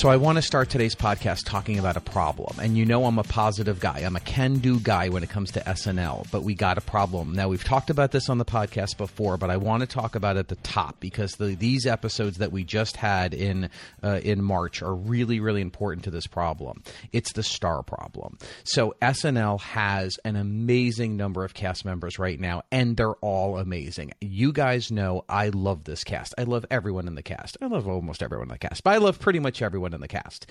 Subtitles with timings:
[0.00, 2.58] So I want to start today's podcast talking about a problem.
[2.58, 3.98] And you know I'm a positive guy.
[3.98, 7.34] I'm a can-do guy when it comes to SNL, but we got a problem.
[7.34, 10.36] Now we've talked about this on the podcast before, but I want to talk about
[10.36, 13.68] it at the top because the, these episodes that we just had in
[14.02, 16.82] uh, in March are really really important to this problem.
[17.12, 18.38] It's the star problem.
[18.64, 24.12] So SNL has an amazing number of cast members right now and they're all amazing.
[24.22, 26.34] You guys know I love this cast.
[26.38, 27.58] I love everyone in the cast.
[27.60, 28.82] I love almost everyone in the cast.
[28.82, 30.46] But I love pretty much everyone everyone in the cast.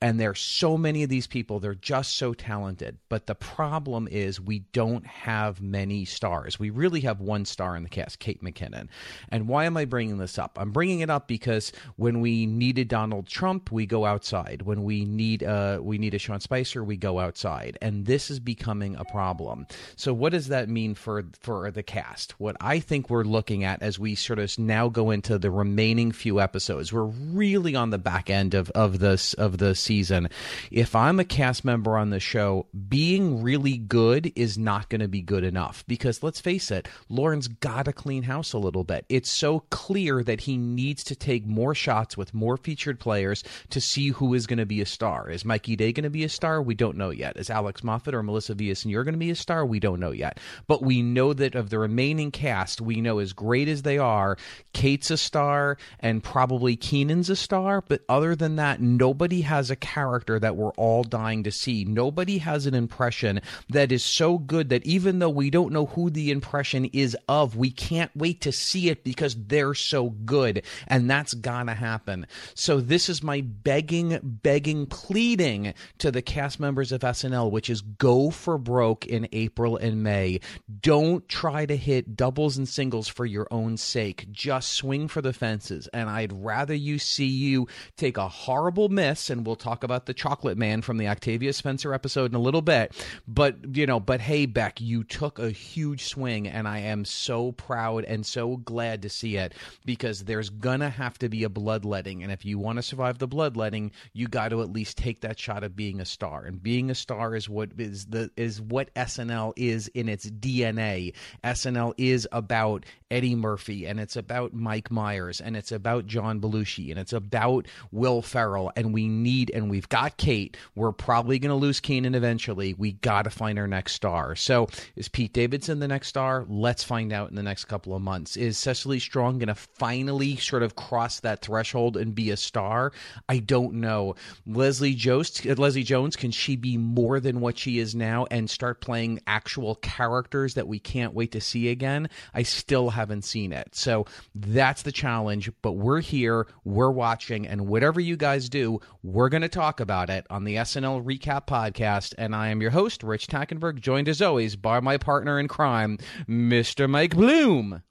[0.00, 2.98] And there's so many of these people, they're just so talented.
[3.08, 6.58] But the problem is we don't have many stars.
[6.58, 8.88] We really have one star in the cast, Kate McKinnon.
[9.28, 10.56] And why am I bringing this up?
[10.60, 14.62] I'm bringing it up because when we needed Donald Trump, we go outside.
[14.62, 17.76] When we need uh we need a Sean Spicer, we go outside.
[17.82, 19.66] And this is becoming a problem.
[19.96, 22.38] So what does that mean for for the cast?
[22.38, 26.12] What I think we're looking at as we sort of now go into the remaining
[26.12, 30.28] few episodes, we're really on the back end of of this of the season.
[30.70, 35.08] If I'm a cast member on the show, being really good is not going to
[35.08, 39.04] be good enough because let's face it, Lorne's got to clean house a little bit.
[39.08, 43.80] It's so clear that he needs to take more shots with more featured players to
[43.80, 45.28] see who is going to be a star.
[45.28, 46.62] Is Mikey Day going to be a star?
[46.62, 47.36] We don't know yet.
[47.36, 49.66] Is Alex Moffat or Melissa Villaseñor going to be a star?
[49.66, 50.38] We don't know yet.
[50.68, 54.36] But we know that of the remaining cast, we know as great as they are,
[54.72, 57.82] Kate's a star and probably Kenan's a star.
[57.82, 61.84] But other than that, nobody has a character that we're all dying to see.
[61.84, 66.10] Nobody has an impression that is so good that even though we don't know who
[66.10, 70.62] the impression is of, we can't wait to see it because they're so good.
[70.86, 72.26] And that's gonna happen.
[72.54, 77.80] So this is my begging, begging, pleading to the cast members of SNL, which is
[77.80, 80.40] go for broke in April and May.
[80.80, 84.26] Don't try to hit doubles and singles for your own sake.
[84.30, 85.88] Just swing for the fences.
[85.92, 90.06] And I'd rather you see you take a horrible horrible miss, and we'll talk about
[90.06, 92.92] the Chocolate Man from the Octavia Spencer episode in a little bit.
[93.28, 97.52] But you know, but hey, Beck, you took a huge swing, and I am so
[97.52, 99.54] proud and so glad to see it
[99.84, 103.28] because there's gonna have to be a bloodletting, and if you want to survive the
[103.28, 106.44] bloodletting, you got to at least take that shot of being a star.
[106.44, 111.14] And being a star is what is the is what SNL is in its DNA.
[111.44, 116.90] SNL is about Eddie Murphy, and it's about Mike Myers, and it's about John Belushi,
[116.90, 120.56] and it's about Will Ferrell and we need and we've got Kate.
[120.74, 122.74] We're probably going to lose Kenan eventually.
[122.74, 124.36] We got to find our next star.
[124.36, 126.44] So is Pete Davidson the next star?
[126.48, 128.36] Let's find out in the next couple of months.
[128.36, 132.92] Is Cecily Strong going to finally sort of cross that threshold and be a star?
[133.28, 134.14] I don't know.
[134.46, 138.80] Leslie Jones, Leslie Jones, can she be more than what she is now and start
[138.80, 142.08] playing actual characters that we can't wait to see again?
[142.34, 143.74] I still haven't seen it.
[143.74, 145.50] So that's the challenge.
[145.62, 150.10] But we're here, we're watching, and whatever you guys do, we're going to talk about
[150.10, 152.12] it on the SNL Recap Podcast.
[152.18, 155.96] And I am your host, Rich Tackenberg, joined as always by my partner in crime,
[156.28, 156.90] Mr.
[156.90, 157.82] Mike Bloom.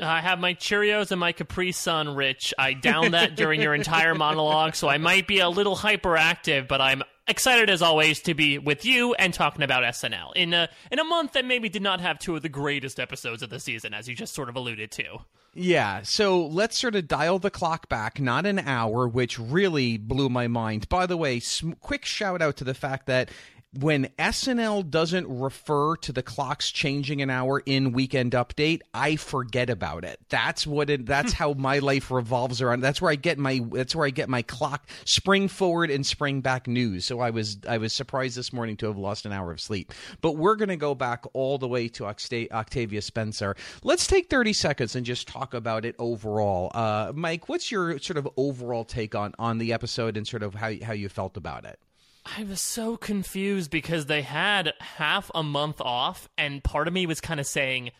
[0.00, 2.52] I have my Cheerios and my Capri Sun, Rich.
[2.58, 6.80] I downed that during your entire monologue, so I might be a little hyperactive, but
[6.80, 10.98] I'm excited as always to be with you and talking about SNL in a in
[10.98, 13.94] a month that maybe did not have two of the greatest episodes of the season,
[13.94, 15.18] as you just sort of alluded to.
[15.56, 20.28] Yeah, so let's sort of dial the clock back, not an hour, which really blew
[20.28, 20.88] my mind.
[20.88, 23.30] By the way, sm- quick shout out to the fact that
[23.78, 29.70] when SNL doesn't refer to the clocks changing an hour in Weekend Update, I forget
[29.70, 30.20] about it.
[30.28, 31.06] That's what it.
[31.06, 32.80] That's how my life revolves around.
[32.80, 33.60] That's where I get my.
[33.72, 37.04] That's where I get my clock spring forward and spring back news.
[37.04, 39.92] So I was I was surprised this morning to have lost an hour of sleep.
[40.20, 43.56] But we're going to go back all the way to Octavia Spencer.
[43.82, 46.70] Let's take thirty seconds and just talk about it overall.
[46.74, 50.54] Uh, Mike, what's your sort of overall take on on the episode and sort of
[50.54, 51.78] how how you felt about it?
[52.24, 57.06] I was so confused because they had half a month off, and part of me
[57.06, 57.90] was kind of saying,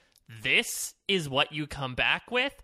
[0.43, 2.55] This is what you come back with.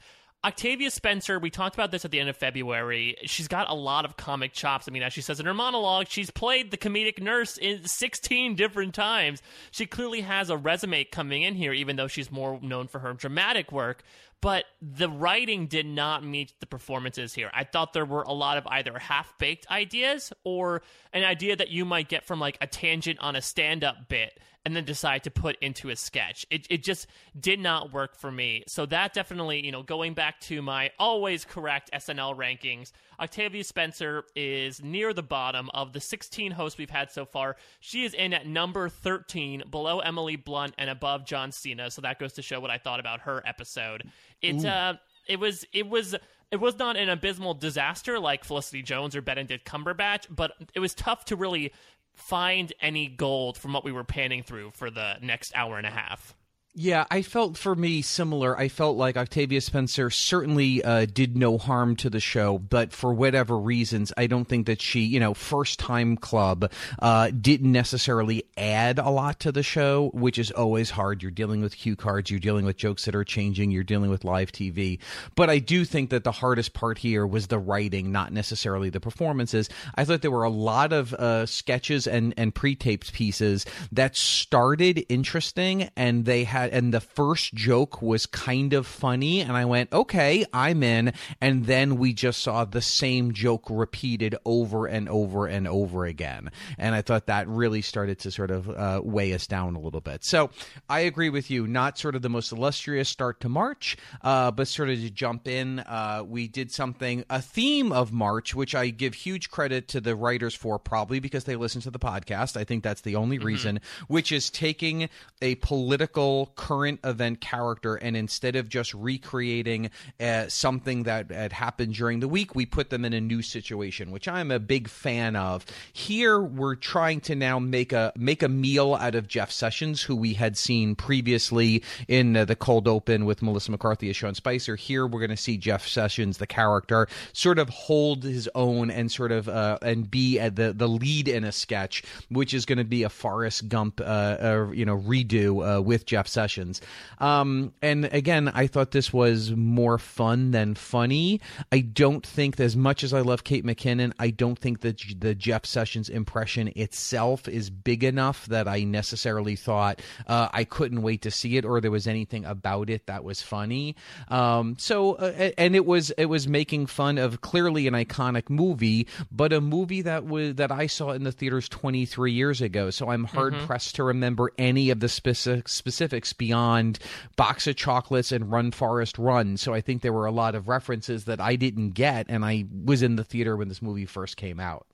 [0.42, 3.14] Octavia Spencer, we talked about this at the end of February.
[3.24, 4.88] She's got a lot of comic chops.
[4.88, 8.54] I mean, as she says in her monologue, she's played the comedic nurse in 16
[8.54, 9.42] different times.
[9.70, 13.12] She clearly has a resume coming in here, even though she's more known for her
[13.12, 14.02] dramatic work
[14.40, 17.50] but the writing did not meet the performances here.
[17.52, 20.82] I thought there were a lot of either half baked ideas or
[21.12, 24.38] an idea that you might get from like a tangent on a stand up bit
[24.64, 26.44] and then decide to put into a sketch.
[26.50, 27.06] It, it just
[27.38, 28.64] did not work for me.
[28.66, 34.24] So that definitely, you know, going back to my always correct SNL rankings, Octavia Spencer
[34.36, 37.56] is near the bottom of the 16 hosts we've had so far.
[37.80, 41.90] She is in at number 13, below Emily Blunt and above John Cena.
[41.90, 44.10] So that goes to show what I thought about her episode.
[44.42, 44.94] It's uh
[45.26, 46.14] it was it was
[46.50, 50.94] it was not an abysmal disaster like Felicity Jones or Benedict Cumberbatch, but it was
[50.94, 51.72] tough to really
[52.20, 55.90] find any gold from what we were panning through for the next hour and a
[55.90, 56.34] half.
[56.72, 58.56] Yeah, I felt for me similar.
[58.56, 63.12] I felt like Octavia Spencer certainly uh, did no harm to the show, but for
[63.12, 66.70] whatever reasons, I don't think that she, you know, first time club
[67.00, 71.22] uh, didn't necessarily add a lot to the show, which is always hard.
[71.22, 74.23] You're dealing with cue cards, you're dealing with jokes that are changing, you're dealing with
[74.23, 75.00] live TV.
[75.34, 79.00] But I do think that the hardest part here was the writing, not necessarily the
[79.00, 79.69] performances.
[79.96, 85.05] I thought there were a lot of uh, sketches and and pre-taped pieces that started
[85.08, 89.64] interesting, and they had had, and the first joke was kind of funny, and I
[89.64, 91.12] went, okay, I'm in.
[91.40, 96.50] And then we just saw the same joke repeated over and over and over again.
[96.78, 100.00] And I thought that really started to sort of uh, weigh us down a little
[100.00, 100.24] bit.
[100.24, 100.50] So
[100.88, 101.66] I agree with you.
[101.66, 105.48] Not sort of the most illustrious start to March, uh, but sort of to jump
[105.48, 110.00] in, uh, we did something, a theme of March, which I give huge credit to
[110.00, 112.56] the writers for, probably because they listen to the podcast.
[112.56, 113.46] I think that's the only mm-hmm.
[113.46, 115.08] reason, which is taking
[115.42, 121.94] a political current event character, and instead of just recreating uh, something that had happened
[121.94, 125.37] during the week, we put them in a new situation, which I'm a big fan
[125.37, 125.64] of.
[125.93, 130.17] Here, we're trying to now make a make a meal out of Jeff Sessions, who
[130.17, 134.76] we had seen previously in uh, the cold open with Melissa McCarthy as Sean Spicer.
[134.76, 139.11] Here, we're going to see Jeff Sessions, the character, sort of hold his own and
[139.11, 142.85] sort of uh, and be the the lead in a sketch, which is going to
[142.85, 146.81] be a Forrest Gump, uh, uh, you know, redo uh, with Jeff Sessions sessions.
[147.19, 151.40] Um, and again, I thought this was more fun than funny.
[151.70, 155.34] I don't think, as much as I love Kate McKinnon, I don't think that the
[155.34, 161.22] Jeff Sessions impression itself is big enough that I necessarily thought uh, I couldn't wait
[161.22, 163.96] to see it or there was anything about it that was funny.
[164.28, 169.06] Um, so, uh, and it was it was making fun of clearly an iconic movie,
[169.31, 172.88] but a movie that was that I saw in the theaters 23 years ago.
[172.88, 173.66] So I'm hard mm-hmm.
[173.66, 176.98] pressed to remember any of the specific specifics beyond
[177.36, 179.56] Box of Chocolates and Run Forrest Run.
[179.56, 182.66] So I think there were a lot of references that I didn't get, and I
[182.84, 184.86] was in the theater when this movie first came out.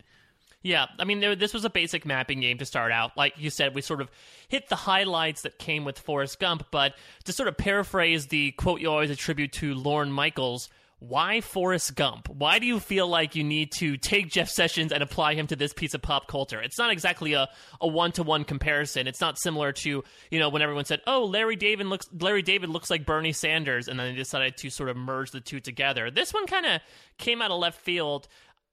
[0.63, 3.17] Yeah, I mean, there, this was a basic mapping game to start out.
[3.17, 4.11] Like you said, we sort of
[4.49, 6.95] hit the highlights that came with Forrest Gump, but
[7.25, 10.69] to sort of paraphrase the quote you always attribute to Lorne Michaels,
[10.99, 12.29] why Forrest Gump?
[12.29, 15.57] Why do you feel like you need to take Jeff Sessions and apply him to
[15.57, 16.61] this piece of pop culture?
[16.61, 17.49] It's not exactly a,
[17.81, 19.07] a one-to-one comparison.
[19.07, 22.71] It's not similar to, you know, when everyone said, "Oh, Larry David looks Larry David
[22.71, 26.11] looks like Bernie Sanders," and then they decided to sort of merge the two together.
[26.11, 26.81] This one kind of
[27.19, 28.27] came out of left field.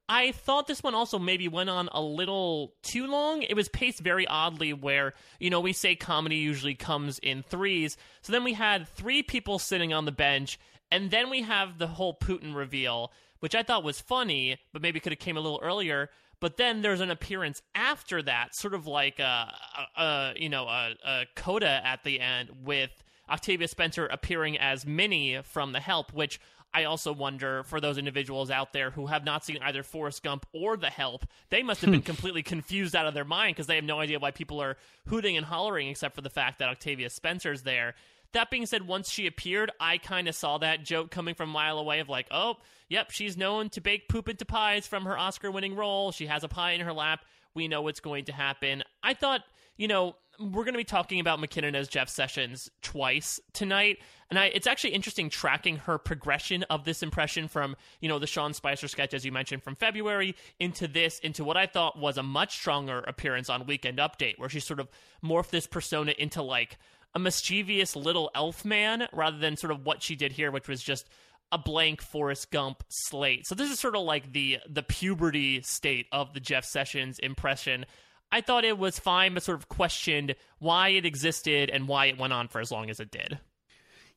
[0.10, 3.42] I thought this one also maybe went on a little too long.
[3.42, 7.98] It was paced very oddly, where, you know, we say comedy usually comes in threes.
[8.22, 10.60] So then we had three people sitting on the bench
[10.94, 15.00] and then we have the whole Putin reveal, which I thought was funny, but maybe
[15.00, 16.12] could have came a little earlier.
[16.40, 19.52] But then there's an appearance after that, sort of like a,
[19.98, 24.86] a, a you know a, a coda at the end with Octavia Spencer appearing as
[24.86, 26.40] Minny from The Help, which
[26.76, 30.46] I also wonder for those individuals out there who have not seen either Forrest Gump
[30.54, 32.06] or The Help, they must have been hmm.
[32.06, 34.78] completely confused out of their mind because they have no idea why people are
[35.08, 37.96] hooting and hollering except for the fact that Octavia Spencer's there.
[38.34, 41.54] That being said, once she appeared, I kind of saw that joke coming from a
[41.54, 42.58] mile away of like, oh,
[42.90, 46.12] yep, she's known to bake poop into pies from her Oscar winning role.
[46.12, 47.26] She has a pie in her lap.
[47.54, 48.84] We know what's going to happen.
[49.04, 49.42] I thought,
[49.78, 54.00] you know, we're going to be talking about McKinnon as Jeff Sessions twice tonight.
[54.32, 58.26] And I, it's actually interesting tracking her progression of this impression from, you know, the
[58.26, 62.18] Sean Spicer sketch, as you mentioned, from February into this, into what I thought was
[62.18, 64.90] a much stronger appearance on Weekend Update, where she sort of
[65.24, 66.80] morphed this persona into like
[67.16, 70.82] a mischievous little elf man rather than sort of what she did here, which was
[70.82, 71.08] just
[71.52, 73.46] a blank Forrest Gump slate.
[73.46, 77.86] So this is sort of like the the puberty state of the Jeff Sessions impression.
[78.32, 82.18] I thought it was fine, but sort of questioned why it existed and why it
[82.18, 83.40] went on for as long as it did.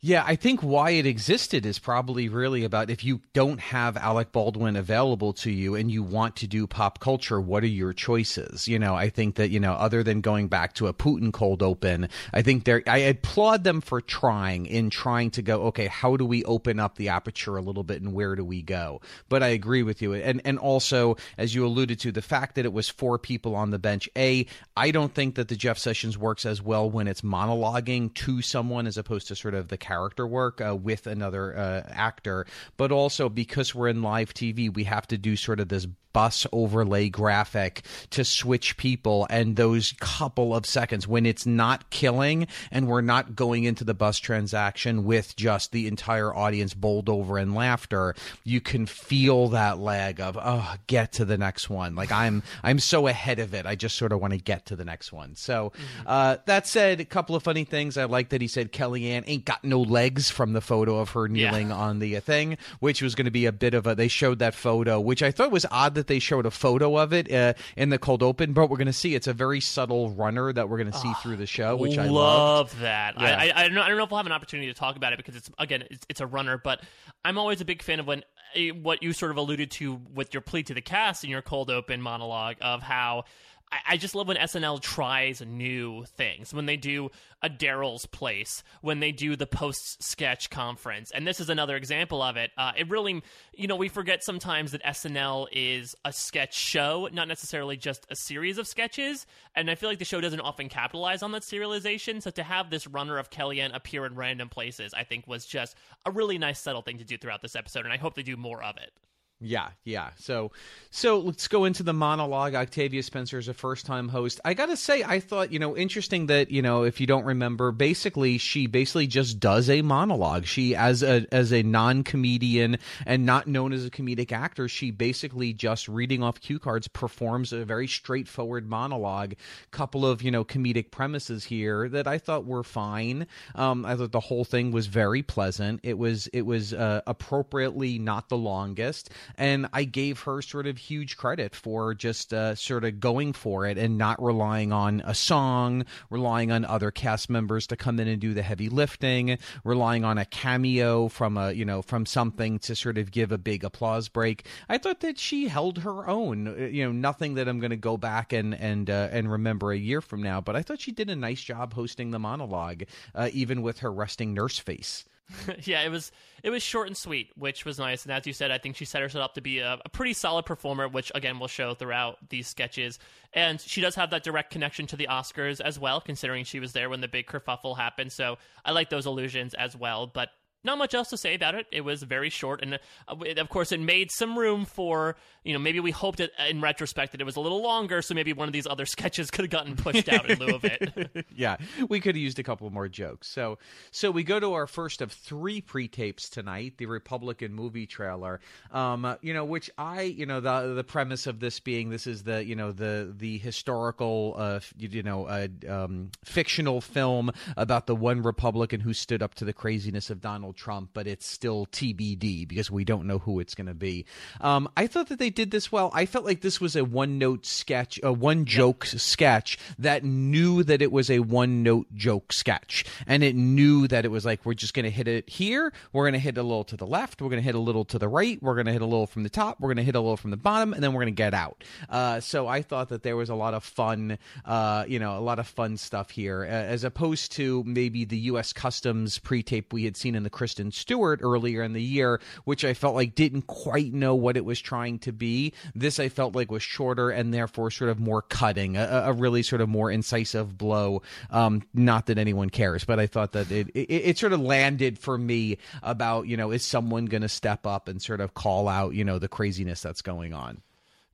[0.03, 4.31] Yeah, I think why it existed is probably really about if you don't have Alec
[4.31, 8.69] Baldwin available to you and you want to do pop culture, what are your choices?
[8.69, 11.63] You know, I think that, you know, other than going back to a Putin cold
[11.63, 16.19] open, I think there, I applaud them for trying in trying to go, okay, how
[16.19, 19.01] do we open up the aperture a little bit and where do we go?
[19.31, 20.13] But I agree with you.
[20.13, 23.71] And, and also, as you alluded to, the fact that it was four people on
[23.71, 27.23] the bench, A, I don't think that the Jeff Sessions works as well when it's
[27.23, 31.83] monologuing to someone as opposed to sort of the character work uh, with another uh,
[31.91, 32.45] actor,
[32.77, 36.47] but also because we're in live TV, we have to do sort of this bus
[36.51, 42.89] overlay graphic to switch people and those couple of seconds when it's not killing and
[42.89, 47.55] we're not going into the bus transaction with just the entire audience bowled over in
[47.55, 48.15] laughter
[48.45, 51.95] you can feel that lag of oh get to the next one.
[51.95, 53.67] Like i'm i'm so ahead of it.
[53.67, 55.37] I just sort of want to get to the next one.
[55.37, 55.73] So
[56.07, 57.99] uh, that said a couple of funny things.
[57.99, 61.29] I like that he said kellyanne ain't got no legs from the photo of her
[61.29, 61.77] kneeling Yeah.
[61.77, 64.55] on the thing which was going to be a bit of a they showed that
[64.55, 67.91] photo which i thought was odd that they showed a photo of it uh, in
[67.91, 70.79] the cold open but we're going to see it's a very subtle runner that we're
[70.79, 73.21] going to see through the show which i love love that.
[73.21, 73.27] Yeah.
[73.39, 74.97] I, I, I, don't know, I don't know if we'll have an opportunity to talk
[74.97, 76.81] about it because it's again it's, it's a runner, but
[77.25, 78.23] I'm always a big fan of when
[78.55, 81.43] eh, what you sort of alluded to with your plea to the cast in your
[81.43, 83.25] cold open monologue of how.
[83.73, 86.55] I- just love when SNL tries new things.
[86.55, 87.11] When they do
[87.43, 92.23] a Daryl's Place, when they do the post sketch conference, and this is another example
[92.23, 92.51] of it.
[92.57, 93.23] Uh, it really,
[93.55, 98.17] you know, we forget sometimes that SNL is a sketch show, not necessarily just a
[98.17, 99.27] series of sketches.
[99.55, 102.23] And I feel like the show doesn't often capitalize on that serialization.
[102.23, 105.77] So to have this runner of Kellyanne appear in random places, I think was just
[106.05, 107.85] a really nice, subtle thing to do throughout this episode.
[107.85, 108.93] And I hope they do more of it.
[109.39, 110.11] Yeah, yeah.
[110.17, 110.53] So,
[110.91, 112.55] so let's go into the monologue.
[112.55, 114.41] Octavia Spencer is a first-time host.
[114.47, 117.71] I gotta say, I thought you know interesting that you know if you don't remember,
[117.71, 120.47] basically she basically just does a monologue.
[120.47, 125.53] She as a as a non-comedian and not known as a comedic actor, she basically
[125.53, 129.35] just reading off cue cards performs a very straightforward monologue.
[129.71, 133.27] Couple of you know comedic premises here that I thought were fine.
[133.55, 135.81] Um, I thought the whole thing was very pleasant.
[135.83, 140.79] It was it was uh, appropriately not the longest and I gave her sort of
[140.79, 145.15] huge credit for just uh, sort of going for it and not relying on a
[145.15, 150.05] song, relying on other cast members to come in and do the heavy lifting, relying
[150.05, 153.65] on a cameo from a you know from something to sort of give a big
[153.65, 154.47] applause break.
[154.69, 156.49] I thought that she held her own.
[156.49, 159.73] Uh, You know, nothing that I'm going to go back and and uh, and remember
[159.73, 162.85] a year from now, but I thought she did a nice job hosting the monologue,
[163.15, 165.05] uh, even with her resting nurse face.
[165.65, 168.05] yeah, it was it was short and sweet, which was nice.
[168.05, 170.13] And as you said, I think she set herself up to be a, a pretty
[170.13, 172.99] solid performer, which again will show throughout these sketches.
[173.33, 176.73] And she does have that direct connection to the Oscars as well, considering she was
[176.73, 178.13] there when the big kerfuffle happened.
[178.13, 180.07] So I like those allusions as well.
[180.07, 180.31] But
[180.67, 181.67] not much else to say about it.
[181.73, 182.75] It was very short, and
[183.09, 186.61] uh, of course, it made some room for you know maybe we hoped it in
[186.61, 189.45] retrospect that it was a little longer, so maybe one of these other sketches could
[189.45, 191.27] have gotten pushed out in lieu of it.
[191.35, 191.57] yeah,
[191.89, 193.29] we could have used a couple more jokes.
[193.29, 193.59] So,
[193.91, 198.41] so we go to our first of three pre-tapes tonight, the Republican movie trailer.
[198.73, 202.07] Um, uh, you know, which I, you know, the the premise of this being this
[202.07, 207.87] is the, you know, the the historical, uh, you know, uh, um, fictional film about
[207.87, 211.67] the one Republican who stood up to the craziness of Donald Trump, but it's still
[211.67, 214.07] TBD because we don't know who it's going to be.
[214.41, 215.91] Um, I thought that they did this well.
[215.95, 220.63] I felt like this was a one note sketch, a one joke sketch that knew
[220.65, 222.85] that it was a one note joke sketch.
[223.07, 225.73] And it knew that it was like, we're just going to hit it here.
[225.93, 227.21] We're going to hit a little to the left.
[227.21, 228.43] We're going to hit a little to the right.
[228.43, 229.61] We're going to hit a little from the top.
[229.61, 230.73] We're going to hit a little from the bottom.
[230.73, 231.65] And then we're going to get out.
[231.89, 235.21] Uh, so I thought that there was a lot of fun, uh, you know, a
[235.21, 238.53] lot of fun stuff here, uh, as opposed to maybe the U.S.
[238.53, 242.65] Customs pre tape we had seen in the Kristen Stewart earlier in the year, which
[242.65, 245.53] I felt like didn't quite know what it was trying to be.
[245.75, 249.43] This I felt like was shorter and therefore sort of more cutting, a, a really
[249.43, 251.03] sort of more incisive blow.
[251.31, 255.01] Um, not that anyone cares, but I thought that it, it, it sort of landed
[255.01, 258.69] for me about, you know, is someone going to step up and sort of call
[258.69, 260.63] out, you know, the craziness that's going on?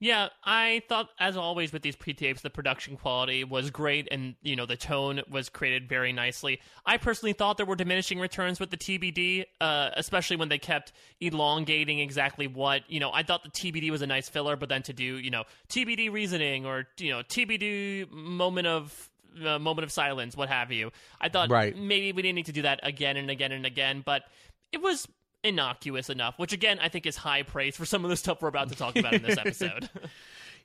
[0.02, 4.56] Yeah, I thought, as always with these pre-tapes, the production quality was great, and you
[4.56, 6.59] know the tone was created very nicely.
[6.85, 10.90] I personally thought there were diminishing returns with the TBD, uh, especially when they kept
[11.21, 13.12] elongating exactly what you know.
[13.12, 16.11] I thought the TBD was a nice filler, but then to do you know TBD
[16.12, 19.09] reasoning or you know TBD moment of
[19.47, 20.90] uh, moment of silence, what have you.
[21.21, 21.76] I thought Right.
[21.76, 24.25] maybe we didn't need to do that again and again and again, but
[24.73, 25.06] it was
[25.44, 28.49] innocuous enough, which again I think is high praise for some of the stuff we're
[28.49, 29.88] about to talk about in this episode.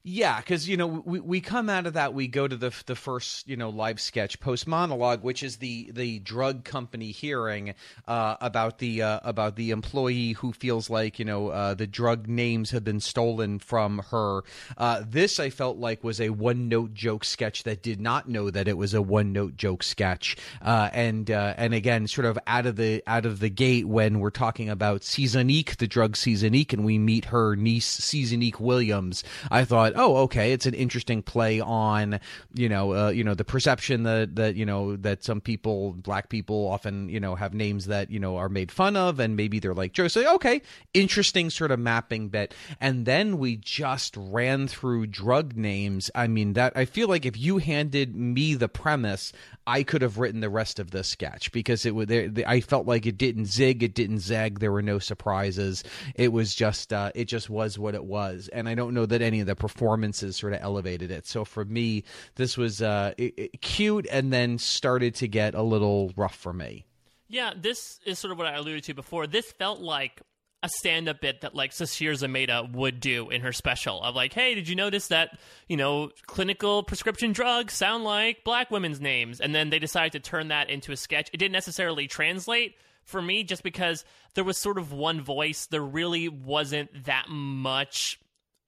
[0.09, 2.95] Yeah, because you know we, we come out of that we go to the the
[2.95, 7.73] first you know live sketch post monologue, which is the the drug company hearing
[8.07, 12.25] uh, about the uh, about the employee who feels like you know uh, the drug
[12.25, 14.43] names have been stolen from her.
[14.77, 18.49] Uh, this I felt like was a one note joke sketch that did not know
[18.49, 22.39] that it was a one note joke sketch, uh, and uh, and again sort of
[22.47, 26.71] out of the out of the gate when we're talking about Seasonique, the drug Seasonique,
[26.71, 29.21] and we meet her niece Seasonique Williams.
[29.51, 32.20] I thought oh, okay, it's an interesting play on
[32.54, 36.30] you know uh, you know the perception that that you know that some people, black
[36.30, 39.60] people, often you know have names that you know are made fun of, and maybe
[39.60, 40.08] they're like Joe.
[40.08, 40.62] So okay,
[40.94, 46.10] interesting sort of mapping bit, and then we just ran through drug names.
[46.16, 49.34] I mean that I feel like if you handed me the premise,
[49.66, 52.44] I could have written the rest of the sketch because it would.
[52.48, 54.60] I felt like it didn't zig, it didn't zag.
[54.60, 55.84] There were no surprises.
[56.16, 59.22] It was just uh, it just was what it was, and I don't know that
[59.22, 59.56] any of the
[59.88, 61.25] performances sort of elevated it.
[61.25, 62.03] So for me,
[62.36, 66.51] this was uh, it, it, cute, and then started to get a little rough for
[66.51, 66.86] me.
[67.29, 69.27] Yeah, this is sort of what I alluded to before.
[69.27, 70.22] This felt like
[70.62, 74.56] a stand-up bit that like Sasheer Zamata would do in her special of like, hey,
[74.56, 75.38] did you notice that
[75.70, 79.39] you know clinical prescription drugs sound like black women's names?
[79.39, 81.29] And then they decided to turn that into a sketch.
[81.32, 84.03] It didn't necessarily translate for me just because
[84.34, 85.65] there was sort of one voice.
[85.67, 88.20] There really wasn't that much,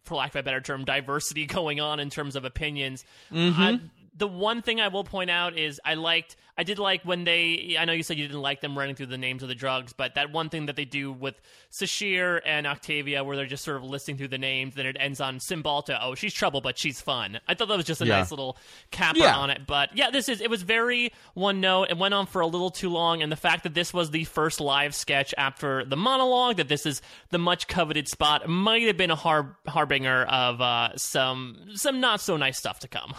[0.04, 3.06] for lack of a better term, diversity going on in terms of opinions.
[3.32, 3.62] Mm-hmm.
[3.62, 3.80] I,
[4.16, 7.78] the one thing I will point out is I liked I did like when they
[7.80, 9.94] I know you said you didn't like them running through the names of the drugs,
[9.94, 11.40] but that one thing that they do with
[11.72, 15.22] Sasheer and Octavia where they're just sort of listing through the names, then it ends
[15.22, 17.40] on Cymbalta, oh she's trouble but she's fun.
[17.48, 18.18] I thought that was just a yeah.
[18.18, 18.58] nice little
[18.92, 19.38] capper yeah.
[19.38, 19.62] on it.
[19.66, 21.92] But yeah, this is it was very one note.
[21.92, 24.26] It went on for a little too long, and the fact that this was the
[24.26, 28.98] first live sketch after the monologue, that this is the much coveted spot, might have
[28.98, 33.14] been a har- harbinger of uh, some some not so nice stuff to come.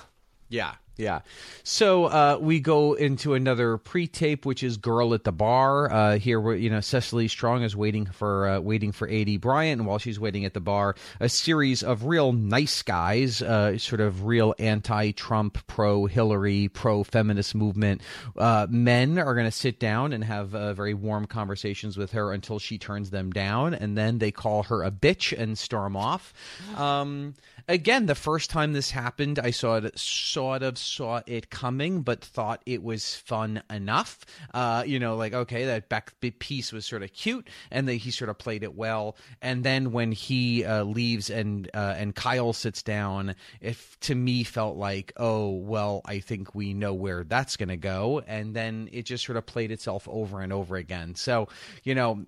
[0.50, 1.20] Yeah, yeah.
[1.64, 6.54] So uh, we go into another pre-tape, which is "Girl at the Bar." Uh, here,
[6.54, 10.20] you know Cecily Strong is waiting for uh, waiting for Aidy Bryant, and while she's
[10.20, 15.66] waiting at the bar, a series of real nice guys, uh, sort of real anti-Trump,
[15.66, 18.02] pro-Hillary, pro-feminist movement
[18.36, 22.32] uh, men, are going to sit down and have uh, very warm conversations with her
[22.32, 26.34] until she turns them down, and then they call her a bitch and storm off.
[26.76, 27.34] Um,
[27.68, 32.22] again, the first time this happened, I saw it sort of saw it coming, but
[32.22, 34.24] thought it was fun enough.
[34.52, 38.10] Uh, you know, like okay, that back piece was sort of cute, and that he
[38.10, 39.16] sort of played it well.
[39.40, 44.44] And then when he uh, leaves and uh, and Kyle sits down, it to me
[44.44, 48.22] felt like, oh well, I think we know where that's going to go.
[48.26, 51.14] And then it just sort of played itself over and over again.
[51.14, 51.48] So
[51.84, 52.24] you know,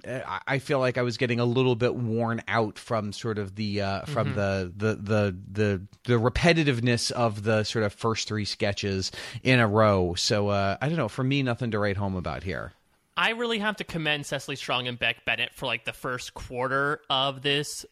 [0.47, 3.83] I feel like I was getting a little bit worn out from sort of the
[3.83, 4.37] uh, from mm-hmm.
[4.37, 9.67] the the the the the repetitiveness of the sort of first three sketches in a
[9.67, 10.15] row.
[10.15, 11.09] So uh, I don't know.
[11.09, 12.73] For me, nothing to write home about here.
[13.17, 17.01] I really have to commend Cecily Strong and Beck Bennett for like the first quarter
[17.11, 17.85] of this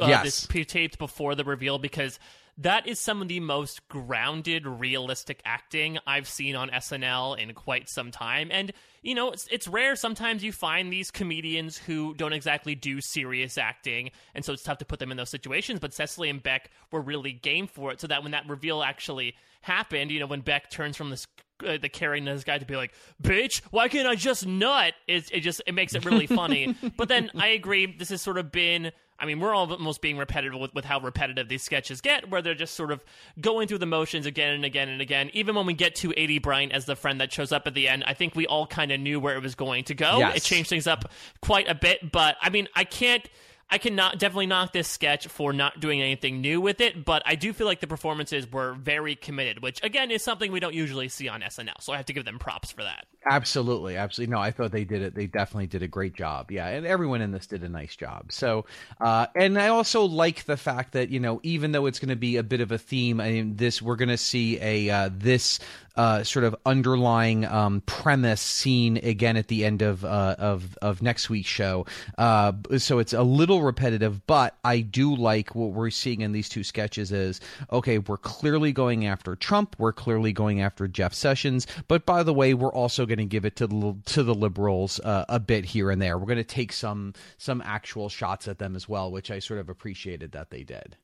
[0.00, 0.46] uh, yes.
[0.46, 2.18] this taped before the reveal because
[2.58, 7.88] that is some of the most grounded, realistic acting I've seen on SNL in quite
[7.88, 8.48] some time.
[8.52, 9.96] And, you know, it's, it's, rare.
[9.96, 14.78] Sometimes you find these comedians who don't exactly do serious acting, and so it's tough
[14.78, 15.80] to put them in those situations.
[15.80, 19.34] But Cecily and Beck were really game for it, so that when that reveal actually
[19.62, 21.26] happened, you know, when Beck turns from this
[21.66, 25.30] uh, the carrying this guy to be like, "Bitch, why can't I just nut?" It,
[25.32, 26.74] it just it makes it really funny.
[26.96, 30.18] but then I agree, this has sort of been I mean, we're all almost being
[30.18, 33.02] repetitive with, with how repetitive these sketches get, where they're just sort of
[33.40, 35.30] going through the motions again and again and again.
[35.32, 37.88] Even when we get to Aidy Bryant as the friend that shows up at the
[37.88, 40.18] end, I think we all kind of knew where it was going to go.
[40.18, 40.38] Yes.
[40.38, 43.28] It changed things up quite a bit, but I mean, I can't
[43.70, 47.22] I can not definitely knock this sketch for not doing anything new with it, but
[47.26, 50.74] I do feel like the performances were very committed, which again is something we don't
[50.74, 51.80] usually see on SNL.
[51.80, 53.06] So I have to give them props for that.
[53.26, 54.34] Absolutely, absolutely.
[54.34, 55.14] No, I thought they did it.
[55.14, 56.50] They definitely did a great job.
[56.50, 58.32] Yeah, and everyone in this did a nice job.
[58.32, 58.66] So,
[59.00, 62.16] uh, and I also like the fact that you know, even though it's going to
[62.16, 65.10] be a bit of a theme, I mean, this we're going to see a uh,
[65.12, 65.58] this
[65.96, 71.02] uh, sort of underlying um, premise seen again at the end of uh, of of
[71.02, 71.86] next week's show.
[72.18, 76.48] Uh, so it's a little repetitive, but I do like what we're seeing in these
[76.48, 77.12] two sketches.
[77.12, 82.22] Is okay, we're clearly going after Trump, we're clearly going after Jeff Sessions, but by
[82.22, 85.40] the way, we're also going to give it to the to the liberals uh, a
[85.40, 86.18] bit here and there.
[86.18, 89.60] We're going to take some some actual shots at them as well, which I sort
[89.60, 90.96] of appreciated that they did.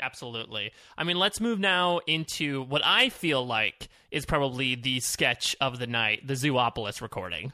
[0.00, 0.72] Absolutely.
[0.96, 5.78] I mean, let's move now into what I feel like is probably the sketch of
[5.78, 7.52] the night, the Zoopolis recording.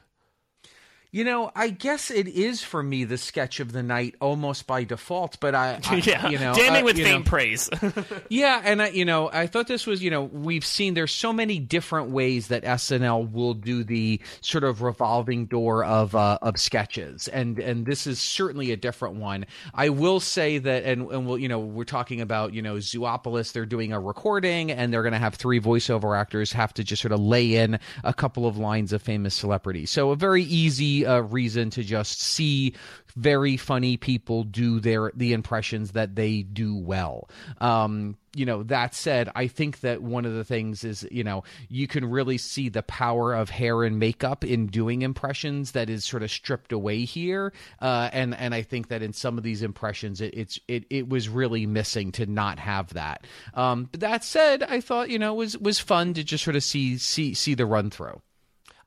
[1.11, 4.83] You know, I guess it is for me the sketch of the night almost by
[4.83, 7.67] default, but I, I yeah, you know, damning uh, with faint praise.
[8.29, 11.33] yeah, and I, you know, I thought this was, you know, we've seen there's so
[11.33, 16.59] many different ways that SNL will do the sort of revolving door of uh, of
[16.59, 19.47] sketches, and and this is certainly a different one.
[19.73, 23.51] I will say that, and and we'll, you know, we're talking about, you know, Zoopolis.
[23.51, 27.01] They're doing a recording, and they're going to have three voiceover actors have to just
[27.01, 29.89] sort of lay in a couple of lines of famous celebrities.
[29.89, 32.73] So a very easy a reason to just see
[33.15, 37.29] very funny people do their the impressions that they do well.
[37.59, 41.43] Um, you know, that said, I think that one of the things is, you know,
[41.67, 46.05] you can really see the power of hair and makeup in doing impressions that is
[46.05, 47.51] sort of stripped away here.
[47.81, 51.09] Uh, and and I think that in some of these impressions, it, it's it it
[51.09, 53.25] was really missing to not have that.
[53.53, 56.63] Um, but that said, I thought you know was was fun to just sort of
[56.63, 58.21] see see see the run through.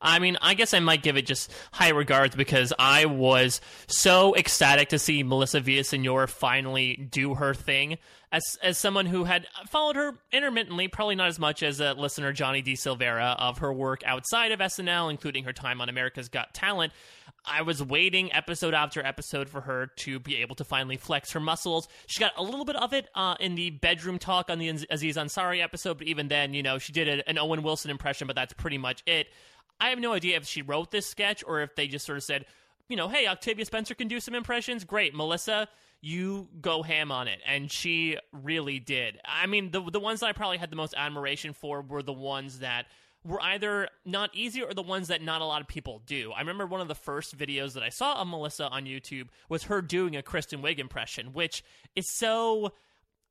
[0.03, 4.35] I mean, I guess I might give it just high regards because I was so
[4.35, 7.99] ecstatic to see Melissa Villaseñor finally do her thing.
[8.33, 12.33] As as someone who had followed her intermittently, probably not as much as a listener
[12.33, 12.73] Johnny D.
[12.73, 16.93] Silvera of her work outside of SNL, including her time on America's Got Talent.
[17.45, 21.41] I was waiting episode after episode for her to be able to finally flex her
[21.41, 21.89] muscles.
[22.07, 25.17] She got a little bit of it uh, in the bedroom talk on the Aziz
[25.17, 28.53] Ansari episode, but even then, you know, she did an Owen Wilson impression, but that's
[28.53, 29.27] pretty much it.
[29.83, 32.23] I have no idea if she wrote this sketch or if they just sort of
[32.23, 32.47] said,
[32.89, 34.85] you know, hey, Octavia Spencer can do some impressions.
[34.85, 35.67] Great, Melissa,
[36.01, 39.19] you go ham on it, and she really did.
[39.25, 42.13] I mean, the the ones that I probably had the most admiration for were the
[42.13, 42.87] ones that
[43.25, 46.31] were either not easy or the ones that not a lot of people do.
[46.31, 49.65] I remember one of the first videos that I saw of Melissa on YouTube was
[49.65, 51.65] her doing a Kristen Wiig impression, which
[51.97, 52.73] is so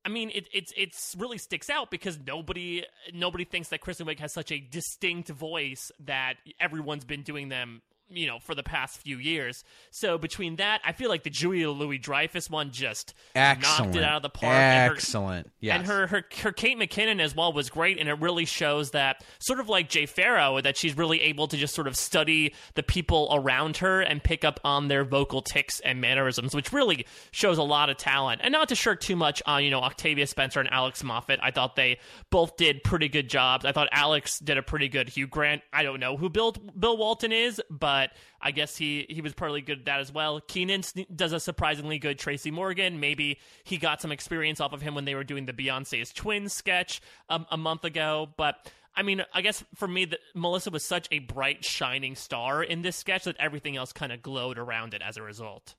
[0.03, 2.83] I mean, it it's it's really sticks out because nobody
[3.13, 7.81] nobody thinks that Kristen Wiig has such a distinct voice that everyone's been doing them
[8.13, 9.63] you know, for the past few years.
[9.89, 13.93] So between that, I feel like the Julia Louis Dreyfus one just Excellent.
[13.93, 14.53] knocked it out of the park.
[14.53, 15.45] Excellent.
[15.45, 15.77] And her, yes.
[15.77, 19.23] And her, her her Kate McKinnon as well was great, and it really shows that
[19.39, 22.83] sort of like Jay Pharoah that she's really able to just sort of study the
[22.83, 27.57] people around her and pick up on their vocal ticks and mannerisms, which really shows
[27.57, 28.41] a lot of talent.
[28.43, 31.51] And not to shirk too much on you know Octavia Spencer and Alex Moffat, I
[31.51, 33.65] thought they both did pretty good jobs.
[33.65, 35.61] I thought Alex did a pretty good Hugh Grant.
[35.71, 38.11] I don't know who Bill Bill Walton is, but but
[38.41, 40.41] I guess he he was partly good at that as well.
[40.41, 40.83] Kenan
[41.15, 42.99] does a surprisingly good Tracy Morgan.
[42.99, 46.51] Maybe he got some experience off of him when they were doing the Beyonce's twins
[46.53, 48.55] sketch um, a month ago, but.
[48.93, 52.81] I mean, I guess for me, the, Melissa was such a bright, shining star in
[52.81, 55.75] this sketch that everything else kind of glowed around it as a result.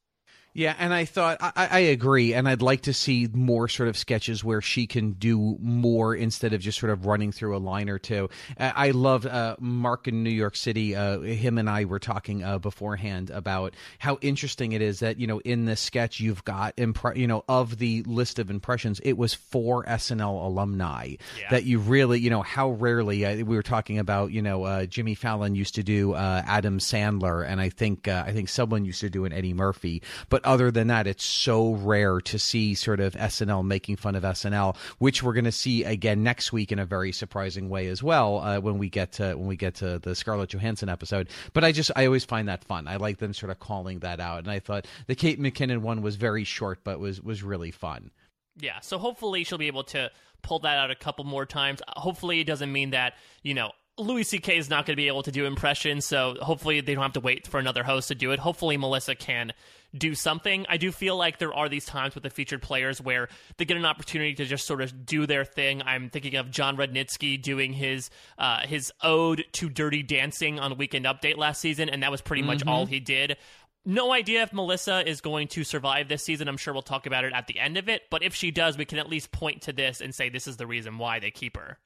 [0.54, 3.96] Yeah, and I thought I, I, agree, and I'd like to see more sort of
[3.96, 7.88] sketches where she can do more instead of just sort of running through a line
[7.88, 8.28] or two.
[8.58, 10.94] I love uh, Mark in New York City.
[10.94, 15.26] Uh, him and I were talking uh, beforehand about how interesting it is that you
[15.26, 19.14] know in this sketch you've got impre- you know of the list of impressions, it
[19.14, 21.48] was four SNL alumni yeah.
[21.50, 24.84] that you really you know how rarely uh, we were talking about you know uh,
[24.84, 29.00] Jimmy Fallon used to do uh, Adam Sandler, and I think I think someone used
[29.00, 33.00] to do an Eddie Murphy, but other than that, it's so rare to see sort
[33.00, 36.78] of SNL making fun of SNL, which we're going to see again next week in
[36.78, 39.98] a very surprising way as well uh, when we get to when we get to
[39.98, 41.28] the Scarlett Johansson episode.
[41.52, 42.88] But I just I always find that fun.
[42.88, 46.02] I like them sort of calling that out, and I thought the Kate McKinnon one
[46.02, 48.11] was very short, but was was really fun.
[48.59, 50.11] Yeah, so hopefully she'll be able to
[50.42, 51.81] pull that out a couple more times.
[51.88, 54.57] Hopefully it doesn't mean that, you know, Louis C.K.
[54.57, 57.20] is not going to be able to do impressions, so hopefully they don't have to
[57.20, 58.38] wait for another host to do it.
[58.38, 59.52] Hopefully Melissa can
[59.96, 60.64] do something.
[60.68, 63.28] I do feel like there are these times with the featured players where
[63.59, 65.83] they get an opportunity to just sort of do their thing.
[65.83, 71.05] I'm thinking of Jon Rudnitsky doing his uh, his ode to Dirty Dancing on Weekend
[71.05, 72.48] Update last season, and that was pretty mm-hmm.
[72.48, 73.37] much all he did.
[73.85, 76.48] No idea if Melissa is going to survive this season.
[76.48, 78.02] I'm sure we'll talk about it at the end of it.
[78.11, 80.57] But if she does, we can at least point to this and say this is
[80.57, 81.78] the reason why they keep her.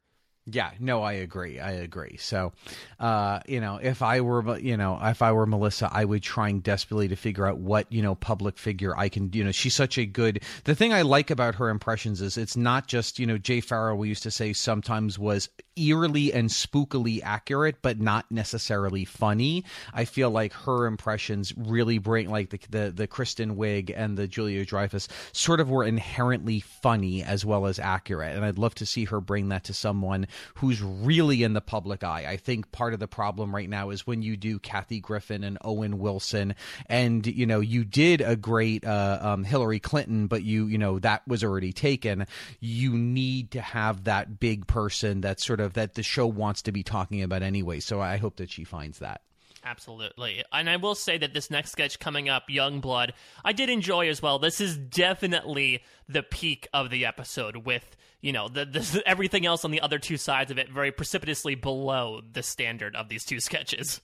[0.49, 1.59] Yeah, no, I agree.
[1.59, 2.19] I agree.
[2.19, 2.53] So,
[3.01, 6.61] uh, you know, if I were, you know, if I were Melissa, I would trying
[6.61, 9.99] desperately to figure out what, you know, public figure I can, you know, she's such
[9.99, 10.41] a good.
[10.63, 13.97] The thing I like about her impressions is it's not just, you know, Jay Pharoah,
[13.97, 19.65] we used to say sometimes was eerily and spookily accurate, but not necessarily funny.
[19.93, 24.27] I feel like her impressions really bring, like the the, the Kristen Wiig and the
[24.27, 28.87] Julia Dreyfus, sort of were inherently funny as well as accurate, and I'd love to
[28.87, 32.27] see her bring that to someone who's really in the public eye.
[32.29, 35.59] I think part of the problem right now is when you do Kathy Griffin and
[35.63, 36.55] Owen Wilson,
[36.87, 40.99] and you know you did a great uh, um, Hillary Clinton, but you you know
[41.01, 42.27] that was already taken.
[42.61, 46.73] You need to have that big person that sort of that the show wants to
[46.73, 47.81] be talking about anyway.
[47.81, 49.23] So I hope that she finds that.
[49.67, 50.45] Absolutely.
[50.53, 54.09] And I will say that this next sketch coming up, Young Blood, I did enjoy
[54.09, 54.39] as well.
[54.39, 59.65] This is definitely the peak of the episode with, you know, the, the everything else
[59.65, 63.41] on the other two sides of it very precipitously below the standard of these two
[63.41, 64.01] sketches.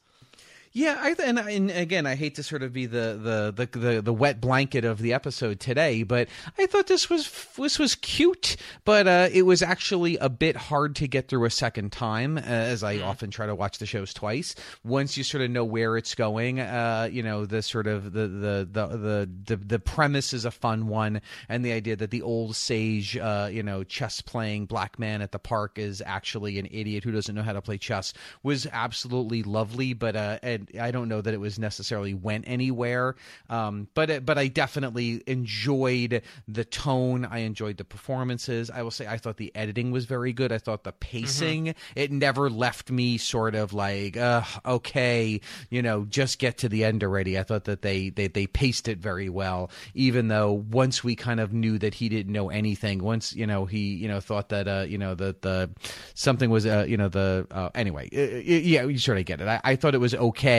[0.75, 4.01] Yeah, I and, and again, I hate to sort of be the, the the, the
[4.01, 8.57] the wet blanket of the episode today, but I thought this was this was cute,
[8.87, 12.41] but uh, it was actually a bit hard to get through a second time, uh,
[12.41, 13.05] as I mm.
[13.05, 14.55] often try to watch the shows twice.
[14.83, 18.27] Once you sort of know where it's going, uh, you know the sort of the
[18.29, 22.23] the, the the the the premise is a fun one, and the idea that the
[22.23, 26.67] old sage, uh, you know, chess playing black man at the park is actually an
[26.71, 30.91] idiot who doesn't know how to play chess was absolutely lovely, but uh, and I
[30.91, 33.17] don't know that it was necessarily went anywhere.
[33.49, 37.25] Um, but but I definitely enjoyed the tone.
[37.25, 38.71] I enjoyed the performances.
[38.71, 40.53] I will say I thought the editing was very good.
[40.53, 41.99] I thought the pacing mm-hmm.
[41.99, 46.85] it never left me sort of like uh, okay, you know, just get to the
[46.85, 47.39] end already.
[47.39, 51.41] I thought that they they they paced it very well, even though once we kind
[51.41, 53.03] of knew that he didn't know anything.
[53.03, 55.71] Once you know he you know thought that uh, you know the the
[56.15, 59.49] something was uh, you know the uh, anyway yeah you sort of get it.
[59.49, 60.52] I, I thought it was okay,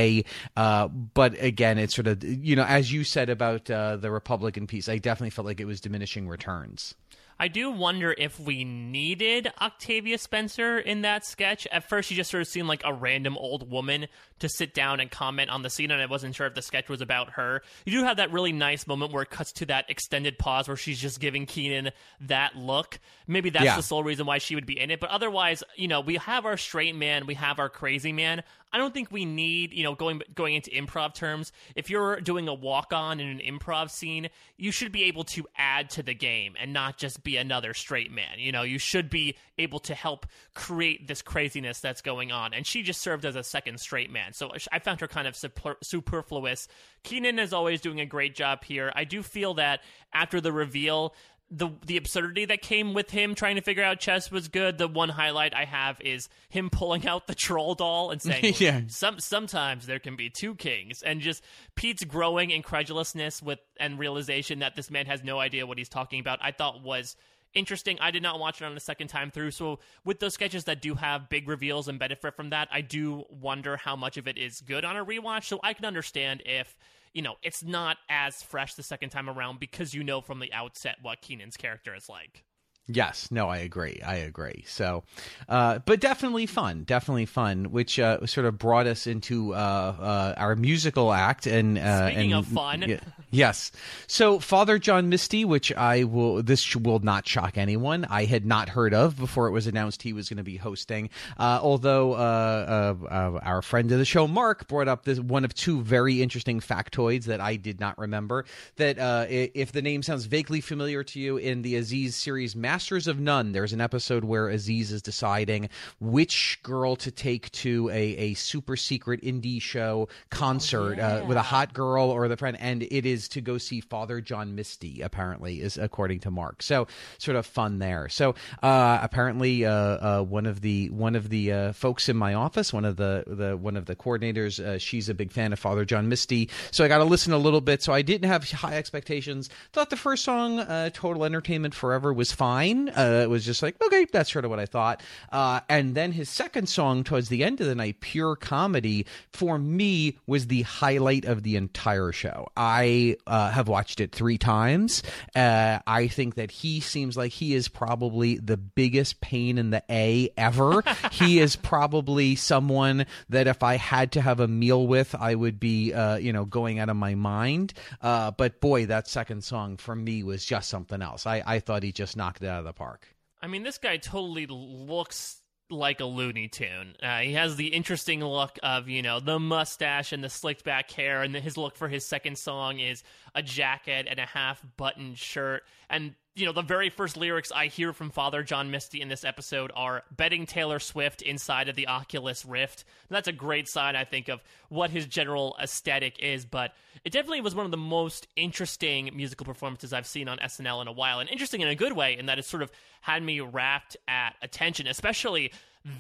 [0.56, 4.68] uh, but again, it's sort of you know as you said about uh, the Republican
[4.68, 6.96] piece, I definitely felt like it was diminishing returns.
[7.40, 11.68] I do wonder if we needed Octavia Spencer in that sketch.
[11.72, 14.08] At first, she just sort of seemed like a random old woman
[14.40, 16.90] to sit down and comment on the scene, and I wasn't sure if the sketch
[16.90, 17.62] was about her.
[17.86, 20.78] You do have that really nice moment where it cuts to that extended pause where
[20.78, 23.00] she's just giving Kenan that look.
[23.28, 23.76] Maybe that's yeah.
[23.76, 25.00] the sole reason why she would be in it.
[25.00, 28.44] But otherwise, you know, we have our straight man, we have our crazy man.
[28.74, 31.52] I don't think we need, you know, going going into improv terms.
[31.76, 35.46] If you're doing a walk on in an improv scene, you should be able to
[35.56, 38.40] add to the game and not just be another straight man.
[38.40, 42.54] You know, you should be able to help create this craziness that's going on.
[42.54, 44.34] And she just served as a second straight man.
[44.34, 46.68] So I found her kind of super- superfluous.
[47.04, 48.92] Kenan is always doing a great job here.
[48.96, 49.82] I do feel that
[50.14, 51.14] after the reveal,
[51.52, 54.78] the the absurdity that came with him trying to figure out chess was good.
[54.78, 58.82] The one highlight I have is him pulling out the troll doll and saying, yeah.
[58.88, 61.44] "Some sometimes there can be two kings," and just
[61.76, 66.20] Pete's growing incredulousness with and realization that this man has no idea what he's talking
[66.20, 66.40] about.
[66.42, 67.16] I thought was
[67.54, 67.98] interesting.
[68.02, 69.52] I did not watch it on a second time through.
[69.52, 73.26] So with those sketches that do have big reveals and benefit from that, I do
[73.30, 75.46] wonder how much of it is good on a rewatch.
[75.46, 76.76] So I can understand if
[77.14, 80.52] you know, it's not as fresh the second time around because you know from the
[80.52, 82.44] outset what Kenan's character is like.
[82.88, 84.02] Yes, no, I agree.
[84.06, 84.66] I agree.
[84.68, 85.06] So,
[85.48, 90.34] uh, but definitely fun, definitely fun, which uh, sort of brought us into uh, uh
[90.36, 91.48] our musical act.
[91.48, 93.00] And uh, speaking and, of fun,
[93.32, 93.72] yes.
[94.08, 98.06] So, Father John Misty, which I will, this will not shock anyone.
[98.10, 101.10] I had not heard of before it was announced he was going to be hosting.
[101.38, 106.22] Uh, although our friend of the show, Mark, brought up this one of two very
[106.22, 108.44] interesting factoids that I did not remember.
[108.76, 108.98] That
[109.32, 112.58] if the name sounds vaguely familiar to you in the Aziz series.
[112.74, 117.88] Masters of None, there's an episode where Aziz is deciding which girl to take to
[117.90, 121.16] a, a super secret indie show concert oh, yeah.
[121.18, 124.22] uh, with a hot girl or the friend, and it is to go see Father
[124.22, 125.04] John Misty.
[125.04, 126.64] Apparently, is according to Mark.
[126.64, 126.88] So
[127.20, 128.10] sort of fun there.
[128.10, 128.34] So
[128.64, 132.74] uh, apparently, uh, uh one of the one of the uh, folks in my office,
[132.74, 135.86] one of the the one of the coordinators, uh, she's a big fan of Father
[135.86, 136.50] John Misty.
[136.72, 137.84] So I got to listen a little bit.
[137.84, 139.48] So I didn't have high expectations.
[139.74, 140.58] Thought the first song,
[140.90, 142.90] "Total Entertainment Forever," was fine fine.
[142.90, 145.02] Uh, it was just like, okay, that's sort of what I thought.
[145.32, 149.58] Uh, and then his second song towards the end of the night, Pure Comedy, for
[149.58, 152.48] me was the highlight of the entire show.
[152.56, 155.04] I uh, have watched it three times.
[155.36, 159.84] Uh, I think that he seems like he is probably the biggest pain in the
[159.90, 160.84] A ever.
[161.12, 165.60] he is probably someone that if I had to have a meal with, I would
[165.60, 167.74] be, uh, you know, going out of my mind.
[168.02, 171.26] Uh, but boy, that second song for me was just something else.
[171.26, 173.08] I, I thought he just knocked it out of the park.
[173.42, 176.96] I mean, this guy totally looks like a Looney Tune.
[177.02, 180.92] Uh, he has the interesting look of, you know, the mustache and the slicked back
[180.92, 185.18] hair, and his look for his second song is a jacket and a half buttoned
[185.18, 185.64] shirt.
[185.90, 189.24] And you know, the very first lyrics I hear from Father John Misty in this
[189.24, 192.86] episode are betting Taylor Swift inside of the Oculus Rift.
[193.08, 196.46] And that's a great sign, I think, of what his general aesthetic is.
[196.46, 196.74] But
[197.06, 200.88] it definitely was one of the most interesting musical performances I've seen on SNL in
[200.88, 201.20] a while.
[201.20, 204.34] And interesting in a good way, in that it sort of had me wrapped at
[204.42, 205.52] attention, especially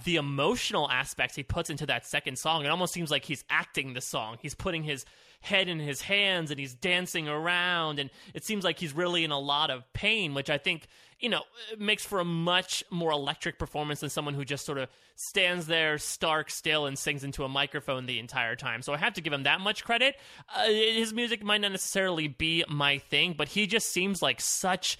[0.05, 2.63] the emotional aspects he puts into that second song.
[2.63, 4.37] It almost seems like he's acting the song.
[4.41, 5.05] He's putting his
[5.43, 9.31] head in his hands and he's dancing around and it seems like he's really in
[9.31, 10.87] a lot of pain which i think
[11.19, 11.41] you know
[11.77, 15.97] makes for a much more electric performance than someone who just sort of stands there
[15.97, 19.33] stark still and sings into a microphone the entire time so i have to give
[19.33, 20.15] him that much credit
[20.55, 24.97] uh, his music might not necessarily be my thing but he just seems like such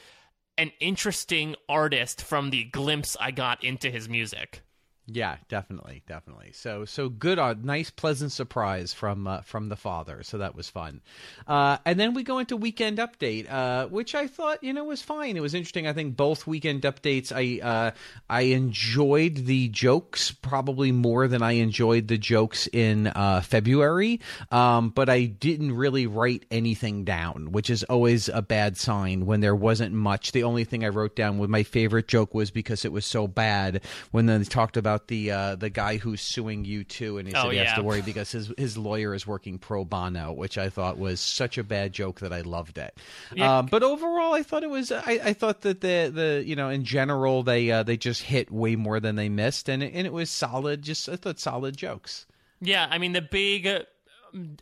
[0.58, 4.62] an interesting artist from the glimpse i got into his music
[5.06, 6.52] Yeah, definitely, definitely.
[6.54, 10.24] So, so good, uh, nice, pleasant surprise from uh, from the father.
[10.24, 11.02] So that was fun.
[11.46, 15.02] Uh, and then we go into weekend update, uh, which I thought you know was
[15.02, 15.36] fine.
[15.36, 15.88] It was interesting.
[15.88, 17.92] I think both weekend updates, I uh,
[18.30, 24.22] I enjoyed the jokes probably more than I enjoyed the jokes in uh, February.
[24.52, 29.42] Um, but I didn't really write anything down, which is always a bad sign when
[29.42, 30.32] there wasn't much.
[30.32, 33.28] The only thing I wrote down with my favorite joke was because it was so
[33.28, 37.34] bad when they talked about about the uh, the guy who's suing U2, and he
[37.34, 40.58] said Oh, he has to worry because his his lawyer is working pro bono, which
[40.58, 42.98] I thought was such a bad joke that I loved it.
[43.34, 43.60] Yeah.
[43.60, 44.92] Um, but overall, I thought it was.
[44.92, 48.52] I, I thought that the the you know in general they uh, they just hit
[48.52, 50.82] way more than they missed, and it, and it was solid.
[50.82, 52.26] Just I thought solid jokes.
[52.62, 53.80] Yeah, I mean the big uh,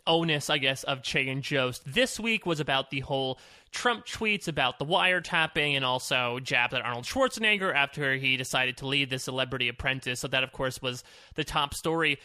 [0.06, 3.38] onus, I guess, of Che and Jost this week was about the whole
[3.72, 8.86] Trump tweets about the wiretapping and also jabs at Arnold Schwarzenegger after he decided to
[8.86, 10.20] lead the Celebrity Apprentice.
[10.20, 11.02] So that, of course, was
[11.34, 12.18] the top story.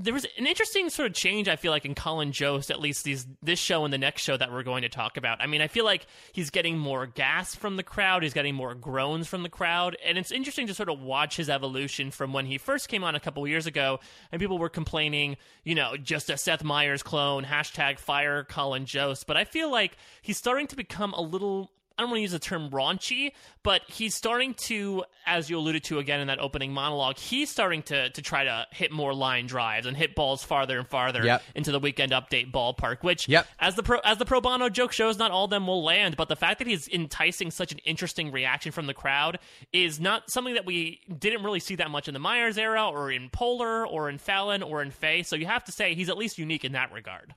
[0.00, 3.02] There was an interesting sort of change, I feel like, in Colin Jost, at least
[3.04, 5.42] these this show and the next show that we're going to talk about.
[5.42, 8.74] I mean, I feel like he's getting more gas from the crowd, he's getting more
[8.74, 12.46] groans from the crowd, and it's interesting to sort of watch his evolution from when
[12.46, 13.98] he first came on a couple years ago,
[14.30, 19.26] and people were complaining, you know, just a Seth Meyers clone, hashtag fire Colin Jost.
[19.26, 22.30] But I feel like he's starting to become a little I don't want to use
[22.32, 23.32] the term raunchy,
[23.64, 27.82] but he's starting to, as you alluded to again in that opening monologue, he's starting
[27.84, 31.42] to to try to hit more line drives and hit balls farther and farther Yep.
[31.56, 33.02] into the weekend update ballpark.
[33.02, 33.46] Which, Yep.
[33.58, 36.16] as the pro, as the pro bono joke shows, not all of them will land.
[36.16, 39.40] But the fact that he's enticing such an interesting reaction from the crowd
[39.72, 43.10] is not something that we didn't really see that much in the Meyers era, or
[43.10, 45.22] in Poehler, or in Fallon, or in Fey.
[45.24, 47.34] So you have to say he's at least unique in that regard.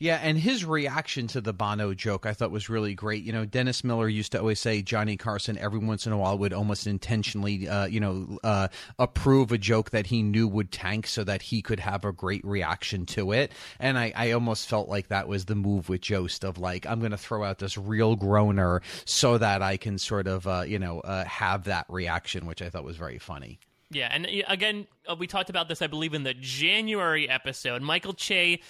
[0.00, 3.24] Yeah, and his reaction to the Bono joke I thought was really great.
[3.24, 6.38] You know, Dennis Miller used to always say Johnny Carson every once in a while
[6.38, 8.68] would almost intentionally, uh, you know, uh,
[9.00, 12.44] approve a joke that he knew would tank so that he could have a great
[12.44, 13.50] reaction to it.
[13.80, 17.00] And I, I almost felt like that was the move with Jost of like, I'm
[17.00, 20.78] going to throw out this real groaner so that I can sort of, uh, you
[20.78, 23.58] know, uh, have that reaction, which I thought was very funny.
[23.90, 27.80] Yeah, and uh, again, uh, we talked about this, I believe, in the January episode.
[27.80, 28.60] Michael Che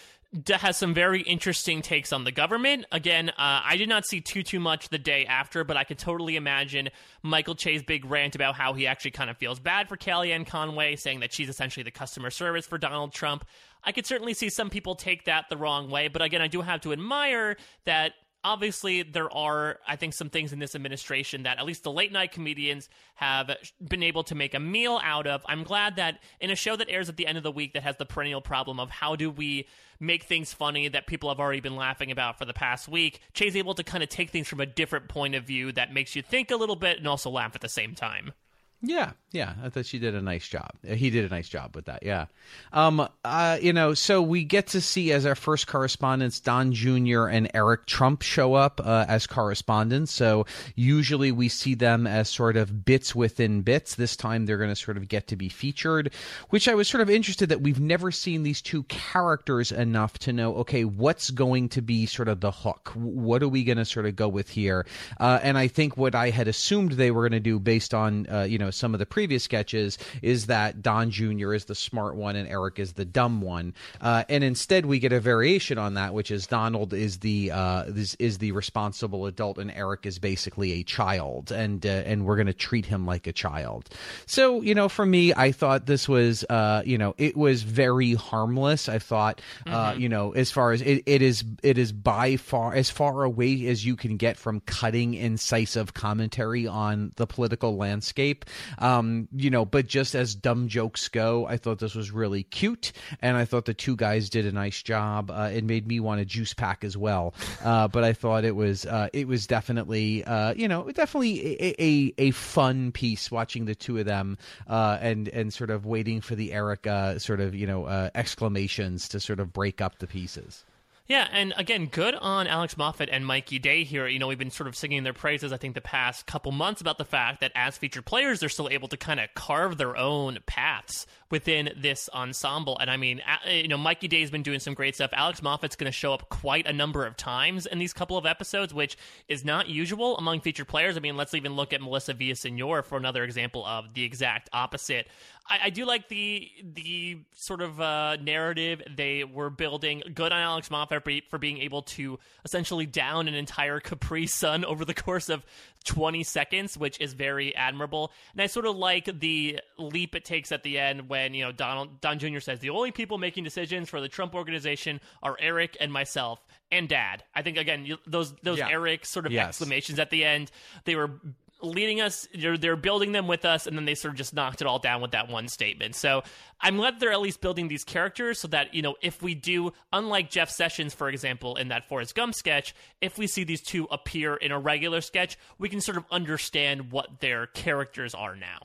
[0.49, 2.85] has some very interesting takes on the government.
[2.93, 5.99] Again, uh, I did not see too too much the day after, but I could
[5.99, 6.91] totally imagine
[7.23, 10.97] Michael Che's big rant about how he actually kind of feels bad for Kellyanne Conway,
[10.97, 13.45] saying that she's essentially the customer service for Donald Trump.
[13.85, 16.61] I could certainly see some people take that the wrong way, but again, I do
[16.61, 18.13] have to admire that
[18.45, 22.13] obviously there are i think some things in this administration that at least the late
[22.13, 23.51] night comedians have
[23.87, 25.43] been able to make a meal out of.
[25.47, 27.83] I'm glad that in a show that airs at the end of the week that
[27.83, 29.67] has the perennial problem of how do we
[29.99, 33.57] make things funny that people have already been laughing about for the past week che's
[33.57, 36.23] able to kind of take things from a different point of view that makes you
[36.23, 38.33] think a little bit and also laugh at the same time
[38.81, 39.55] Yeah, yeah.
[39.65, 40.71] I thought she did a nice job.
[40.89, 42.05] Uh, He did a nice job with that.
[42.05, 42.27] Yeah.
[42.73, 43.09] Um.
[43.25, 43.59] Uh.
[43.61, 43.93] You know.
[43.95, 47.27] So we get to see as our first correspondents Don Jr.
[47.27, 50.13] and Eric Trump show up uh, as correspondents.
[50.13, 53.97] So usually we see them as sort of bits within bits.
[53.97, 56.13] This time they're going to sort of get to be featured,
[56.51, 60.33] which I was sort of interested that we've never seen these two characters enough to
[60.33, 60.55] know.
[60.59, 62.93] Okay, what's going to be sort of the hook?
[62.95, 64.87] What are we going to sort of go with here?
[65.19, 68.29] Uh, and I think what I had assumed they were going to do based on
[68.31, 71.55] uh, you know some of the previous sketches is that Don Jr.
[71.55, 75.13] is the smart one and Eric is the dumb one, uh, and instead we get
[75.13, 79.59] a variation on that, which is Donald is the uh, is, is the responsible adult
[79.59, 83.27] and Eric is basically a child, and uh, and we're going to treat him like
[83.27, 83.89] a child.
[84.27, 88.15] So you know, for me, I thought this was uh, you know it was very
[88.15, 88.89] harmless.
[88.89, 92.75] I thought uh, you know as far as it, it is it is by far
[92.75, 98.45] as far away as you can get from cutting incisive commentary on the political landscape.
[98.79, 102.93] Um, you know, but just as dumb jokes go, I thought this was really cute,
[103.21, 105.31] and I thought the two guys did a nice job.
[105.31, 107.35] Uh, it made me want a juice pack as well.
[107.65, 111.83] Uh, but I thought it was uh, it was definitely uh, you know definitely a,
[111.83, 116.21] a a fun piece watching the two of them uh, and and sort of waiting
[116.21, 119.99] for the Eric uh, sort of you know uh, exclamations to sort of break up
[119.99, 120.65] the pieces.
[121.09, 124.07] Yeah, and again, good on Alex Moffat and Mikey Day here.
[124.07, 126.83] You know, we've been sort of singing their praises, I think, the past couple months
[126.83, 129.97] about the fact that as featured players, they're still able to kind of carve their
[129.97, 132.77] own paths within this ensemble.
[132.79, 135.11] And I mean, you know, Mikey Day's been doing some great stuff.
[135.15, 138.27] Alex Moffat's going to show up quite a number of times in these couple of
[138.27, 140.99] episodes, which is not usual among featured players.
[140.99, 145.09] I mean, let's even look at Melissa Villaseñor for another example of the exact opposite.
[145.49, 150.03] I, I do like the the sort of uh, narrative they were building.
[150.15, 154.85] Good on Alex Moffat for being able to essentially down an entire Capri Sun over
[154.85, 155.45] the course of
[155.85, 158.13] 20 seconds, which is very admirable.
[158.33, 161.53] And I sort of like the leap it takes at the end when, you know,
[161.53, 162.41] Donald Don Jr.
[162.41, 166.89] says the only people making decisions for the Trump organization are Eric and myself and
[166.89, 167.25] Dad.
[167.35, 168.69] I think again, you, those those Yeah.
[168.69, 169.49] Eric sort of Yes.
[169.49, 170.51] exclamations at the end,
[170.85, 171.21] they were
[171.61, 174.61] leading us they're, they're building them with us and then they sort of just knocked
[174.61, 176.23] it all down with that one statement so
[176.61, 179.73] i'm glad they're at least building these characters so that you know if we do
[179.93, 183.87] unlike jeff sessions for example in that forrest gump sketch if we see these two
[183.91, 188.61] appear in a regular sketch we can sort of understand what their characters are now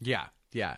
[0.00, 0.76] Yeah, yeah.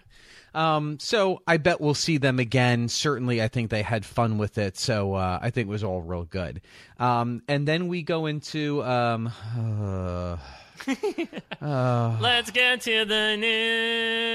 [0.54, 2.88] Um, so I bet we'll see them again.
[2.88, 4.76] Certainly, I think they had fun with it.
[4.78, 6.60] So uh, I think it was all real good.
[6.98, 10.36] Um, and then we go into um, uh,
[11.60, 14.34] let's get to the news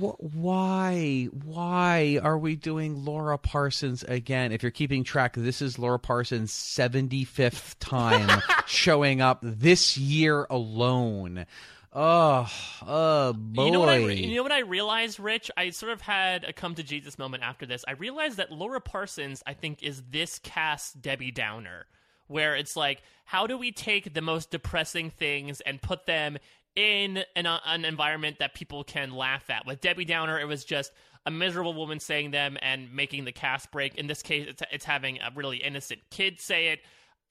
[0.00, 4.52] wh- why why are we doing Laura Parsons again?
[4.52, 11.46] If you're keeping track, this is Laura Parsons' 75th time showing up this year alone.
[11.92, 12.48] Oh,
[12.86, 13.64] oh boy.
[13.64, 15.50] You know what I re- you know what I realized, Rich?
[15.56, 17.84] I sort of had a come to Jesus moment after this.
[17.86, 21.86] I realized that Laura Parsons, I think, is this cast Debbie Downer,
[22.30, 26.38] where it's like, how do we take the most depressing things and put them
[26.76, 29.66] in an, uh, an environment that people can laugh at?
[29.66, 30.92] With Debbie Downer, it was just
[31.26, 33.96] a miserable woman saying them and making the cast break.
[33.96, 36.80] In this case, it's, it's having a really innocent kid say it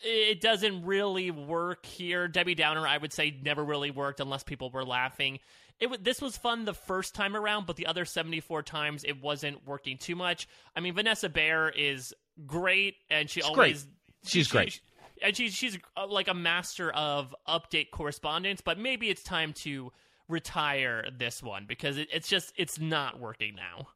[0.01, 2.29] it doesn't really work here.
[2.29, 5.39] Debbie Downer, I would say, never really worked unless people were laughing.
[5.79, 9.21] It w- this was fun the first time around, but the other 74 times it
[9.21, 10.47] wasn't working too much.
[10.73, 12.13] I mean, Vanessa Bayer is
[12.45, 13.87] great, and she She's always
[14.25, 14.81] She's she- great.
[15.23, 18.61] And she's she's uh, like a master of update correspondence.
[18.61, 19.91] But maybe it's time to
[20.27, 23.87] retire this one because it, it's just it's not working now.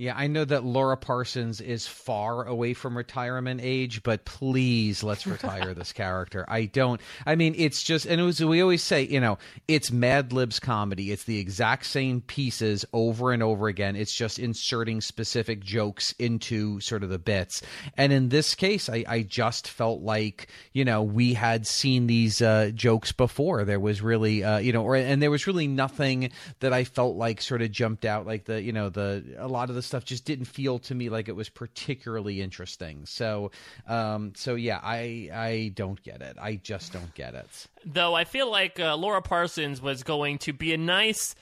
[0.00, 5.26] Yeah, I know that Laura Parsons is far away from retirement age, but please let's
[5.26, 6.44] retire this character.
[6.46, 7.00] I don't.
[7.26, 10.60] I mean, it's just, and it was, we always say, you know, it's Mad Libs
[10.60, 11.10] comedy.
[11.10, 13.96] It's the exact same pieces over and over again.
[13.96, 17.60] It's just inserting specific jokes into sort of the bits.
[17.96, 22.40] And in this case, I, I just felt like, you know, we had seen these
[22.40, 23.64] uh, jokes before.
[23.64, 26.30] There was really, uh, you know, or and there was really nothing
[26.60, 28.28] that I felt like sort of jumped out.
[28.28, 31.08] Like the, you know, the a lot of the stuff just didn't feel to me
[31.08, 33.04] like it was particularly interesting.
[33.06, 33.50] So,
[33.86, 36.36] um, so yeah, I I don't get it.
[36.40, 37.66] I just don't get it.
[37.84, 41.34] Though I feel like uh, Laura Parsons was going to be a nice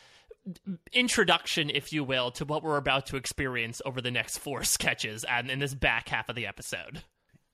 [0.92, 5.24] introduction, if you will, to what we're about to experience over the next four sketches
[5.24, 7.02] and in this back half of the episode.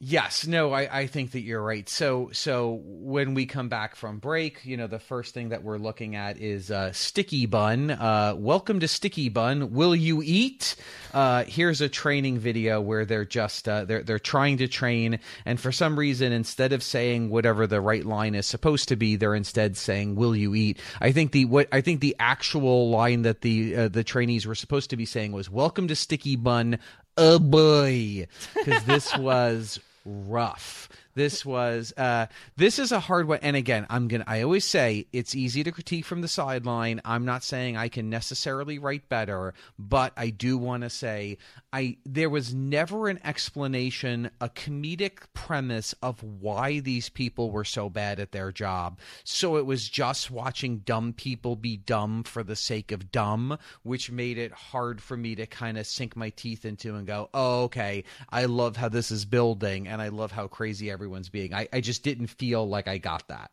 [0.04, 1.88] Yes, no, I, I think that you're right.
[1.88, 5.78] So, so when we come back from break, you know, the first thing that we're
[5.78, 7.92] looking at is uh, Sticky Bun.
[7.92, 9.72] Uh, welcome to Sticky Bun.
[9.74, 10.74] Will you eat?
[11.14, 15.60] Uh, here's a training video where they're just uh, they're they're trying to train, and
[15.60, 19.36] for some reason, instead of saying whatever the right line is supposed to be, they're
[19.36, 23.42] instead saying "Will you eat?" I think the what I think the actual line that
[23.42, 26.80] the uh, the trainees were supposed to be saying was "Welcome to Sticky Bun."
[27.16, 28.26] Oh boy,
[28.56, 30.88] because this was rough.
[31.14, 35.06] This was uh this is a hard one and again I'm to I always say
[35.12, 37.00] it's easy to critique from the sideline.
[37.04, 41.38] I'm not saying I can necessarily write better, but I do want to say
[41.72, 47.90] I there was never an explanation, a comedic premise of why these people were so
[47.90, 48.98] bad at their job.
[49.24, 54.10] So it was just watching dumb people be dumb for the sake of dumb, which
[54.10, 57.64] made it hard for me to kind of sink my teeth into and go, "Oh,
[57.64, 61.68] okay, I love how this is building and I love how crazy everyone's being." I,
[61.72, 63.50] I just didn't feel like I got that.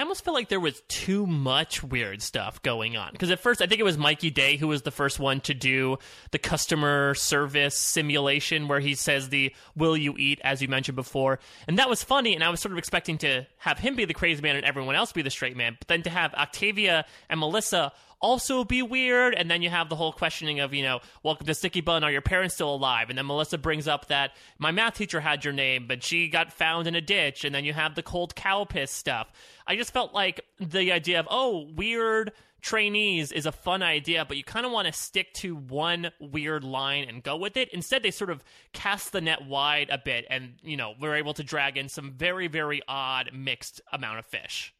[0.00, 3.12] I almost felt like there was too much weird stuff going on.
[3.12, 5.52] Because at first, I think it was Mikey Day who was the first one to
[5.52, 5.98] do
[6.30, 11.38] the customer service simulation where he says the will you eat, as you mentioned before.
[11.68, 12.34] And that was funny.
[12.34, 14.94] And I was sort of expecting to have him be the crazy man and everyone
[14.94, 15.76] else be the straight man.
[15.78, 19.34] But then to have Octavia and Melissa also be weird.
[19.34, 22.12] And then you have the whole questioning of, you know, welcome to Sticky Bun, are
[22.12, 23.08] your parents still alive?
[23.08, 26.52] And then Melissa brings up that my math teacher had your name, but she got
[26.52, 27.44] found in a ditch.
[27.44, 29.32] And then you have the cold cow piss stuff.
[29.66, 34.36] I just felt like the idea of, oh, weird trainees is a fun idea, but
[34.36, 37.68] you kind of want to stick to one weird line and go with it.
[37.72, 41.34] Instead, they sort of cast the net wide a bit, and you know we're able
[41.34, 44.74] to drag in some very, very odd mixed amount of fish.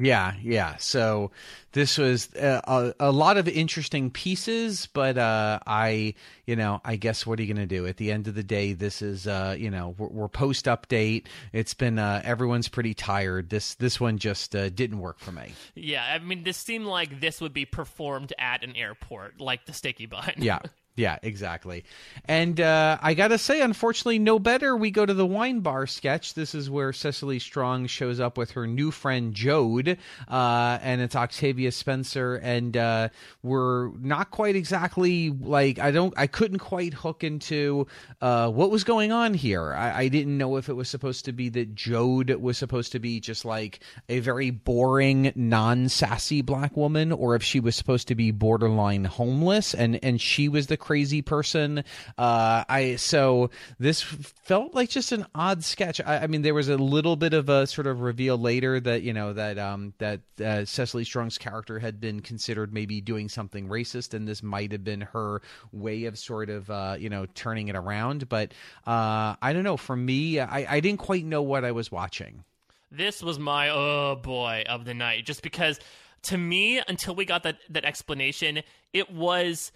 [0.00, 0.76] Yeah, yeah.
[0.76, 1.30] So
[1.72, 6.14] this was uh, a, a lot of interesting pieces, but uh, I,
[6.46, 7.86] you know, I guess what are you going to do?
[7.86, 11.26] At the end of the day, this is, uh, you know, we're, we're post update.
[11.52, 13.50] It's been uh, everyone's pretty tired.
[13.50, 15.52] This this one just uh, didn't work for me.
[15.74, 19.72] Yeah, I mean, this seemed like this would be performed at an airport, like the
[19.72, 20.32] Sticky Bun.
[20.36, 20.60] Yeah.
[20.98, 21.84] Yeah, exactly.
[22.24, 24.76] And uh, I got to say, unfortunately, no better.
[24.76, 26.34] We go to the wine bar sketch.
[26.34, 29.96] This is where Cecily Strong shows up with her new friend Jode,
[30.26, 32.34] uh, and it's Octavia Spencer.
[32.34, 33.10] And uh,
[33.44, 37.86] we're not quite exactly like I don't, I couldn't quite hook into
[38.20, 39.72] uh, what was going on here.
[39.72, 42.98] I, I didn't know if it was supposed to be that Jode was supposed to
[42.98, 43.78] be just like
[44.08, 49.04] a very boring, non sassy black woman, or if she was supposed to be borderline
[49.04, 51.84] homeless, and and she was the crazy person.
[52.16, 56.00] Uh, I so this felt like just an odd sketch.
[56.00, 59.02] I, I, mean, there was a little bit of a sort of reveal later that
[59.02, 63.68] you know that um, that uh, Cecily Strong's character had been considered maybe doing something
[63.68, 67.68] racist, and this might have been her way of sort of uh, you know turning
[67.68, 68.26] it around.
[68.30, 68.52] But
[68.86, 69.76] uh, I don't know.
[69.76, 72.44] For me, I, I didn't quite know what I was watching.
[72.90, 75.78] This was my oh boy of the night, just because
[76.22, 78.62] to me, until we got that that explanation,
[78.94, 79.70] it was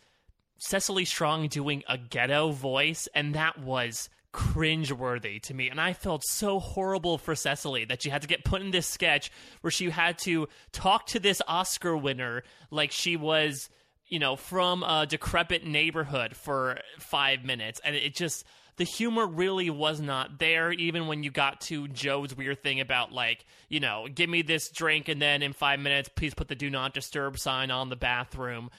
[0.65, 5.69] Cecily Strong doing a ghetto voice, and that was cringeworthy to me.
[5.69, 8.87] And I felt so horrible for Cecily that she had to get put in this
[8.87, 13.69] sketch where she had to talk to this Oscar winner like she was,
[14.07, 17.81] you know, from a decrepit neighborhood for five minutes.
[17.85, 18.45] And it just,
[18.77, 23.11] the humor really was not there, even when you got to Joe's weird thing about,
[23.11, 26.55] like, you know, give me this drink and then in five minutes, please put the
[26.55, 28.71] do not disturb sign on the bathroom.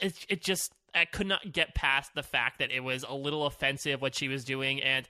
[0.00, 3.46] It, it just I could not get past the fact that it was a little
[3.46, 5.08] offensive what she was doing, and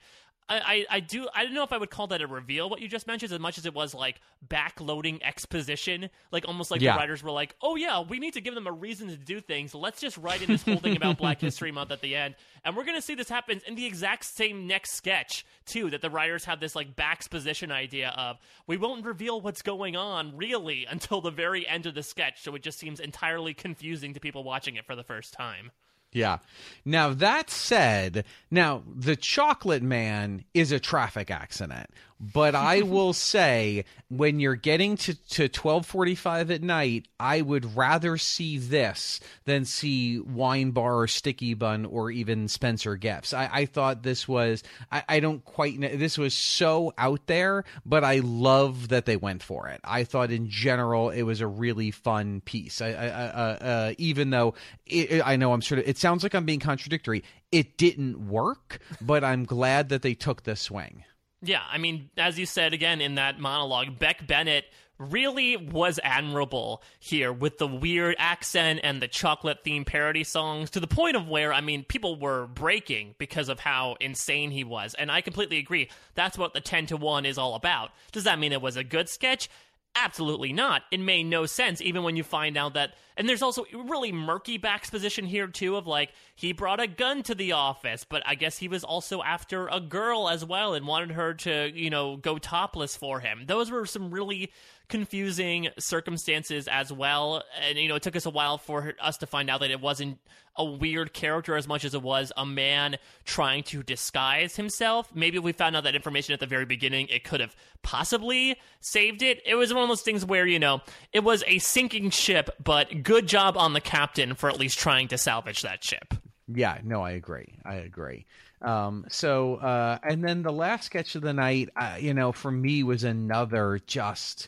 [0.49, 2.87] I, I, do I don't know if I would call that a reveal what you
[2.87, 6.93] just mentioned as much as it was like backloading exposition like almost like yeah.
[6.93, 9.39] the writers were like oh yeah we need to give them a reason to do
[9.41, 12.35] things let's just write in this whole thing about Black History Month at the end
[12.65, 16.09] and we're gonna see this happens in the exact same next sketch too that the
[16.09, 21.21] writers have this like backposition idea of we won't reveal what's going on really until
[21.21, 24.75] the very end of the sketch so it just seems entirely confusing to people watching
[24.75, 25.71] it for the first time.
[26.11, 26.39] Yeah.
[26.85, 31.89] Now that said, now the chocolate man is a traffic accident.
[32.19, 38.17] But I will say, when you're getting to, to 1245 at night, I would rather
[38.17, 43.33] see this than see Wine Bar or Sticky Bun or even Spencer Gifts.
[43.33, 47.63] I, I thought this was, I, I don't quite know, this was so out there,
[47.85, 49.79] but I love that they went for it.
[49.85, 52.81] I thought in general it was a really fun piece.
[52.81, 54.55] I, I, uh, uh, even though
[54.85, 57.23] it, I know I'm sort of, it sounds like I'm being contradictory.
[57.53, 61.05] It didn't work, but I'm glad that they took the swing.
[61.41, 64.65] Yeah, I mean, as you said again in that monologue, Beck Bennett
[64.97, 70.81] really was admirable here with the weird accent and the chocolate themed parody songs to
[70.81, 74.95] the point of where, I mean, people were breaking because of how insane he was.
[74.95, 75.89] And I completely agree.
[76.15, 77.91] That's what the 10 to 1 is all about.
[78.11, 79.49] Does that mean it was a good sketch?
[79.95, 80.81] Absolutely not.
[80.91, 82.95] It made no sense, even when you find out that.
[83.19, 87.35] And there's also really murky backposition here, too, of like, he brought a gun to
[87.35, 91.11] the office, but I guess he was also after a girl as well and wanted
[91.11, 93.43] her to, you know, go topless for him.
[93.45, 94.51] Those were some really
[94.87, 97.43] confusing circumstances as well.
[97.61, 99.81] And, you know, it took us a while for us to find out that it
[99.81, 100.17] wasn't
[100.55, 105.09] a weird character as much as it was a man trying to disguise himself.
[105.13, 108.57] Maybe if we found out that information at the very beginning, it could have possibly
[108.81, 109.41] saved it.
[109.45, 110.81] It was one of those things where, you know,
[111.13, 115.07] it was a sinking ship, but good job on the captain for at least trying
[115.07, 116.13] to salvage that ship.
[116.47, 117.55] Yeah, no, I agree.
[117.65, 118.27] I agree.
[118.61, 122.51] Um, so, uh, and then the last sketch of the night, uh, you know, for
[122.51, 124.47] me was another just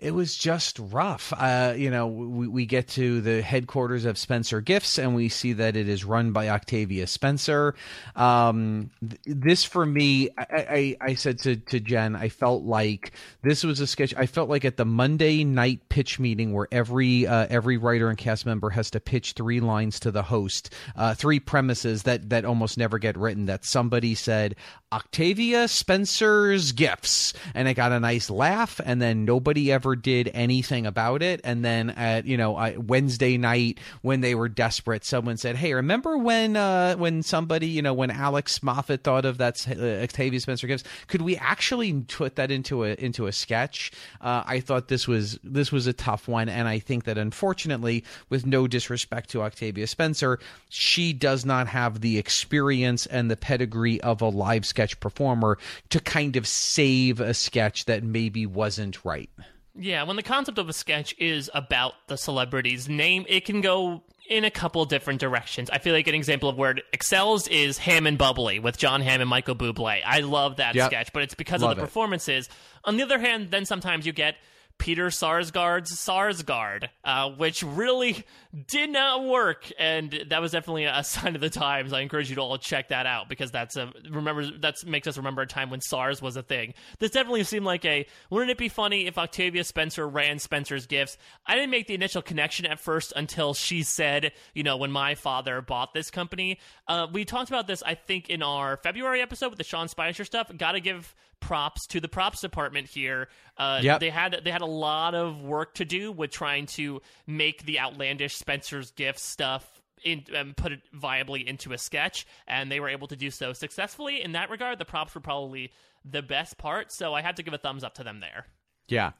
[0.00, 1.32] it was just rough.
[1.36, 5.52] Uh, you know, we, we get to the headquarters of Spencer Gifts and we see
[5.52, 7.74] that it is run by Octavia Spencer.
[8.16, 13.12] Um, th- this for me, I, I, I, said to, to Jen, I felt like
[13.42, 14.14] this was a sketch.
[14.16, 18.16] I felt like at the Monday night pitch meeting where every uh, every writer and
[18.16, 22.46] cast member has to pitch three lines to the host, uh, three premises that that
[22.46, 23.46] almost never get written.
[23.46, 24.56] That somebody said
[24.92, 30.30] Octavia Spencer's Gifts, and it got a nice laugh, and then nobody ever never did
[30.34, 31.40] anything about it.
[31.44, 36.16] And then at you know Wednesday night when they were desperate, someone said, "Hey, remember
[36.16, 40.66] when uh, when somebody you know when Alex Moffat thought of that uh, Octavia Spencer
[40.66, 40.84] Gifts?
[41.08, 45.38] Could we actually put that into a into a sketch?" Uh, I thought this was
[45.42, 49.86] this was a tough one, and I think that unfortunately, with no disrespect to Octavia
[49.86, 50.38] Spencer,
[50.68, 56.00] she does not have the experience and the pedigree of a live sketch performer to
[56.00, 59.30] kind of save a sketch that maybe wasn't right.
[59.74, 64.02] Yeah, when the concept of a sketch is about the celebrity's name, it can go
[64.28, 65.70] in a couple different directions.
[65.70, 69.00] I feel like an example of where it excels is Hamm and Bubbly with Jon
[69.00, 70.00] Hamm and Michael Bublé.
[70.04, 70.90] I love that yep.
[70.90, 71.86] sketch, but it's because love of the it.
[71.86, 72.48] performances.
[72.84, 74.36] On the other hand, then sometimes you get
[74.80, 78.24] Peter Sarsgaard's Sarsgaard, uh, which really
[78.66, 81.92] did not work, and that was definitely a sign of the times.
[81.92, 85.18] I encourage you to all check that out because that's a remember that makes us
[85.18, 86.72] remember a time when SARS was a thing.
[86.98, 91.18] This definitely seemed like a wouldn't it be funny if Octavia Spencer ran Spencer's Gifts?
[91.46, 95.14] I didn't make the initial connection at first until she said, you know, when my
[95.14, 96.58] father bought this company.
[96.88, 100.24] Uh, we talked about this, I think, in our February episode with the Sean Spicer
[100.24, 100.50] stuff.
[100.56, 103.28] Got to give props to the props department here.
[103.56, 104.00] Uh, Yep.
[104.00, 107.80] They had they had a lot of work to do with trying to make the
[107.80, 109.66] outlandish Spencer's Gifts stuff.
[110.02, 113.52] In, um, put it viably into a sketch, and they were able to do so
[113.52, 114.22] successfully.
[114.22, 115.72] In that regard, the props were probably
[116.06, 118.46] the best part, so I had to give a thumbs up to them there.
[118.88, 119.10] Yeah.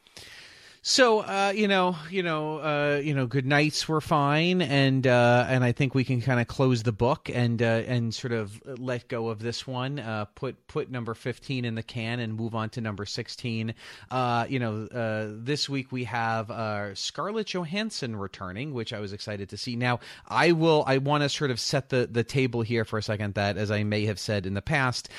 [0.83, 5.45] So uh, you know, you know, uh, you know, good nights were fine, and uh,
[5.47, 8.62] and I think we can kind of close the book and uh, and sort of
[8.78, 9.99] let go of this one.
[9.99, 13.74] Uh, put put number fifteen in the can and move on to number sixteen.
[14.11, 14.87] Uh, you know,
[15.26, 16.51] this week we have
[16.97, 19.76] Scarlett Johansson returning, which I was excited to see.
[19.76, 20.83] Now I will.
[20.87, 23.35] I want to sort of set the the table here for a second.
[23.35, 25.11] That as I may have said in the past,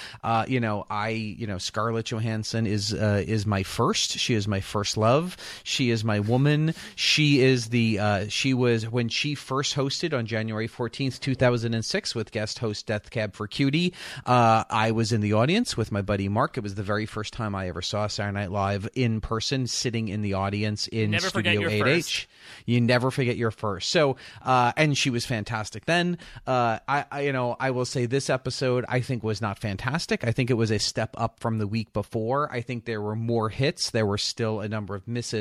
[0.48, 4.18] you know, I you know Scarlett Johansson is is my first.
[4.18, 5.38] She is my first love.
[5.64, 6.74] She is my woman.
[6.96, 11.74] She is the uh, she was when she first hosted on January fourteenth, two thousand
[11.74, 13.94] and six, with guest host Death Cab for Cutie.
[14.26, 16.58] Uh, I was in the audience with my buddy Mark.
[16.58, 20.08] It was the very first time I ever saw Saturday Night Live in person, sitting
[20.08, 22.28] in the audience in Never Studio 8H.
[22.66, 23.90] You never forget your first.
[23.90, 26.18] So, uh, and she was fantastic then.
[26.46, 30.24] Uh, I, I, you know, I will say this episode I think was not fantastic.
[30.24, 32.52] I think it was a step up from the week before.
[32.52, 33.90] I think there were more hits.
[33.90, 35.41] There were still a number of misses,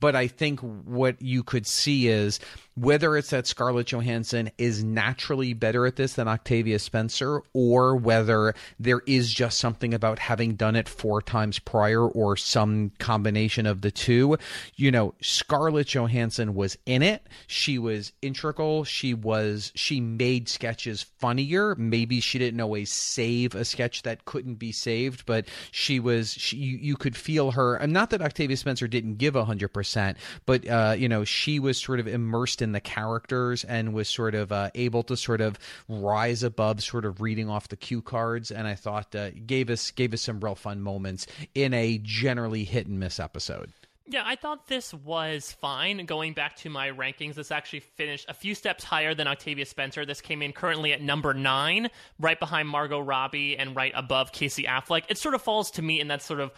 [0.00, 2.40] but I think what you could see is
[2.76, 8.54] whether it's that Scarlett Johansson is naturally better at this than Octavia Spencer, or whether
[8.78, 13.80] there is just something about having done it four times prior, or some combination of
[13.80, 14.36] the two.
[14.74, 17.26] You know, Scarlett Johansson was in it.
[17.46, 18.84] She was integral.
[18.84, 21.74] She was she made sketches funnier.
[21.76, 26.56] Maybe she didn't always save a sketch that couldn't be saved, but she was she
[26.56, 27.76] you, you could feel her.
[27.76, 31.78] And not that Octavia Spencer didn't give hundred percent, but uh, you know she was
[31.78, 35.58] sort of immersed in the characters and was sort of uh, able to sort of
[35.88, 38.50] rise above sort of reading off the cue cards.
[38.50, 42.64] And I thought uh, gave us gave us some real fun moments in a generally
[42.64, 43.72] hit and miss episode.
[44.08, 46.04] Yeah, I thought this was fine.
[46.06, 50.06] Going back to my rankings, this actually finished a few steps higher than Octavia Spencer.
[50.06, 51.90] This came in currently at number nine,
[52.20, 55.02] right behind Margot Robbie and right above Casey Affleck.
[55.08, 56.52] It sort of falls to me in that sort of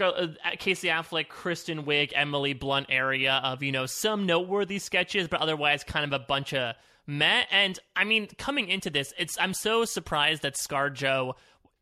[0.00, 0.26] Uh, uh,
[0.58, 5.84] Casey Affleck, Kristen Wiig, Emily Blunt area of you know some noteworthy sketches, but otherwise
[5.84, 6.74] kind of a bunch of
[7.06, 7.44] meh.
[7.50, 11.34] And I mean, coming into this, it's I'm so surprised that ScarJo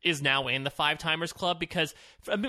[0.03, 1.93] is now in the Five Timers Club because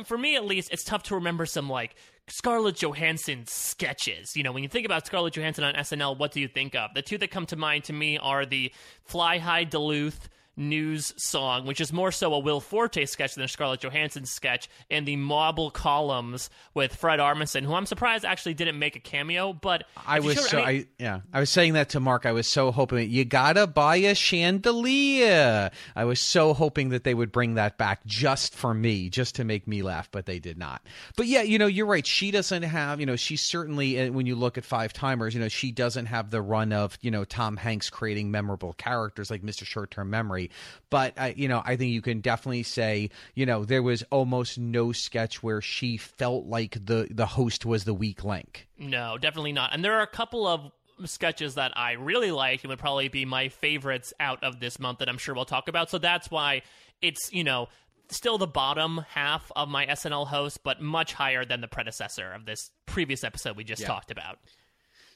[0.04, 1.96] for me at least, it's tough to remember some like
[2.28, 4.36] Scarlett Johansson sketches.
[4.36, 6.90] You know, when you think about Scarlett Johansson on SNL, what do you think of?
[6.94, 8.72] The two that come to mind to me are the
[9.04, 13.48] Fly High Duluth news song, which is more so a Will Forte sketch than a
[13.48, 18.78] Scarlett Johansson sketch, and the Marble Columns with Fred Armisen, who I'm surprised actually didn't
[18.78, 19.52] make a cameo.
[19.52, 22.26] But I was showed- so I, mean, yeah I was saying that to Mark.
[22.26, 25.70] I was so hoping you gotta buy a chandelier.
[25.94, 29.44] I was so hoping that they would bring that back just for me, just to
[29.44, 30.82] make me laugh, but they did not.
[31.16, 32.06] But yeah, you know, you're right.
[32.06, 35.40] She doesn't have, you know, she's certainly uh, when you look at five timers, you
[35.40, 39.42] know, she doesn't have the run of you know Tom Hanks creating memorable characters like
[39.42, 39.64] Mr.
[39.64, 40.45] Short Term Memory.
[40.90, 44.58] But uh, you know, I think you can definitely say, you know, there was almost
[44.58, 48.68] no sketch where she felt like the the host was the weak link.
[48.78, 49.72] No, definitely not.
[49.72, 50.72] And there are a couple of
[51.04, 55.00] sketches that I really like and would probably be my favorites out of this month
[55.00, 55.90] that I'm sure we'll talk about.
[55.90, 56.62] So that's why
[57.02, 57.68] it's, you know,
[58.10, 62.46] still the bottom half of my SNL host, but much higher than the predecessor of
[62.46, 64.38] this previous episode we just talked about.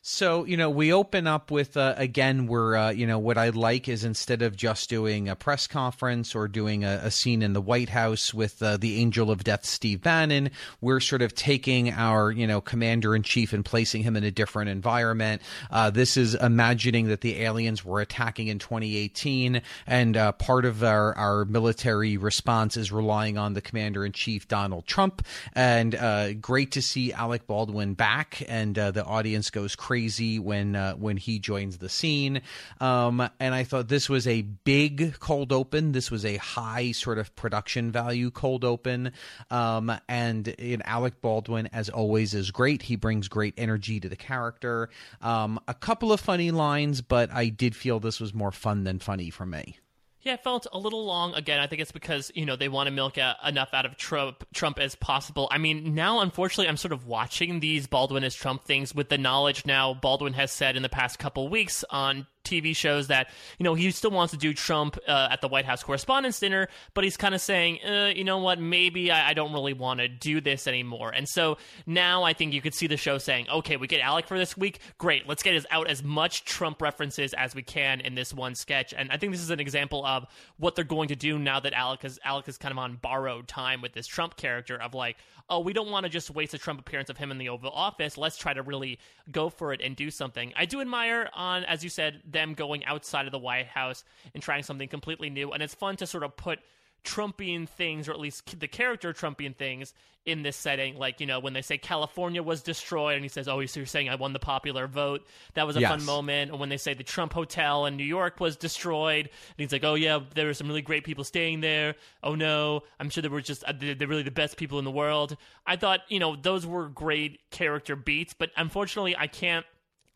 [0.02, 2.46] So you know, we open up with uh, again.
[2.46, 6.34] We're uh, you know what I like is instead of just doing a press conference
[6.34, 9.66] or doing a, a scene in the White House with uh, the Angel of Death,
[9.66, 14.16] Steve Bannon, we're sort of taking our you know commander in chief and placing him
[14.16, 15.42] in a different environment.
[15.70, 20.82] Uh, this is imagining that the aliens were attacking in 2018, and uh, part of
[20.82, 25.26] our our military response is relying on the commander in chief Donald Trump.
[25.54, 30.92] And uh, great to see Alec Baldwin back, and the audience goes crazy when uh,
[30.94, 32.42] when he joins the scene.
[32.80, 35.92] Um, and I thought this was a big cold open.
[35.92, 39.12] This was a high sort of production value cold open.
[39.50, 42.82] Um, and in Alec Baldwin, as always, is great.
[42.82, 44.88] He brings great energy to the character.
[45.20, 48.98] Um, a couple of funny lines, but I did feel this was more fun than
[48.98, 49.78] funny for me.
[50.22, 51.34] Yeah, it felt a little long.
[51.34, 53.96] Again, I think it's because you know they want to milk out enough out of
[53.96, 55.48] Trump, Trump as possible.
[55.50, 59.18] I mean, now unfortunately, I'm sort of watching these Baldwin as Trump things with the
[59.18, 63.28] knowledge now Baldwin has said in the past couple weeks on TV shows that
[63.58, 66.68] you know he still wants to do Trump uh, at the White House Correspondents' Dinner,
[66.94, 70.00] but he's kind of saying, uh, you know what, maybe I, I don't really want
[70.00, 71.10] to do this anymore.
[71.10, 74.26] And so now I think you could see the show saying, okay, we get Alec
[74.26, 78.14] for this week, great, let's get out as much Trump references as we can in
[78.14, 78.94] this one sketch.
[78.96, 80.26] And I think this is an example of
[80.58, 83.48] what they're going to do now that Alec is Alec is kind of on borrowed
[83.48, 85.16] time with this Trump character of like,
[85.48, 87.70] oh, we don't want to just waste a Trump appearance of him in the Oval
[87.70, 88.16] Office.
[88.16, 88.98] Let's try to really
[89.30, 90.52] go for it and do something.
[90.56, 94.04] I do admire on, as you said, them going outside of the White House
[94.34, 95.52] and trying something completely new.
[95.52, 96.60] And it's fun to sort of put
[97.04, 99.94] Trumpian things, or at least the character Trumpian things,
[100.26, 100.96] in this setting.
[100.96, 103.86] Like, you know, when they say California was destroyed, and he says, Oh, so you're
[103.86, 105.26] saying I won the popular vote.
[105.54, 105.90] That was a yes.
[105.90, 106.50] fun moment.
[106.50, 109.84] And when they say the Trump Hotel in New York was destroyed, and he's like,
[109.84, 111.94] Oh, yeah, there were some really great people staying there.
[112.22, 114.90] Oh, no, I'm sure they were just, uh, they're really the best people in the
[114.90, 115.36] world.
[115.66, 119.64] I thought, you know, those were great character beats, but unfortunately, I can't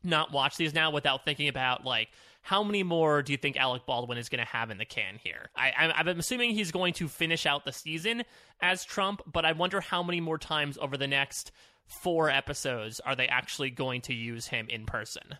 [0.04, 2.08] not watch these now without thinking about, like,
[2.42, 5.18] how many more do you think Alec Baldwin is going to have in the can
[5.22, 5.48] here?
[5.56, 8.22] I, I'm, I'm assuming he's going to finish out the season
[8.60, 11.52] as Trump, but I wonder how many more times over the next
[11.86, 15.36] four episodes are they actually going to use him in person?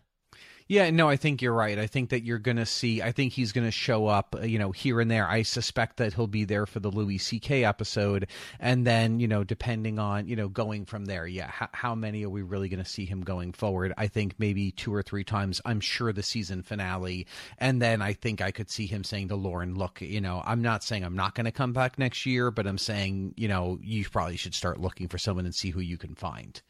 [0.67, 1.79] Yeah, no, I think you're right.
[1.79, 3.03] I think that you're going to see.
[3.03, 5.29] I think he's going to show up, uh, you know, here and there.
[5.29, 7.65] I suspect that he'll be there for the Louis C.K.
[7.65, 11.27] episode, and then, you know, depending on, you know, going from there.
[11.27, 13.93] Yeah, how, many are we really going to see him going forward?
[13.99, 15.61] I think maybe two or three times.
[15.67, 17.27] I'm sure the season finale,
[17.59, 20.63] and then I think I could see him saying to Lorne, "Look, you know, I'm
[20.63, 23.79] not saying I'm not going to come back next year, but I'm saying, you know,
[23.83, 26.63] you probably should start looking for someone and see who you can find."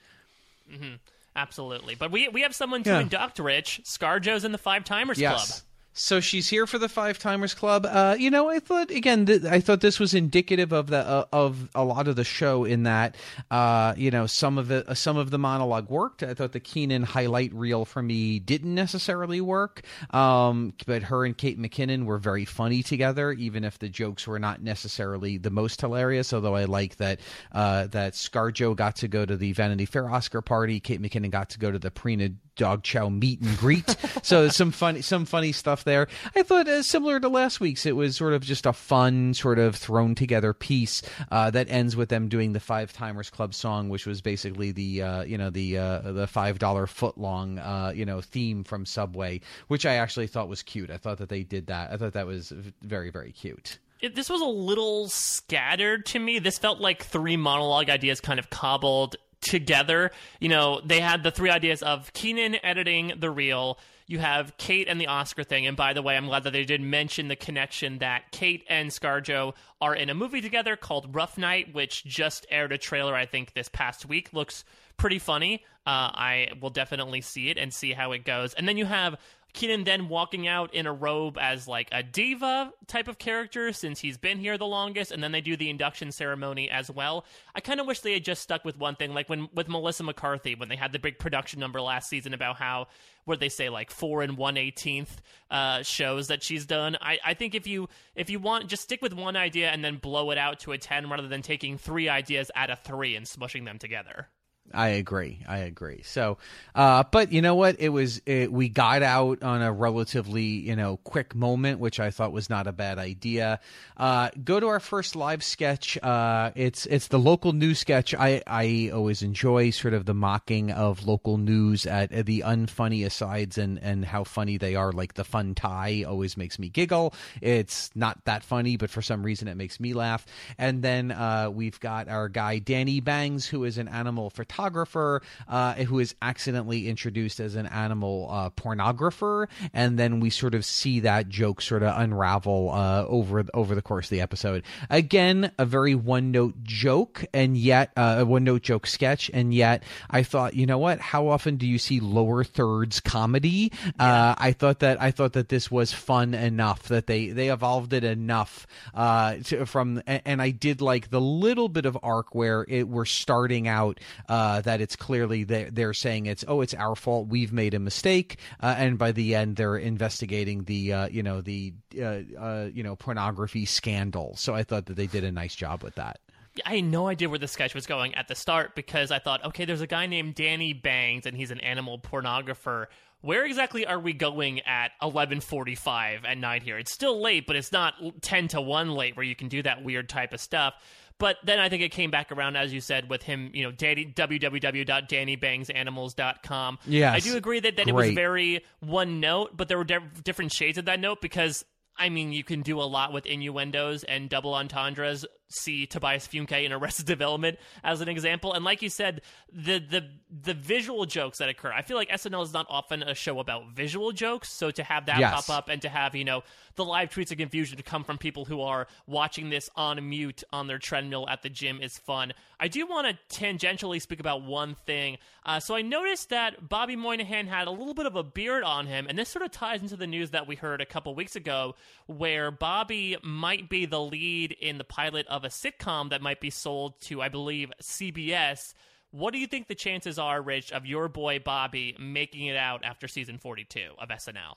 [0.69, 0.95] Mm-hmm.
[1.37, 1.95] Absolutely.
[1.95, 3.01] But we we have someone to yeah.
[3.01, 3.83] induct, Rich.
[3.85, 5.61] Scarjo's in the Five Timers yes.
[5.61, 5.65] Club.
[5.97, 7.87] So she's here for the Five Timers Club.
[7.89, 11.27] Uh, you know, I thought again, th- I thought this was indicative of the uh,
[11.33, 13.15] of a lot of the show in that,
[13.49, 16.25] uh, you know, some of it, uh, some of the monologue worked.
[16.25, 21.39] I thought the Kenan highlight reel for me didn't necessarily work, um, but her and
[21.39, 25.81] Kate McKinnon were very funny together, even if the jokes were not necessarily the most
[25.81, 26.33] hilarious.
[26.33, 27.21] Although I like that
[27.53, 31.51] uh, that ScarJo got to go to the Vanity Fair Oscar party, Kate McKinnon got
[31.51, 33.97] to go to the Purina dog chow meet and greet.
[34.23, 36.09] so some funny some funny stuff there.
[36.35, 39.59] I thought uh, similar to last week's, it was sort of just a fun sort
[39.59, 43.89] of thrown together piece uh, that ends with them doing the Five Timers Club song,
[43.89, 47.93] which was basically the uh, you know the uh, the five dollar foot long uh,
[47.95, 50.91] you know theme from Subway, which I actually thought was cute.
[50.91, 51.93] I thought that they did that.
[51.93, 52.53] I thought that was
[52.83, 53.79] very very cute
[54.13, 56.39] this was a little scattered to me.
[56.39, 60.11] This felt like three monologue ideas kind of cobbled together.
[60.41, 63.79] You know, they had the three ideas of Kenan editing the reel.
[64.07, 65.67] You have Kate and the Oscar thing.
[65.67, 68.91] And by the way, I'm glad that they did mention the connection that Kate and
[68.91, 73.25] Scarjo are in a movie together called Rough Night, which just aired a trailer, I
[73.25, 74.31] think, this past week.
[74.33, 74.65] Looks
[74.97, 75.65] pretty funny.
[75.87, 78.55] Uh, I will definitely see it and see how it goes.
[78.55, 79.17] And then you have
[79.55, 84.01] Kenan then walking out in a robe as like a diva type of character since
[84.01, 87.25] he's been here the longest, and then they do the induction ceremony as well.
[87.55, 90.03] I kind of wish they had just stuck with one thing, like when with Melissa
[90.03, 92.89] McCarthy when they had the big production number last season about how
[93.25, 96.97] where they say like four and one eighteenth uh, shows that she's done.
[97.01, 99.97] I, I think if you if you want just stick with one idea and then
[99.97, 103.25] blow it out to a ten rather than taking three ideas at a three and
[103.25, 104.29] smushing them together.
[104.73, 105.41] I agree.
[105.47, 106.01] I agree.
[106.05, 106.39] So,
[106.75, 107.77] uh, but you know what?
[107.79, 112.11] It was it, we got out on a relatively you know quick moment, which I
[112.11, 113.61] thought was not a bad idea.
[113.97, 115.99] Uh, go to our first live sketch.
[116.03, 118.15] Uh, it's it's the local news sketch.
[118.15, 123.05] I I always enjoy sort of the mocking of local news at, at the unfunny
[123.05, 124.93] asides and and how funny they are.
[124.93, 127.13] Like the fun tie always makes me giggle.
[127.43, 130.25] It's not that funny, but for some reason it makes me laugh.
[130.57, 135.23] And then uh, we've got our guy Danny Bangs, who is an animal photographer photographer
[135.49, 140.65] uh, who is accidentally introduced as an animal uh, pornographer, and then we sort of
[140.65, 144.63] see that joke sort of unravel uh, over over the course of the episode.
[144.91, 149.53] Again, a very one note joke, and yet uh, a one note joke sketch, and
[149.53, 151.01] yet I thought, you know what?
[151.01, 153.73] How often do you see lower thirds comedy?
[153.99, 157.93] Uh, I thought that I thought that this was fun enough that they they evolved
[157.93, 162.35] it enough uh, to, from, and, and I did like the little bit of arc
[162.35, 163.99] where it we're starting out
[164.29, 167.73] uh, uh, that it's clearly they're, they're, saying it's oh it's our fault we've made
[167.73, 172.21] a mistake uh, and by the end they're investigating the uh, you know the uh,
[172.39, 175.95] uh, you know pornography scandal so I thought that they did a nice job with
[175.95, 176.19] that.
[176.67, 179.45] I had no idea where the sketch was going at the start because I thought,
[179.45, 182.87] okay, there's a guy named Danny Bangs and he's an animal pornographer
[183.25, 186.77] where exactly are we going at 11:45 at night here?
[186.77, 189.83] It's still late, but it's not 10 to 1 late where you can do that
[189.83, 190.75] weird type of stuff.
[191.19, 193.71] But then I think it came back around, as you said, with him, you know,
[193.71, 196.79] Danny, www.dannybangsanimals.com.
[196.87, 197.15] Yes.
[197.15, 200.53] I do agree that, that it was very one note, but there were de- different
[200.53, 201.65] shades of that note because
[201.97, 206.65] I mean, you can do a lot with innuendos and double entendres see Tobias Funke
[206.65, 208.53] in Arrested Development as an example.
[208.53, 211.73] And like you said, the the the visual jokes that occur.
[211.73, 215.07] I feel like SNL is not often a show about visual jokes, so to have
[215.07, 215.47] that yes.
[215.47, 216.43] pop up and to have you know
[216.77, 220.43] the live tweets of confusion to come from people who are watching this on mute
[220.53, 222.33] on their treadmill at the gym is fun.
[222.59, 225.19] I do want to tangentially speak about one thing.
[225.45, 228.87] Uh, so I noticed that Bobby Moynihan had a little bit of a beard on
[228.87, 231.37] him, and this sort of ties into the news that we heard a couple weeks
[231.37, 231.75] ago,
[232.07, 236.51] where Bobby might be the lead in the pilot of a sitcom that might be
[236.51, 238.75] sold to, I believe, CBS.
[239.11, 242.85] What do you think the chances are, Rich, of your boy Bobby making it out
[242.85, 244.57] after season 42 of SNL?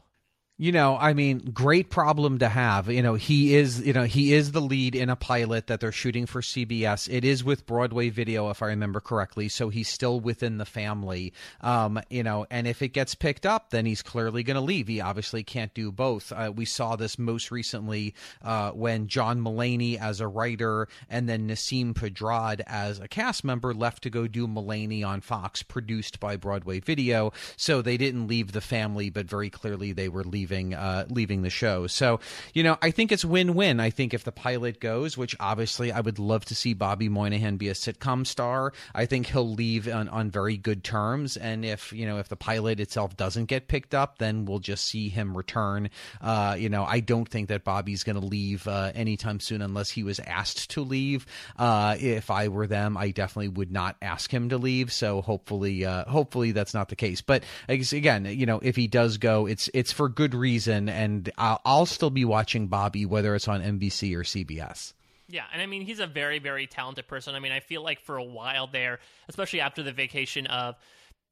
[0.59, 2.89] You know i mean great problem to have.
[2.89, 5.91] You know he is you know he is the lead in a pilot that they're
[5.91, 10.19] shooting for cbs it is with broadway video if i remember correctly so he's still
[10.19, 11.33] within the family.
[11.61, 14.87] Um you know and if it gets picked up then he's clearly going to leave.
[14.87, 16.31] He obviously can't do both.
[16.31, 21.47] Uh, we saw this most recently uh, when john mulaney as a writer and then
[21.47, 26.35] nasim pedrad as a cast member left to go do mulaney on fox produced by
[26.35, 27.31] broadway video.
[27.57, 31.41] So they didn't leave the family but very clearly they were leaving leaving uh, leaving
[31.41, 31.87] the show.
[31.87, 32.19] So
[32.53, 33.79] you know, I think it's win win.
[33.79, 37.57] I think if the pilot goes, which obviously I would love to see Bobby Moynihan
[37.57, 41.35] be a sitcom star, I think he'll leave on, on very good terms.
[41.37, 44.85] And if you know if the pilot itself doesn't get picked up, then we'll just
[44.85, 45.89] see him return.
[46.21, 49.89] Uh, you know, I don't think that Bobby's going to leave uh, anytime soon unless
[49.89, 51.25] he was asked to leave.
[51.57, 54.93] Uh, if I were them, I definitely would not ask him to leave.
[54.93, 57.21] So hopefully, uh, hopefully that's not the case.
[57.21, 61.61] But again, you know, if he does go, it's it's for good reason, and I'll,
[61.65, 64.93] I'll still be watching Bobby whether it's on NBC or CBS.
[65.29, 67.35] Yeah, and I mean he's a very very talented person.
[67.35, 70.75] I mean I feel like for a while there, especially after the vacation of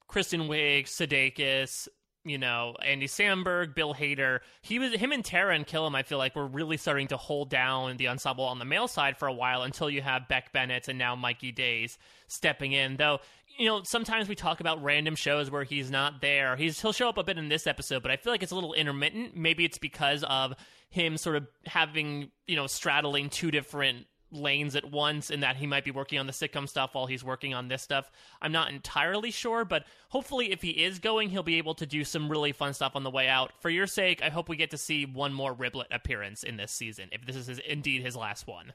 [0.07, 1.87] Kristen Wiig, Sudeikis,
[2.25, 5.95] you know, Andy Samberg, Bill Hader, he was him and Taran Killam.
[5.95, 9.15] I feel like were really starting to hold down the ensemble on the male side
[9.15, 11.97] for a while until you have Beck Bennett and now Mikey Days
[12.27, 12.97] stepping in.
[12.97, 13.19] Though
[13.57, 16.55] you know, sometimes we talk about random shows where he's not there.
[16.55, 18.55] He's he'll show up a bit in this episode, but I feel like it's a
[18.55, 19.35] little intermittent.
[19.35, 20.53] Maybe it's because of
[20.89, 25.67] him sort of having, you know, straddling two different lanes at once and that he
[25.67, 28.11] might be working on the sitcom stuff while he's working on this stuff.
[28.41, 32.03] I'm not entirely sure, but hopefully if he is going, he'll be able to do
[32.03, 33.51] some really fun stuff on the way out.
[33.61, 36.71] For your sake, I hope we get to see one more Riblet appearance in this
[36.71, 38.73] season if this is his, indeed his last one.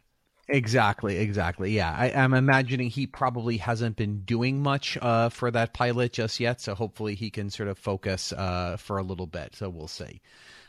[0.53, 1.71] Exactly, exactly.
[1.71, 6.13] Yeah, I, am I'm imagining he probably hasn't been doing much uh, for that pilot
[6.13, 9.55] just yet, so hopefully he can sort of focus uh, for a little bit.
[9.55, 10.21] So we'll see.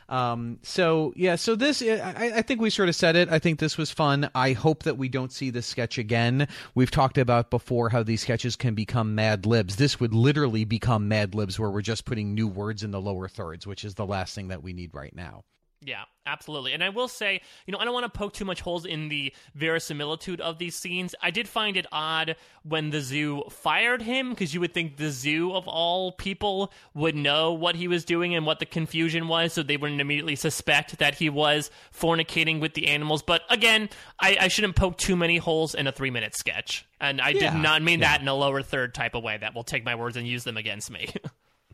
[0.08, 3.30] Um, so yeah, so this I, I, think we sort of said it.
[3.30, 4.30] I think this was fun.
[4.34, 6.48] I hope that we don't see this sketch again.
[6.74, 9.76] We've talked about before how these sketches can become Mad Libs.
[9.76, 13.26] This would literally become Mad Libs, where we're just putting new words in the lower
[13.26, 15.44] thirds, which is the last thing that we need right now.
[15.84, 16.74] Yeah, absolutely.
[16.74, 19.08] And I will say, you know, I don't want to poke too much holes in
[19.08, 21.12] the verisimilitude of these scenes.
[21.20, 25.10] I did find it odd when the zoo fired him because you would think the
[25.10, 29.54] zoo, of all people, would know what he was doing and what the confusion was,
[29.54, 33.20] so they wouldn't immediately suspect that he was fornicating with the animals.
[33.20, 33.88] But again,
[34.20, 36.86] I, I shouldn't poke too many holes in a three minute sketch.
[37.00, 38.12] And I yeah, did not mean yeah.
[38.12, 40.44] that in a lower third type of way that will take my words and use
[40.44, 41.08] them against me.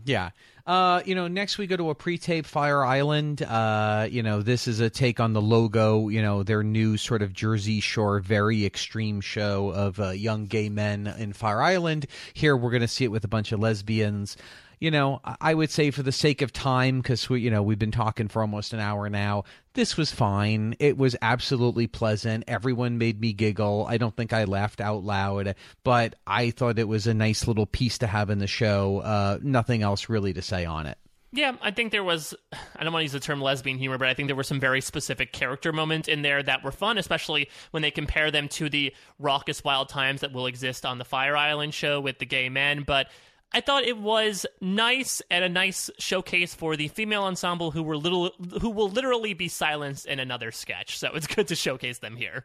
[0.09, 0.31] Yeah.
[0.67, 3.43] Uh, you know, next we go to a pre-tape Fire Island.
[3.43, 6.09] Uh, you know, this is a take on the logo.
[6.09, 10.69] You know, their new sort of Jersey Shore, very extreme show of uh, young gay
[10.69, 12.07] men in Fire Island.
[12.35, 14.37] Here we're going to see it with a bunch of lesbians
[14.81, 17.79] you know, I would say for the sake of time, because we, you know, we've
[17.79, 19.45] been talking for almost an hour now.
[19.75, 20.75] This was fine.
[20.79, 22.45] It was absolutely pleasant.
[22.47, 23.87] Everyone made me giggle.
[23.89, 25.55] I don't think I laughed out loud,
[25.85, 28.99] but I thought it was a nice little piece to have in the show.
[28.99, 30.99] Uh, nothing else really to say on it.
[31.31, 32.35] Yeah, I think there was,
[32.75, 34.61] I don't want to use the term lesbian humor, but I think there were some
[34.61, 38.71] very specific character moments in there that were fun, especially when they compare them to
[38.71, 42.49] the raucous wild times that will exist on the Fire Island show with the gay
[42.49, 42.83] men.
[42.83, 43.09] But
[43.53, 47.97] I thought it was nice and a nice showcase for the female ensemble who were
[47.97, 50.99] little who will literally be silenced in another sketch.
[50.99, 52.45] So it's good to showcase them here.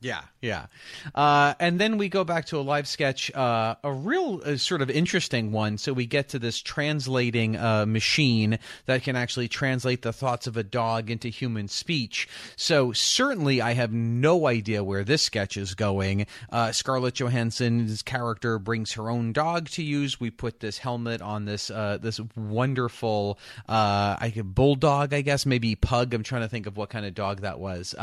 [0.00, 0.66] Yeah, yeah.
[1.12, 4.80] Uh, and then we go back to a live sketch, uh, a real uh, sort
[4.80, 5.76] of interesting one.
[5.76, 10.56] So we get to this translating uh, machine that can actually translate the thoughts of
[10.56, 12.28] a dog into human speech.
[12.54, 16.28] So certainly I have no idea where this sketch is going.
[16.52, 20.20] Uh, Scarlett Johansson's character brings her own dog to use.
[20.20, 26.14] We put this helmet on this uh, this wonderful I bulldog, I guess, maybe pug.
[26.14, 27.96] I'm trying to think of what kind of dog that was.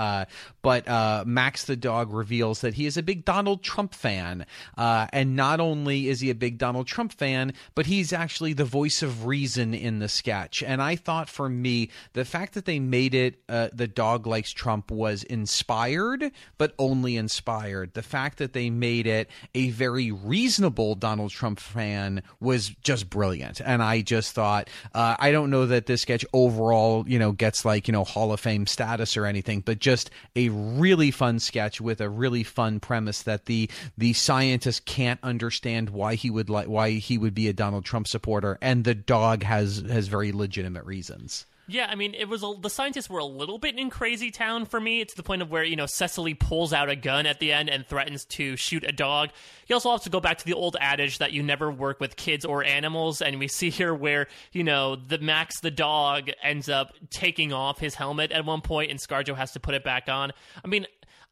[0.61, 4.47] but Max the dog reveals that he is a big Donald Trump fan.
[4.75, 8.65] Uh, and not only is he a big Donald Trump fan, but he's actually the
[8.65, 10.63] voice of reason in the sketch.
[10.63, 14.51] And I thought for me, the fact that they made it uh, the dog likes
[14.51, 17.93] Trump was inspired, but only inspired.
[17.93, 23.61] The fact that they made it a very reasonable Donald Trump fan was just brilliant.
[23.61, 27.63] And I just thought, uh, I don't know that this sketch overall, you know, gets
[27.63, 31.74] like, you know, Hall of Fame status or anything, but just a really fun sketch
[31.75, 36.49] sketch with a really fun premise that the the scientist can't understand why he would
[36.49, 40.31] like why he would be a Donald Trump supporter, and the dog has has very
[40.31, 41.45] legitimate reasons.
[41.67, 44.65] Yeah, I mean, it was a, the scientists were a little bit in crazy town
[44.65, 45.01] for me.
[45.01, 47.69] It's the point of where you know Cecily pulls out a gun at the end
[47.69, 49.29] and threatens to shoot a dog.
[49.67, 52.17] You also have to go back to the old adage that you never work with
[52.17, 56.69] kids or animals, and we see here where you know the Max the dog ends
[56.69, 60.07] up taking off his helmet at one point, and ScarJo has to put it back
[60.07, 60.33] on.
[60.63, 60.85] I mean,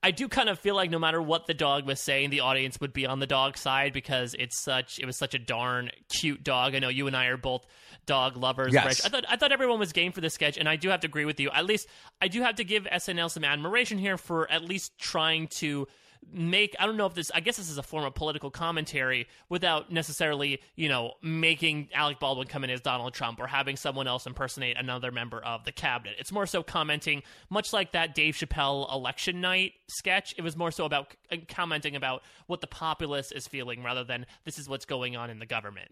[0.04, 2.80] I do kind of feel like no matter what the dog was saying, the audience
[2.82, 5.90] would be on the dog side because it's such it was such a darn
[6.20, 6.76] cute dog.
[6.76, 7.66] I know you and I are both
[8.06, 8.74] dog lovers.
[8.74, 8.86] Yes.
[8.86, 9.02] Rich.
[9.06, 11.08] I thought I thought everyone was game for this sketch, and I do have to
[11.08, 11.50] agree with you.
[11.52, 11.88] At least
[12.22, 15.88] I do have to give SNL some admiration here for at least trying to
[16.32, 19.28] make I don't know if this I guess this is a form of political commentary
[19.50, 24.08] without necessarily, you know, making Alec Baldwin come in as Donald Trump or having someone
[24.08, 26.16] else impersonate another member of the cabinet.
[26.20, 30.34] It's more so commenting much like that Dave Chappelle election night sketch.
[30.38, 34.26] It was more so about uh, commenting about what the populace is feeling rather than
[34.46, 35.90] this is what's going on in the government.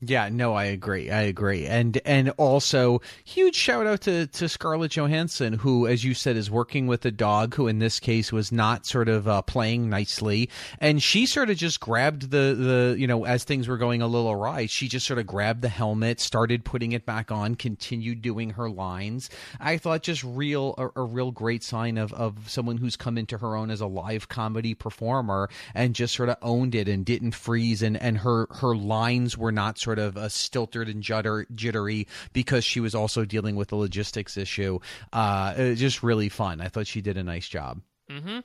[0.00, 1.10] Yeah, no, I agree.
[1.10, 1.66] I agree.
[1.66, 6.48] And and also huge shout out to to Scarlett Johansson who as you said is
[6.48, 10.50] working with a dog who in this case was not sort of uh, playing nicely
[10.78, 14.06] and she sort of just grabbed the the you know as things were going a
[14.06, 18.22] little awry, she just sort of grabbed the helmet, started putting it back on, continued
[18.22, 19.28] doing her lines.
[19.58, 23.38] I thought just real a, a real great sign of of someone who's come into
[23.38, 27.32] her own as a live comedy performer and just sort of owned it and didn't
[27.32, 32.08] freeze and and her her lines were not sort of uh, stilted and judder, jittery
[32.32, 34.80] because she was also dealing with the logistics issue.
[35.12, 36.60] Uh, just really fun.
[36.60, 37.80] I thought she did a nice job.
[38.10, 38.40] Mm-hmm.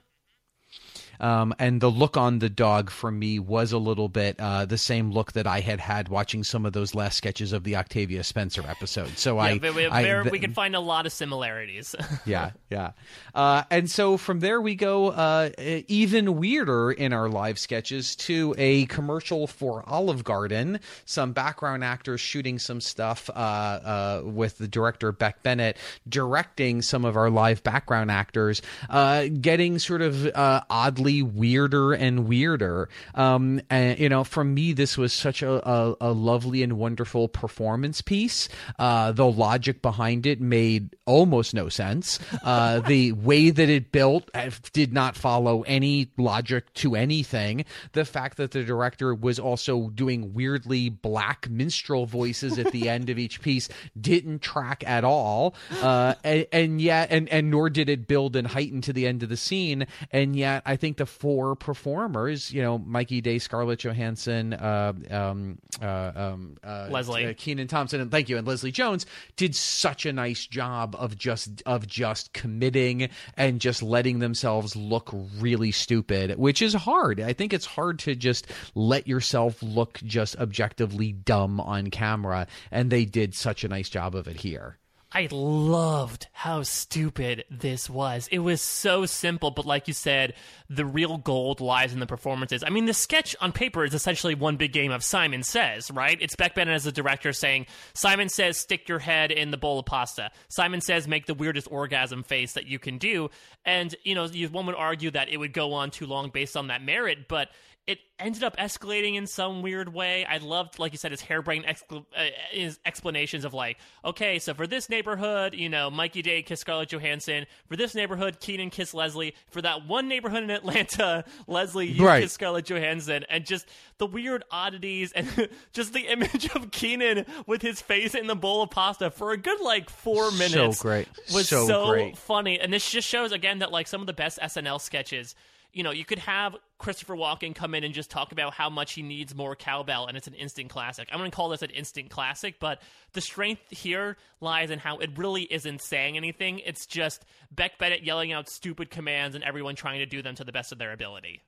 [1.20, 4.78] Um, and the look on the dog for me was a little bit uh, the
[4.78, 8.24] same look that I had had watching some of those last sketches of the Octavia
[8.24, 9.18] Spencer episode.
[9.18, 11.95] So yeah, I, we, I th- we can find a lot of similarities.
[12.26, 12.91] yeah, yeah.
[13.36, 15.49] Uh, and so from there we go uh,
[15.88, 20.80] even weirder in our live sketches to a commercial for Olive Garden.
[21.05, 27.05] Some background actors shooting some stuff uh, uh, with the director Beck Bennett directing some
[27.05, 32.89] of our live background actors, uh, getting sort of oddly weirder and weirder.
[33.15, 37.27] Um, and you know, for me, this was such a, a, a lovely and wonderful
[37.27, 38.49] performance piece.
[38.79, 42.19] Uh, the logic behind it made almost no sense.
[42.43, 47.65] Uh, the way that it built uh, did not follow any logic to anything.
[47.93, 53.09] The fact that the director was also doing weirdly black minstrel voices at the end
[53.09, 55.55] of each piece didn't track at all.
[55.81, 59.23] Uh, and, and yet, and, and nor did it build and heighten to the end
[59.23, 59.87] of the scene.
[60.11, 64.93] And yet, I think think the four performers, you know, Mikey Day, Scarlett Johansson, uh,
[65.09, 69.55] um, uh, um, uh, Leslie, uh, Kenan Thompson, and thank you, and Leslie Jones did
[69.55, 75.71] such a nice job of just of just committing and just letting themselves look really
[75.71, 77.19] stupid, which is hard.
[77.19, 82.91] I think it's hard to just let yourself look just objectively dumb on camera, and
[82.91, 84.77] they did such a nice job of it here.
[85.16, 88.28] I loved how stupid this was.
[88.32, 90.34] It was so simple, but like you said,
[90.70, 92.64] the real gold lies in the performances.
[92.66, 96.18] I mean, the sketch on paper is essentially one big game of Simon Says, right?
[96.20, 99.78] It's Beck Bennett as the director saying, Simon Says, stick your head in the bowl
[99.78, 100.32] of pasta.
[100.47, 103.30] Simon Says, make the weirdest orgasm face that you can do.
[103.66, 106.68] And, you know, one would argue that it would go on too long based on
[106.68, 107.49] that merit, but
[107.86, 110.25] it ended up escalating in some weird way.
[110.25, 114.53] I loved, like you said, his harebrained excla- uh, his explanations of like, okay, so
[114.53, 117.45] for this neighborhood, you know, Mikey Day kissed Scarlett Johansson.
[117.67, 119.36] For this neighborhood, Kenan kissed Leslie.
[119.49, 122.21] For that one neighborhood in Atlanta, Leslie, you Right.
[122.21, 123.25] kissed Scarlett Johansson.
[123.29, 123.67] And just
[123.97, 125.27] the weird oddities and
[125.73, 129.38] just the image of Kenan with his face in the bowl of pasta for a
[129.38, 130.77] good like four minutes.
[130.77, 131.09] So great.
[131.34, 132.17] was So so, great.
[132.17, 132.61] funny.
[132.61, 135.36] And this just shows again that like some of the best SNL sketches,
[135.74, 138.93] you know, you could have Christopher Walken come in and just talk about how much
[138.93, 141.09] he needs more cowbell, and it's an instant classic.
[141.11, 142.82] I'm going to call this an instant classic, but
[143.13, 146.59] the strength here lies in how it really isn't saying anything.
[146.59, 150.43] It's just Beck Bennett yelling out stupid commands and everyone trying to do them to
[150.43, 151.41] the best of their ability.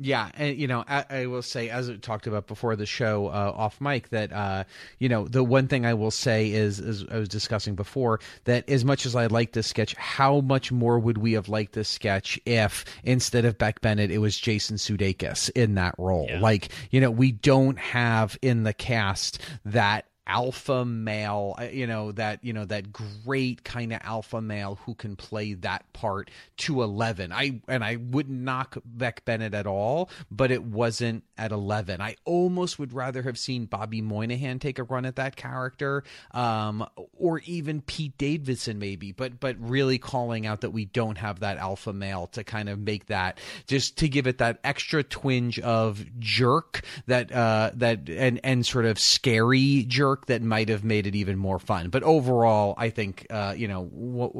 [0.00, 3.28] Yeah, and you know, I, I will say, as we talked about before the show
[3.28, 4.64] uh, off mic, that uh,
[4.98, 8.68] you know, the one thing I will say is, as I was discussing before, that
[8.68, 11.88] as much as I like this sketch, how much more would we have liked this
[11.88, 16.26] sketch if instead of Beck Bennett, it was Jason Sudeikis in that role?
[16.28, 16.40] Yeah.
[16.40, 22.10] Like, you know, we don't have in the cast that alpha male uh, you know
[22.10, 26.82] that you know that great kind of alpha male who can play that part to
[26.82, 32.00] 11 i and i wouldn't knock beck bennett at all but it wasn't at 11
[32.00, 36.86] i almost would rather have seen bobby moynihan take a run at that character um
[37.18, 41.58] or even pete davidson maybe but but really calling out that we don't have that
[41.58, 46.02] alpha male to kind of make that just to give it that extra twinge of
[46.18, 51.14] jerk that uh that and and sort of scary jerk that might have made it
[51.14, 53.90] even more fun but overall i think uh you know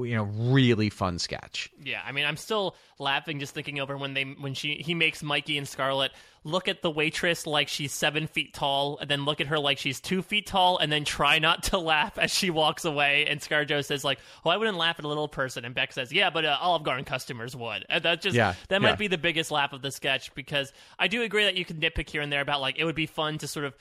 [0.04, 4.14] you know really fun sketch Yeah, I mean, I'm still laughing just thinking over when
[4.14, 6.12] they when she he makes Mikey and Scarlett
[6.44, 9.78] look at the waitress like she's seven feet tall, and then look at her like
[9.78, 13.26] she's two feet tall, and then try not to laugh as she walks away.
[13.26, 16.12] And ScarJo says like, "Oh, I wouldn't laugh at a little person," and Beck says,
[16.12, 18.96] "Yeah, but uh, Olive Garden customers would." And that just Yeah, that might yeah.
[18.96, 22.08] be the biggest laugh of the sketch because I do agree that you can nitpick
[22.08, 23.74] here and there about like it would be fun to sort of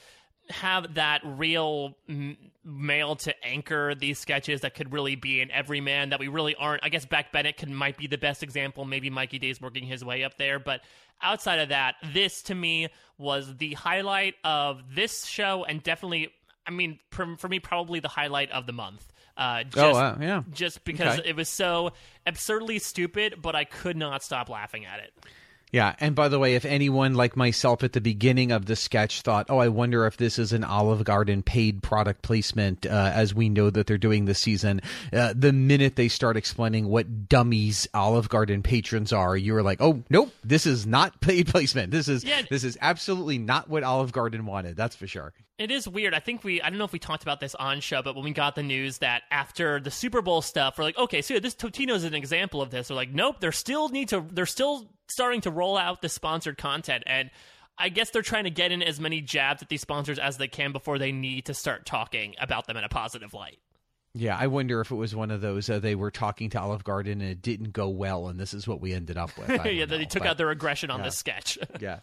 [0.49, 6.09] have that real m- male to anchor these sketches that could really be an everyman
[6.09, 6.83] that we really aren't.
[6.83, 8.85] I guess Beck Bennett can might be the best example.
[8.85, 10.81] Maybe Mikey Day's working his way up there, but
[11.21, 16.29] outside of that, this to me was the highlight of this show, and definitely,
[16.67, 19.05] I mean, for, for me, probably the highlight of the month.
[19.35, 20.43] Uh, just, Oh, wow, yeah.
[20.51, 21.29] just because Okay.
[21.29, 21.91] it was so
[22.27, 25.11] absurdly stupid, but I could not stop laughing at it.
[25.73, 29.21] Yeah, and by the way, if anyone like myself at the beginning of the sketch
[29.21, 33.33] thought, "Oh, I wonder if this is an Olive Garden paid product placement," uh, as
[33.33, 37.87] we know that they're doing this season, uh, the minute they start explaining what dummies
[37.95, 41.89] Olive Garden patrons are, you were like, "Oh, nope, this is not paid placement.
[41.91, 42.43] This is Yeah.
[42.51, 44.77] this is absolutely not what Olive Garden wanted.
[44.77, 46.15] That's for sure." It is weird.
[46.15, 48.23] I think we, I don't know if we talked about this on show, but when
[48.23, 51.53] we got the news that after the Super Bowl stuff, we're like, okay, so this
[51.53, 52.89] Totino is an example of this.
[52.89, 56.57] We're like, nope, they're still need to, they're still starting to roll out the sponsored
[56.57, 57.03] content.
[57.05, 57.29] And
[57.77, 60.47] I guess they're trying to get in as many jabs at these sponsors as they
[60.47, 63.59] can before they need to start talking about them in a positive light.
[64.15, 66.83] Yeah, I wonder if it was one of those uh, they were talking to Olive
[66.83, 69.49] Garden and it didn't go well, and this is what we ended up with.
[69.73, 71.57] Yeah, that they took but- out their aggression on this sketch.
[71.79, 71.99] yeah.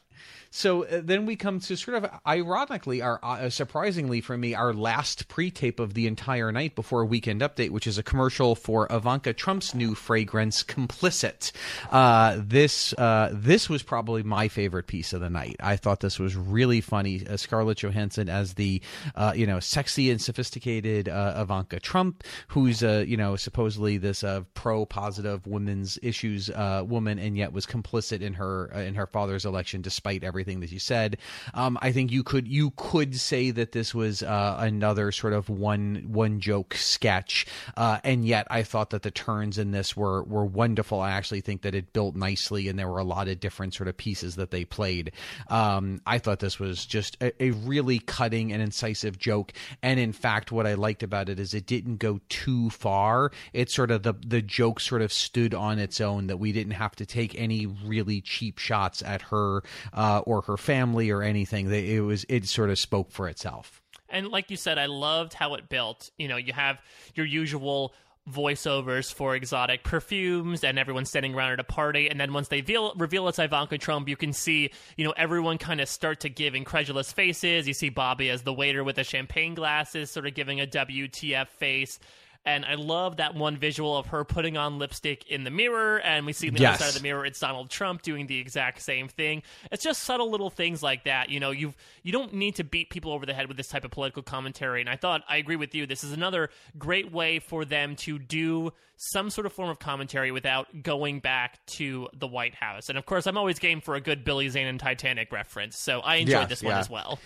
[0.51, 4.75] So uh, then we come to sort of ironically, our uh, surprisingly for me, our
[4.75, 8.89] last pre-tape of the entire night before a weekend update, which is a commercial for
[8.91, 11.53] Ivanka Trump's new fragrance, Complicit.
[11.91, 15.55] Uh, this uh, this was probably my favorite piece of the night.
[15.61, 17.25] I thought this was really funny.
[17.25, 18.83] Uh, Scarlett Johansson as the
[19.15, 22.00] uh, you know sexy and sophisticated uh, Ivanka Trump,
[22.49, 27.67] who's uh, you know supposedly this uh, pro-positive women's issues uh, woman, and yet was
[27.67, 31.19] complicit in her uh, in her father's election, despite everything that you said.
[31.55, 35.49] Um, I think you could you could say that this was uh, another sort of
[35.49, 37.47] one one joke sketch,
[37.77, 41.01] uh, and yet I thought that the turns in this were were wonderful.
[41.01, 43.89] I actually think that it built nicely, and there were a lot of different sort
[43.89, 45.13] of pieces that they played.
[45.49, 50.13] Um, I thought this was just a, a really cutting and incisive joke, and in
[50.13, 53.31] fact, what I liked about it is it didn't go too far.
[53.53, 56.73] It sort of the the joke sort of stood on its own that we didn't
[56.73, 59.63] have to take any really cheap shots at her
[59.93, 61.71] uh, or her family or anything.
[61.71, 63.83] It was it sort of spoke for itself.
[64.09, 66.11] And like you said, I loved how it built.
[66.19, 66.81] You know, you have
[67.15, 67.95] your usual
[68.31, 72.09] voiceovers for exotic perfumes and everyone standing around at a party.
[72.09, 75.59] And then once they reveal, reveal it's Ivanka Trump you can see you know everyone
[75.59, 77.67] kind of start to give incredulous faces.
[77.67, 81.49] You see Bobby as the waiter with the champagne glasses sort of giving a WTF
[81.49, 81.99] face
[82.47, 86.25] And I love that one visual of her putting on lipstick in the mirror, and
[86.25, 86.77] we see on the Yes.
[86.77, 89.43] other side of the mirror it's Donald Trump doing the exact same thing.
[89.71, 91.29] It's just subtle little things like that.
[91.29, 93.85] You know, you you don't need to beat people over the head with this type
[93.85, 94.81] of political commentary.
[94.81, 95.87] And I thought I agree with you.
[95.87, 100.31] This is another great way for them to do some sort of form of commentary
[100.33, 102.89] without going back to the White House.
[102.89, 106.01] And of course, I'm always game for a good Billy Zane and Titanic reference, so
[106.01, 106.81] I enjoyed Yes, this one yeah.
[106.81, 107.19] as well.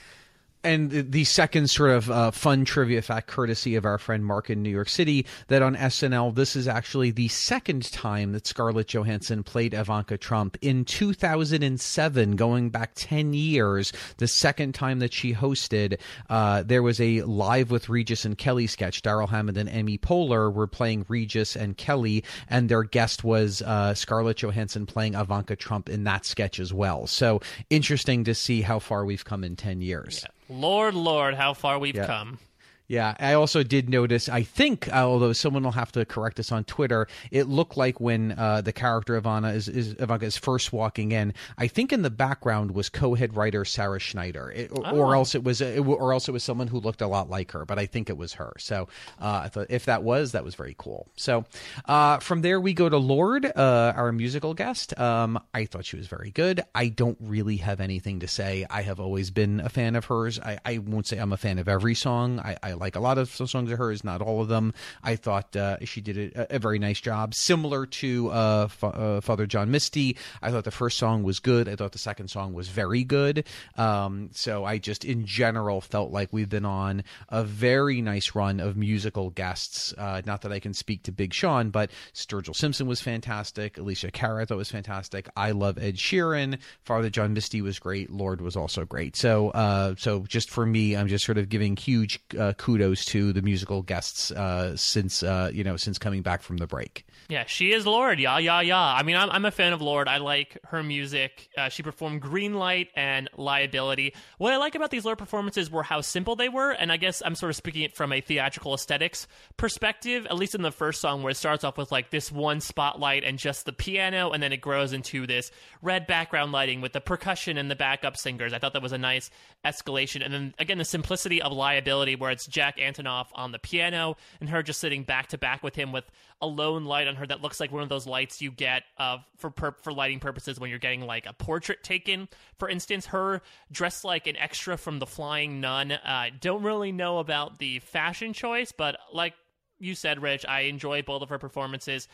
[0.65, 4.63] And the- second sort of uh, fun trivia fact, courtesy of our friend Mark in
[4.63, 9.43] New York City, that on SNL, this is actually the second time that Scarlett Johansson
[9.43, 13.93] played Ivanka Trump in 2007, going back 10 years.
[14.19, 15.99] The second time that she hosted,
[16.31, 19.03] uh, there was a live with Regis and Kelly sketch.
[19.03, 23.95] Darrell Hammond and Amy Poehler were playing Regis and Kelly, and their guest was uh,
[23.95, 27.07] Scarlett Johansson playing Ivanka Trump in that sketch as well.
[27.07, 27.41] So
[27.71, 30.25] interesting to see how far we've come in 10 years.
[30.49, 32.07] Lord, Lord, how far we've Yeah.
[32.07, 32.39] come.
[32.87, 34.29] Yeah, I also did notice.
[34.29, 37.99] I think, uh, although someone will have to correct us on Twitter, it looked like
[37.99, 41.33] when uh, the character Ivana is, is Ivanka is first walking in.
[41.57, 45.43] I think in the background was co-head writer Sarah Schneider, it, or, or else it
[45.43, 47.65] was, it, or else it was someone who looked a lot like her.
[47.65, 48.53] But I think it was her.
[48.59, 48.89] So
[49.19, 51.09] uh, I thought if that was, that was very cool.
[51.17, 51.47] So
[51.87, 54.99] uh, from there we go to Lorde, uh, our musical guest.
[55.01, 56.61] Um, I thought she was very good.
[56.75, 58.67] I don't really have anything to say.
[58.69, 60.39] I have always been a fan of hers.
[60.39, 62.41] I, I won't say I'm a fan of every song.
[62.41, 64.73] I, I like a lot of songs of hers, not all of them.
[65.03, 69.21] I thought uh, she did a, a very nice job, similar to uh, Fa- uh,
[69.21, 70.17] Father John Misty.
[70.43, 71.69] I thought the first song was good.
[71.69, 73.47] I thought the second song was very good.
[73.77, 78.61] Um, so I just, in general, felt like we've been on a very nice run
[78.61, 79.95] of musical guests.
[79.97, 83.75] Uh, not that I can speak to Big Sean, but Sturgill Simpson was fantastic.
[83.75, 85.29] Alessia Cara I thought was fantastic.
[85.37, 86.59] I love Ed Sheeran.
[86.85, 88.11] Father John Misty was great.
[88.11, 89.17] Lorde was also great.
[89.17, 93.31] So, uh, so just for me, I'm just sort of giving huge uh, kudos to
[93.35, 97.05] the musical guests uh, since uh, you know since coming back from the break.
[97.29, 98.19] Yeah, she is Lorde.
[98.19, 98.81] Yeah, yeah, yeah.
[98.81, 100.09] I mean, I'm, I'm a fan of Lorde.
[100.09, 101.51] I like her music.
[101.59, 104.15] Uh, she performed Greenlight and Liability.
[104.39, 107.23] What I like about these Lorde performances were how simple they were, and I guess
[107.23, 109.27] I'm sort of speaking it from a theatrical aesthetics
[109.59, 112.61] perspective, at least in the first song, where it starts off with like this one
[112.61, 115.51] spotlight and just the piano, and then it grows into this
[115.83, 118.55] red background lighting with the percussion and the backup singers.
[118.55, 119.29] I thought that was a nice
[119.67, 120.25] escalation.
[120.25, 124.49] And then again, the simplicity of Liability, where it's Jack Antonoff on the piano and
[124.49, 126.05] her just sitting back to back with him with
[126.41, 129.19] a lone light on her that looks like one of those lights you get uh,
[129.37, 132.29] for pur- for lighting purposes when you're getting like a portrait taken.
[132.61, 135.91] For instance, her dressed like an extra from The Flying Nun.
[135.91, 139.35] Uh, don't really know about the fashion choice, but like
[139.81, 142.07] you said, Rich, I enjoyed both of her performances.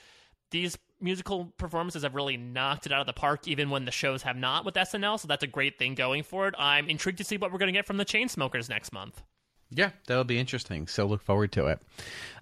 [0.51, 4.23] These musical performances have really knocked it out of the park, even when the shows
[4.23, 5.21] have not with SNL.
[5.21, 6.55] So that's a great thing going for it.
[6.59, 9.23] I'm intrigued to see what we're going to get from the Chainsmokers next month.
[9.73, 10.89] Yeah, that'll be interesting.
[10.89, 11.81] So look forward to it.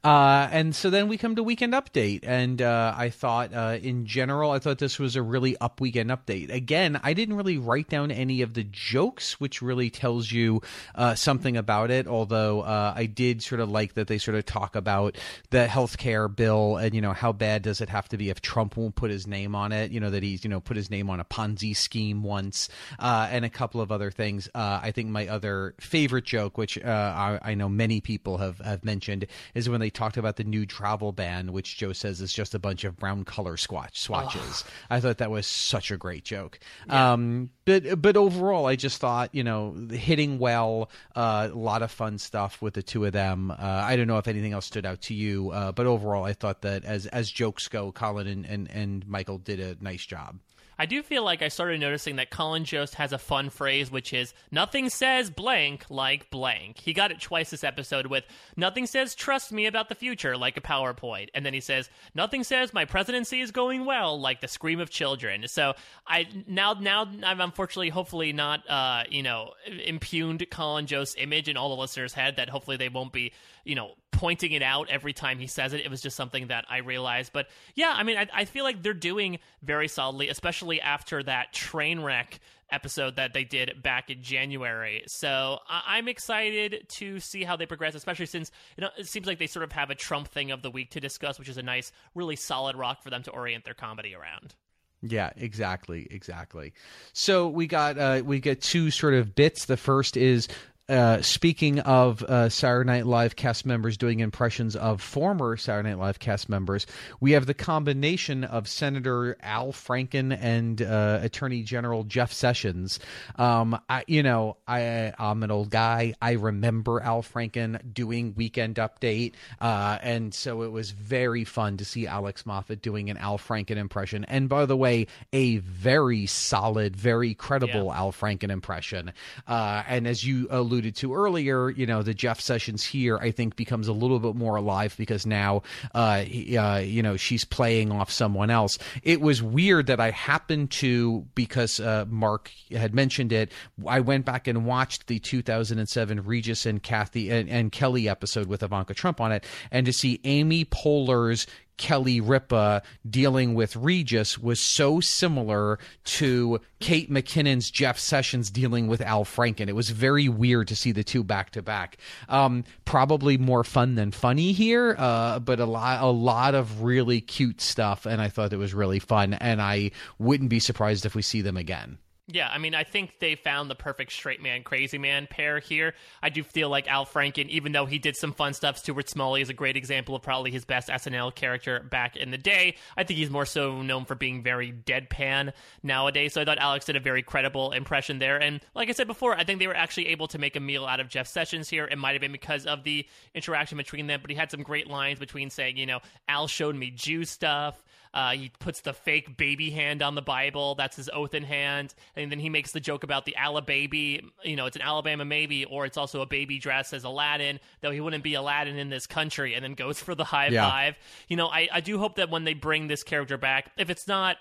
[0.05, 4.07] Uh, and so then we come to weekend update, and uh, I thought, uh, in
[4.07, 6.53] general, I thought this was a really up weekend update.
[6.53, 10.63] Again, I didn't really write down any of the jokes, which really tells you
[10.95, 12.07] uh, something about it.
[12.07, 15.17] Although uh, I did sort of like that they sort of talk about
[15.51, 18.77] the healthcare bill and you know how bad does it have to be if Trump
[18.77, 19.91] won't put his name on it.
[19.91, 22.69] You know that he's you know put his name on a Ponzi scheme once,
[23.01, 24.49] uh, and a couple of other things.
[24.55, 26.79] I think my other favorite joke, which
[27.19, 30.65] I, I know many people have have mentioned, is when they talked about the new
[30.65, 34.65] travel ban, which Joe says is just a bunch of brown color squatch swatches.
[34.89, 36.61] I thought that was such a great joke.
[36.89, 41.91] Um, but but overall, I just thought you know hitting well, uh, a lot of
[41.91, 43.51] fun stuff with the two of them.
[43.51, 46.33] Uh, I don't know if anything else stood out to you, uh, but overall, I
[46.33, 50.39] thought that as as jokes go, Colin and, and, and Michael did a nice job.
[50.79, 54.13] I do feel like I started noticing that Colin Jost has a fun phrase, which
[54.13, 58.25] is "nothing says blank like blank." He got it twice this episode with
[58.57, 62.45] "nothing says trust me about the future like a PowerPoint," and then he says "nothing
[62.45, 65.75] says my presidency is going well like the scream of children." So
[66.07, 71.57] I now now I'm unfortunately hopefully not uh, you know impugned Colin Jost's image in
[71.57, 73.33] all the listeners' head that hopefully they won't be
[73.65, 75.81] you know pointing it out every time he says it.
[75.81, 77.33] It was just something that I realized.
[77.33, 81.53] But yeah, I mean, I, I feel like they're doing very solidly, especially after that
[81.53, 82.41] train wreck
[82.71, 85.03] episode that they did back in January.
[85.07, 89.27] So I- I'm excited to see how they progress, especially since you know it seems
[89.27, 91.57] like they sort of have a Trump thing of the week to discuss, which is
[91.57, 94.55] a nice, really solid rock for them to orient their comedy around.
[95.01, 96.73] Yeah, exactly, exactly.
[97.13, 99.67] So we got uh, we get two sort of bits.
[99.67, 100.49] The first is
[100.89, 105.99] uh, speaking of uh, Saturday Night Live cast members doing impressions of former Saturday Night
[105.99, 106.87] Live cast members,
[107.21, 113.01] we have the combination of Senator Al Franken and uh, Attorney General Jeff Sessions.
[113.37, 116.15] Um, I, you know, I, I'm an old guy.
[116.23, 121.85] I remember Al Franken doing Weekend Update, uh, and so it was very fun to
[121.85, 124.25] see Alex Moffat doing an Al Franken impression.
[124.25, 127.99] And by the way, a very solid, very credible yeah.
[127.99, 129.13] Al Franken impression.
[129.47, 133.57] Uh, and as you alluded to earlier, you know, the Jeff Sessions here, I think,
[133.57, 135.63] becomes a little bit more alive because now,
[135.95, 136.25] uh,
[136.59, 138.79] uh, you know, she's playing off someone else.
[139.03, 143.53] It was weird that I happened to, because uh, Mark had mentioned it,
[143.87, 148.63] I went back and watched the 2007 Regis and Kathy and, and Kelly episode with
[148.63, 151.47] Ivanka Trump on it, and to see Amy Poehler's
[151.79, 159.01] Kelly Ripa dealing with Regis was so similar to Kate McKinnon's Jeff Sessions dealing with
[159.01, 159.69] Al Franken.
[159.69, 161.97] It was very weird to see the two back to back.
[162.29, 167.21] Um, probably more fun than funny here, uh, but a lot, a lot of really
[167.21, 169.35] cute stuff, and I thought it was really fun.
[169.35, 171.99] And I wouldn't be surprised if we see them again.
[172.31, 175.95] Yeah, I mean, I think they found the perfect straight man, crazy man pair here.
[176.23, 179.41] I do feel like Al Franken, even though he did some fun stuff, Stuart Smalley
[179.41, 182.77] is a great example of probably his best SNL character back in the day.
[182.99, 186.35] I think he's more so known for being very deadpan nowadays.
[186.35, 188.37] So I thought Alex did a very credible impression there.
[188.37, 190.85] And like I said before, I think they were actually able to make a meal
[190.85, 191.87] out of Jeff Sessions here.
[191.91, 194.87] It might have been because of the interaction between them, but he had some great
[194.87, 197.83] lines between saying, you know, Al showed me Jew stuff.
[198.15, 200.75] Uh, he puts the fake baby hand on the Bible.
[200.75, 201.95] That's his oath in hand.
[202.17, 204.29] And then he makes the joke about the Alababy.
[204.45, 207.91] You know, it's an Alabama maybe, or it's also a baby dress as Aladdin, though
[207.91, 209.55] he wouldn't be Aladdin in this country.
[209.55, 210.69] And then goes for the high yeah.
[210.69, 210.97] five.
[211.29, 214.07] You know, I, I do hope that when they bring this character back, if it's
[214.07, 214.37] not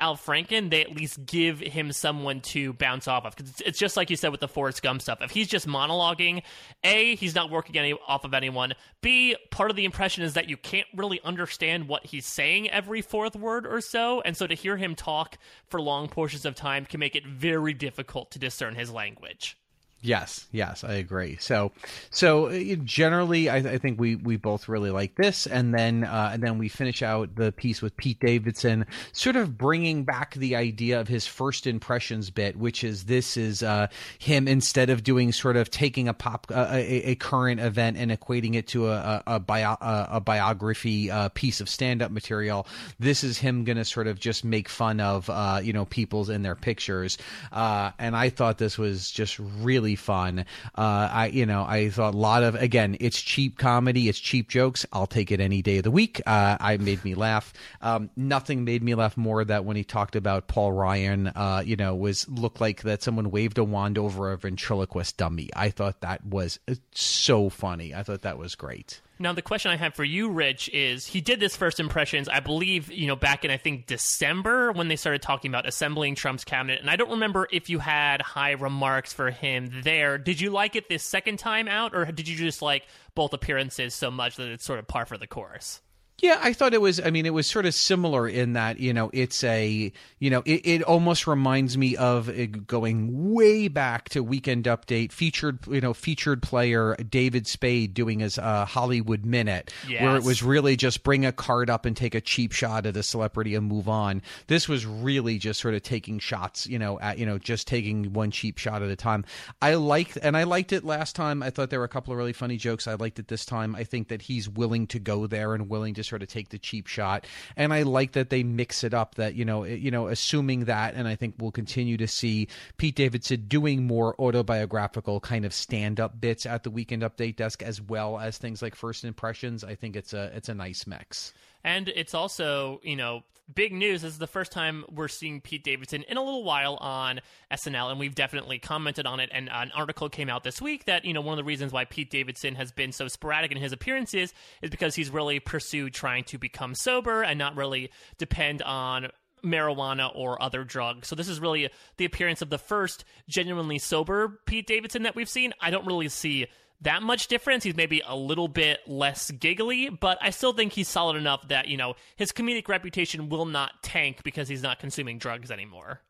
[0.00, 3.36] Al Franken, they at least give him someone to bounce off of.
[3.36, 5.22] Because it's just like you said with the Forrest Gump stuff.
[5.22, 6.42] If he's just monologuing,
[6.82, 8.74] A, he's not working any off of anyone.
[9.02, 13.02] B, part of the impression is that you can't really understand what he's saying every
[13.02, 14.20] fourth word or so.
[14.22, 17.72] And so to hear him talk for long portions of time can make it very
[17.72, 19.56] difficult to discern his language.
[20.04, 21.38] Yes, yes, I agree.
[21.40, 21.72] So,
[22.10, 26.28] so uh, generally, I, I, think we we both really like this, and then uh,
[26.30, 30.56] and then we finish out the piece with Pete Davidson, sort of bringing back the
[30.56, 33.86] idea of his first impressions bit, which is this is uh,
[34.18, 38.56] him instead of doing sort of taking a pop a, a, current event and equating
[38.56, 42.66] it to a a, bio, a biography uh, piece of stand up material.
[42.98, 46.28] This is him going to sort of just make fun of uh, you know people's
[46.28, 47.16] in their pictures,
[47.50, 50.44] and I thought this was just really fun.
[50.76, 54.48] Uh, I you know I thought a lot of again it's cheap comedy, it's cheap
[54.48, 54.86] jokes.
[54.92, 56.20] I'll take it any day of the week.
[56.26, 57.52] Uh, I made me laugh.
[57.80, 61.76] Um, nothing made me laugh more that when he talked about Paul Ryan, uh, you
[61.76, 65.50] know, was looked like that someone waved a wand over a ventriloquist dummy.
[65.54, 66.58] I thought that was
[66.92, 67.94] so funny.
[67.94, 69.00] I thought that was great.
[69.18, 72.40] Now, the question I have for you, Rich, is he did this first impressions, I
[72.40, 76.44] believe, you know, back in, I think, December when they started talking about assembling Trump's
[76.44, 76.80] cabinet.
[76.80, 80.18] And I don't remember if you had high remarks for him there.
[80.18, 83.94] Did you like it this second time out, or did you just like both appearances
[83.94, 85.80] so much that it's sort of par for the course?
[86.18, 87.00] Yeah, I thought it was.
[87.00, 90.42] I mean, it was sort of similar in that you know it's a you know
[90.46, 92.30] it, it almost reminds me of
[92.68, 98.38] going way back to Weekend Update featured you know featured player David Spade doing his
[98.38, 100.02] uh, Hollywood Minute, yes.
[100.02, 102.96] where it was really just bring a card up and take a cheap shot at
[102.96, 104.22] a celebrity and move on.
[104.46, 108.12] This was really just sort of taking shots, you know, at you know just taking
[108.12, 109.24] one cheap shot at a time.
[109.60, 111.42] I liked and I liked it last time.
[111.42, 112.86] I thought there were a couple of really funny jokes.
[112.86, 113.74] I liked it this time.
[113.74, 116.58] I think that he's willing to go there and willing to sort of take the
[116.58, 117.26] cheap shot.
[117.56, 119.16] And I like that they mix it up.
[119.16, 122.96] That you know, you know, assuming that, and I think we'll continue to see Pete
[122.96, 127.80] Davidson doing more autobiographical kind of stand up bits at the Weekend Update desk, as
[127.80, 129.64] well as things like first impressions.
[129.64, 131.32] I think it's a it's a nice mix.
[131.64, 134.02] And it's also, you know, big news.
[134.02, 137.20] This is the first time we're seeing Pete Davidson in a little while on
[137.52, 139.30] SNL, and we've definitely commented on it.
[139.32, 141.84] And an article came out this week that, you know, one of the reasons why
[141.84, 146.24] Pete Davidson has been so sporadic in his appearances is because he's really pursued trying
[146.24, 149.08] to become sober and not really depend on
[149.44, 151.08] marijuana or other drugs.
[151.08, 151.68] So this is really
[151.98, 155.52] the appearance of the first genuinely sober Pete Davidson that we've seen.
[155.60, 156.46] I don't really see
[156.84, 157.64] that much difference.
[157.64, 161.68] He's maybe a little bit less giggly, but I still think he's solid enough that,
[161.68, 166.00] you know, his comedic reputation will not tank because he's not consuming drugs anymore.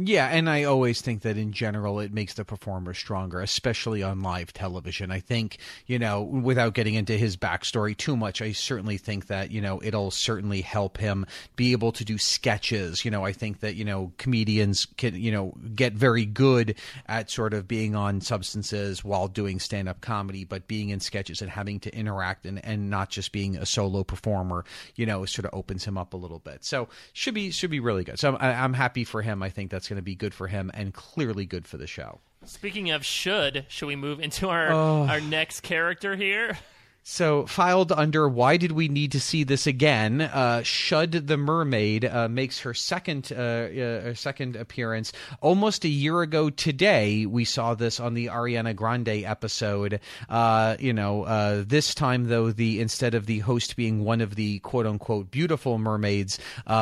[0.00, 4.20] Yeah, and I always think that in general it makes the performer stronger, especially on
[4.20, 5.10] live television.
[5.10, 9.50] I think, you know, without getting into his backstory too much, I certainly think that,
[9.50, 11.26] you know, it'll certainly help him
[11.56, 13.04] be able to do sketches.
[13.04, 16.76] You know, I think that, you know, comedians can, you know, get very good
[17.06, 21.42] at sort of being on substances while doing stand up comedy, but being in sketches
[21.42, 24.64] and having to interact and, and not just being a solo performer,
[24.94, 26.64] you know, sort of opens him up a little bit.
[26.64, 28.20] So should be should be really good.
[28.20, 29.42] So I'm, I'm happy for him.
[29.42, 32.20] I think that's going to be good for him and clearly good for the show.
[32.44, 35.06] Speaking of should, should we move into our oh.
[35.08, 36.58] our next character here?
[37.02, 40.20] So, filed under Why Did We Need to See This Again?
[40.20, 45.12] Uh, Shud the Mermaid uh, makes her second, uh, uh second appearance.
[45.40, 50.00] Almost a year ago today, we saw this on the Ariana Grande episode.
[50.28, 54.34] Uh, you know, uh, this time, though, the instead of the host being one of
[54.34, 56.38] the quote unquote beautiful mermaids,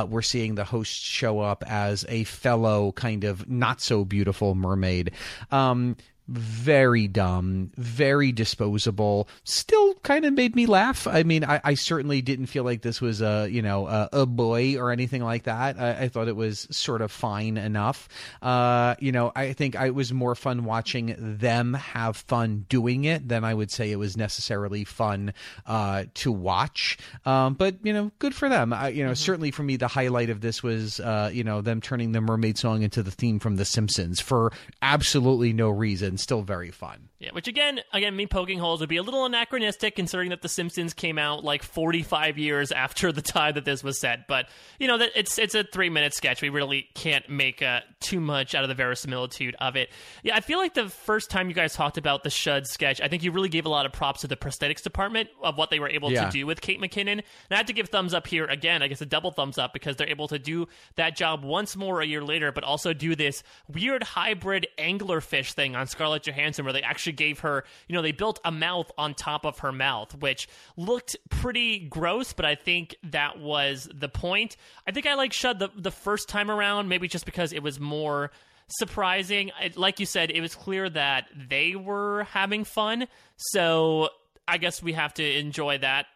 [0.08, 5.12] we're seeing the host show up as a fellow kind of not so beautiful mermaid.
[5.52, 5.96] Um,
[6.28, 9.28] very dumb, very disposable.
[9.44, 11.06] Still kind of made me laugh.
[11.06, 14.26] I mean, I, I certainly didn't feel like this was a you know a, a
[14.26, 15.78] boy or anything like that.
[15.78, 18.08] I, I, thought it was sort of fine enough.
[18.42, 23.28] Uh, you know, I think I was more fun watching them have fun doing it
[23.28, 25.32] than I would say it was necessarily fun
[25.66, 26.98] uh, to watch.
[27.24, 28.72] Um, but you know, good for them.
[28.72, 29.14] I, you know, mm-hmm.
[29.14, 32.58] certainly for me, the highlight of this was uh, you know them turning the mermaid
[32.58, 37.10] song into the theme from The Simpsons for absolutely no reason and still very fun.
[37.18, 40.50] Yeah, which again, again, me poking holes would be a little anachronistic considering that The
[40.50, 44.28] Simpsons came out like 45 years after the time that this was set.
[44.28, 44.48] But
[44.78, 46.42] you know, that it's it's a three minute sketch.
[46.42, 49.88] We really can't make uh, too much out of the verisimilitude of it.
[50.24, 53.08] Yeah, I feel like the first time you guys talked about the Shud sketch, I
[53.08, 55.80] think you really gave a lot of props to the prosthetics department of what they
[55.80, 56.26] were able yeah.
[56.26, 57.12] to do with Kate McKinnon.
[57.12, 58.82] And I have to give thumbs up here again.
[58.82, 62.02] I guess a double thumbs up because they're able to do that job once more
[62.02, 66.74] a year later, but also do this weird hybrid anglerfish thing on Scarlett Johansson where
[66.74, 70.14] they actually gave her, you know, they built a mouth on top of her mouth,
[70.16, 74.56] which looked pretty gross, but I think that was the point.
[74.86, 77.80] I think I like Shud the, the first time around, maybe just because it was
[77.80, 78.30] more
[78.68, 79.50] surprising.
[79.74, 83.06] Like you said, it was clear that they were having fun.
[83.36, 84.10] So
[84.48, 86.06] I guess we have to enjoy that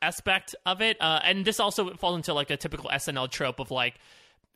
[0.00, 0.96] aspect of it.
[1.00, 3.94] Uh, and this also falls into like a typical SNL trope of like,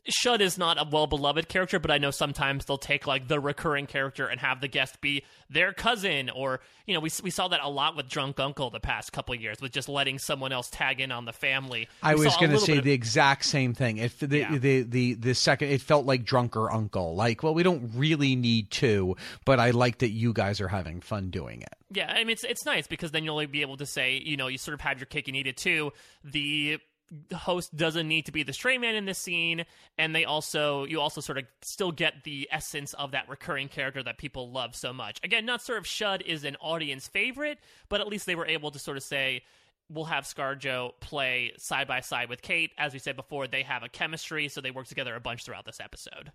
[0.08, 3.40] Shud is not a well beloved character, but I know sometimes they'll take like the
[3.40, 7.48] recurring character and have the guest be their cousin, or you know, we we saw
[7.48, 10.70] that a lot with Drunk Uncle the past couple years, with just letting someone else
[10.70, 11.88] tag in on the family.
[12.02, 12.84] I we was going to say of...
[12.84, 13.98] the exact same thing.
[13.98, 14.56] If the, yeah.
[14.56, 17.14] the, the the second, it felt like Drunker Uncle.
[17.14, 21.00] Like, well, we don't really need to, but I like that you guys are having
[21.00, 21.74] fun doing it.
[21.90, 24.46] Yeah, I mean, it's it's nice because then you'll be able to say, you know,
[24.48, 25.92] you sort of had your cake and eat it too.
[26.24, 26.95] The the
[27.34, 29.64] host doesn't need to be the straight man in this scene
[29.98, 34.02] and they also you also sort of still get the essence of that recurring character
[34.02, 35.20] that people love so much.
[35.22, 37.58] Again not sort of shud is an audience favorite
[37.88, 39.42] but at least they were able to sort of say
[39.88, 42.72] we'll have scarjo play side by side with kate.
[42.78, 45.64] As we said before they have a chemistry so they work together a bunch throughout
[45.64, 46.32] this episode.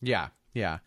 [0.00, 0.78] Yeah yeah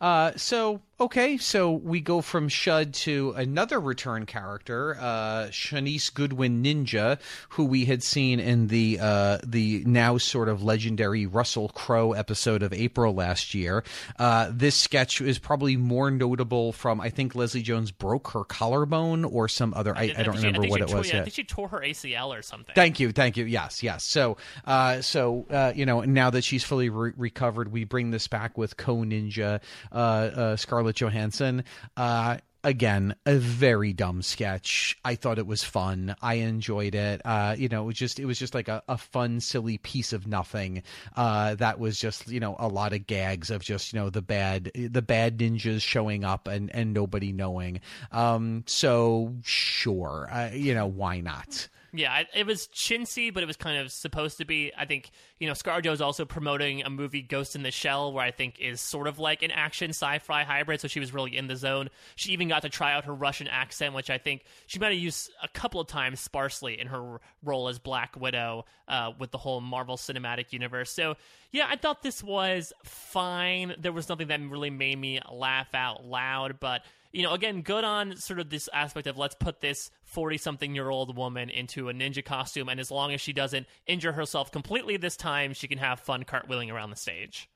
[0.00, 6.62] uh, so okay, so we go from Shud to another return character, uh, Shanice Goodwin
[6.62, 7.18] Ninja,
[7.50, 12.62] who we had seen in the uh, the now sort of legendary Russell Crowe episode
[12.62, 13.84] of April last year.
[14.18, 19.24] Uh, this sketch is probably more notable from I think Leslie Jones broke her collarbone
[19.24, 19.96] or some other.
[19.96, 21.12] I, I, I don't remember she, I what it tore, was.
[21.12, 22.74] Yeah, I think she tore her ACL or something.
[22.74, 23.46] Thank you, thank you.
[23.46, 24.04] Yes, yes.
[24.04, 24.36] So,
[24.66, 28.58] uh, so uh, you know, now that she's fully re- recovered, we bring this back
[28.58, 29.60] with Co Ninja
[29.92, 31.64] uh, uh, Scarlett Johansson.
[31.96, 34.98] Uh, again, a very dumb sketch.
[35.04, 36.16] I thought it was fun.
[36.20, 37.22] I enjoyed it.
[37.24, 40.12] Uh, you know, it was just it was just like a, a fun, silly piece
[40.12, 40.82] of nothing.
[41.14, 44.20] Uh, that was just you know a lot of gags of just you know the
[44.20, 47.80] bad the bad ninjas showing up and and nobody knowing.
[48.10, 51.68] Um, so sure, uh, you know why not?
[51.96, 54.72] Yeah, it was chintzy, but it was kind of supposed to be.
[54.76, 58.24] I think you know ScarJo is also promoting a movie Ghost in the Shell, where
[58.24, 60.80] I think is sort of like an action sci-fi hybrid.
[60.80, 61.88] So she was really in the zone.
[62.14, 65.00] She even got to try out her Russian accent, which I think she might have
[65.00, 69.38] used a couple of times sparsely in her role as Black Widow uh, with the
[69.38, 70.90] whole Marvel Cinematic Universe.
[70.90, 71.16] So
[71.52, 73.74] yeah, I thought this was fine.
[73.78, 76.82] There was nothing that really made me laugh out loud, but
[77.16, 80.74] you know, again, good on sort of this aspect of let's put this 40 something
[80.74, 84.52] year old woman into a ninja costume, and as long as she doesn't injure herself
[84.52, 87.48] completely this time, she can have fun cartwheeling around the stage.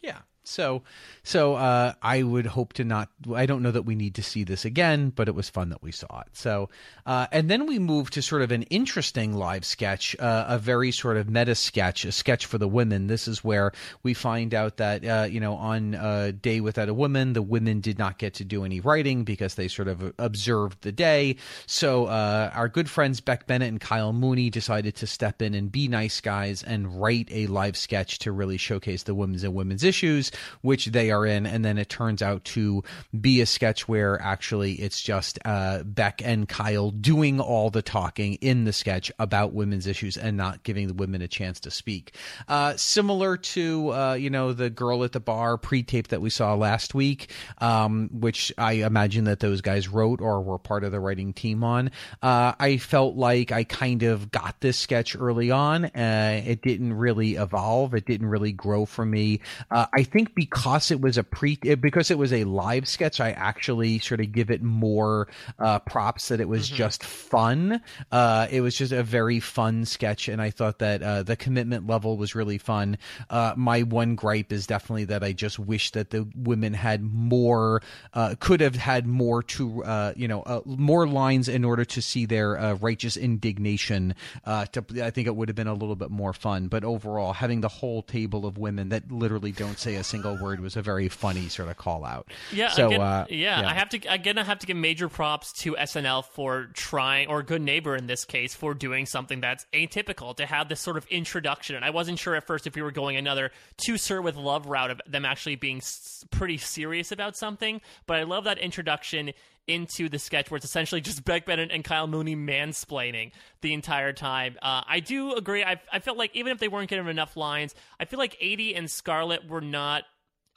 [0.00, 0.18] Yeah,
[0.50, 0.82] So,
[1.22, 3.08] so uh, I would hope to not.
[3.34, 5.82] I don't know that we need to see this again, but it was fun that
[5.82, 6.28] we saw it.
[6.32, 6.68] So,
[7.06, 10.90] uh, and then we move to sort of an interesting live sketch, uh, a very
[10.90, 13.06] sort of meta sketch, a sketch for the women.
[13.06, 13.72] This is where
[14.02, 17.80] we find out that uh, you know on a day without a woman, the women
[17.80, 21.36] did not get to do any writing because they sort of observed the day.
[21.66, 25.70] So uh, our good friends Beck Bennett and Kyle Mooney decided to step in and
[25.70, 29.84] be nice guys and write a live sketch to really showcase the women's and women's
[29.84, 30.32] issues
[30.62, 32.82] which they are in, and then it turns out to
[33.18, 38.34] be a sketch where actually it's just uh, Beck and Kyle doing all the talking
[38.34, 42.14] in the sketch about women's issues and not giving the women a chance to speak.
[42.48, 46.54] Uh, similar to uh, you know the girl at the bar pre-tape that we saw
[46.54, 51.00] last week, um, which I imagine that those guys wrote or were part of the
[51.00, 51.90] writing team on.
[52.22, 55.86] Uh, I felt like I kind of got this sketch early on.
[55.86, 57.94] Uh, it didn't really evolve.
[57.94, 59.40] It didn't really grow for me.
[59.70, 63.20] Uh, I think think because it was a pre because it was a live sketch,
[63.20, 65.28] I actually sort of give it more
[65.58, 66.76] uh, props that it was mm-hmm.
[66.76, 67.80] just fun.
[68.12, 71.86] Uh, it was just a very fun sketch, and I thought that uh, the commitment
[71.86, 72.98] level was really fun.
[73.30, 77.82] Uh, my one gripe is definitely that I just wish that the women had more,
[78.12, 82.26] uh, could have had more to, uh, you know, more lines in order to see
[82.26, 84.14] their righteous indignation.
[84.44, 86.68] to, I think it would have been a little bit more fun.
[86.68, 90.60] But overall, having the whole table of women that literally don't say a single word
[90.60, 92.28] was a very funny sort of call out.
[92.52, 92.68] Yeah.
[92.68, 95.52] So again, uh, yeah, yeah, I have to again I have to give major props
[95.62, 100.36] to SNL for trying or Good Neighbor in this case for doing something that's atypical
[100.36, 101.76] to have this sort of introduction.
[101.76, 103.52] And I wasn't sure at first if we were going another
[103.86, 108.18] to Sir with Love route of them actually being s- pretty serious about something, but
[108.18, 109.32] I love that introduction
[109.66, 114.12] into the sketch where it's essentially just Beck Bennett and Kyle Mooney mansplaining the entire
[114.12, 114.56] time.
[114.60, 115.62] Uh, I do agree.
[115.62, 118.76] I, I felt like even if they weren't getting enough lines, I feel like Aidy
[118.76, 120.04] and Scarlett were not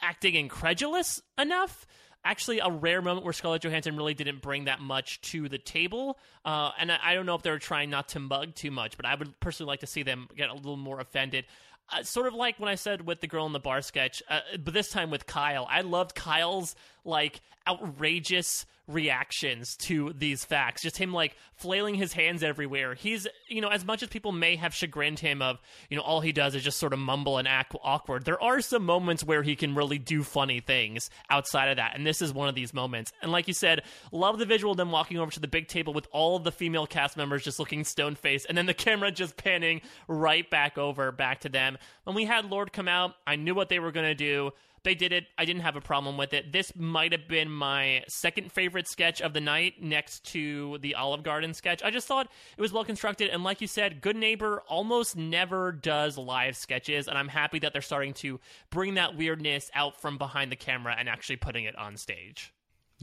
[0.01, 1.85] acting incredulous enough.
[2.25, 6.17] Actually, a rare moment where Scarlett Johansson really didn't bring that much to the table.
[6.45, 8.95] Uh, and I, I, don't know if they were trying not to mug too much,
[8.95, 11.45] but I would personally like to see them get a little more offended.
[11.89, 14.39] Uh, sort of like when I said with the girl in the bar sketch, uh,
[14.63, 15.67] but this time with Kyle.
[15.69, 16.75] I loved Kyle's
[17.05, 20.81] like outrageous reactions to these facts.
[20.81, 22.95] Just him like flailing his hands everywhere.
[22.95, 26.19] He's, you know, as much as people may have chagrined him of, you know, all
[26.19, 29.41] he does is just sort of mumble and act awkward, there are some moments where
[29.41, 31.95] he can really do funny things outside of that.
[31.95, 33.13] And this is one of these moments.
[33.21, 35.93] And like you said, love the visual of them walking over to the big table
[35.93, 39.11] with all of the female cast members just looking stone faced and then the camera
[39.11, 41.77] just panning right back over back to them.
[42.03, 44.51] When we had Lorde come out, I knew what they were going to do.
[44.83, 45.27] They did it.
[45.37, 46.51] I didn't have a problem with it.
[46.51, 51.23] This might have been my second favorite sketch of the night next to the Olive
[51.23, 51.81] Garden sketch.
[51.83, 53.29] I just thought it was well constructed.
[53.29, 57.07] And like you said, Good Neighbor almost never does live sketches.
[57.07, 58.39] And I'm happy that they're starting to
[58.69, 62.52] bring that weirdness out from behind the camera and actually putting it on stage.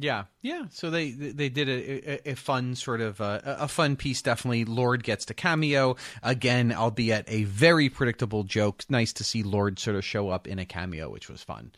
[0.01, 0.65] Yeah, yeah.
[0.71, 4.23] So they they did a, a, fun sort of uh, a fun piece.
[4.23, 8.85] Definitely, Lorde gets to cameo again, albeit a very predictable joke.
[8.89, 11.73] Nice to see Lorde sort of show up in a cameo, which was fun.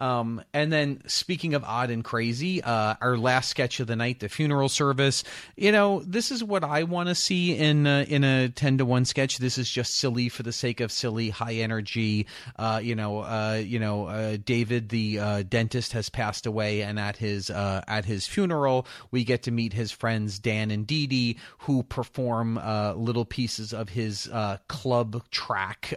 [0.00, 4.20] Um, and then speaking of odd and crazy, uh, our last sketch of the night,
[4.20, 5.22] the funeral service.
[5.56, 8.86] You know, this is what I want to see in uh, in a ten to
[8.86, 9.38] one sketch.
[9.38, 12.26] This is just silly for the sake of silly, high energy.
[12.56, 16.98] Uh, you know, uh, you know, uh, David, the uh, dentist, has passed away, and
[16.98, 21.38] at his at his funeral, we get to meet his friends Dan and Dee Dee,
[21.58, 22.54] who perform
[22.96, 24.30] little pieces of his
[24.68, 25.92] club track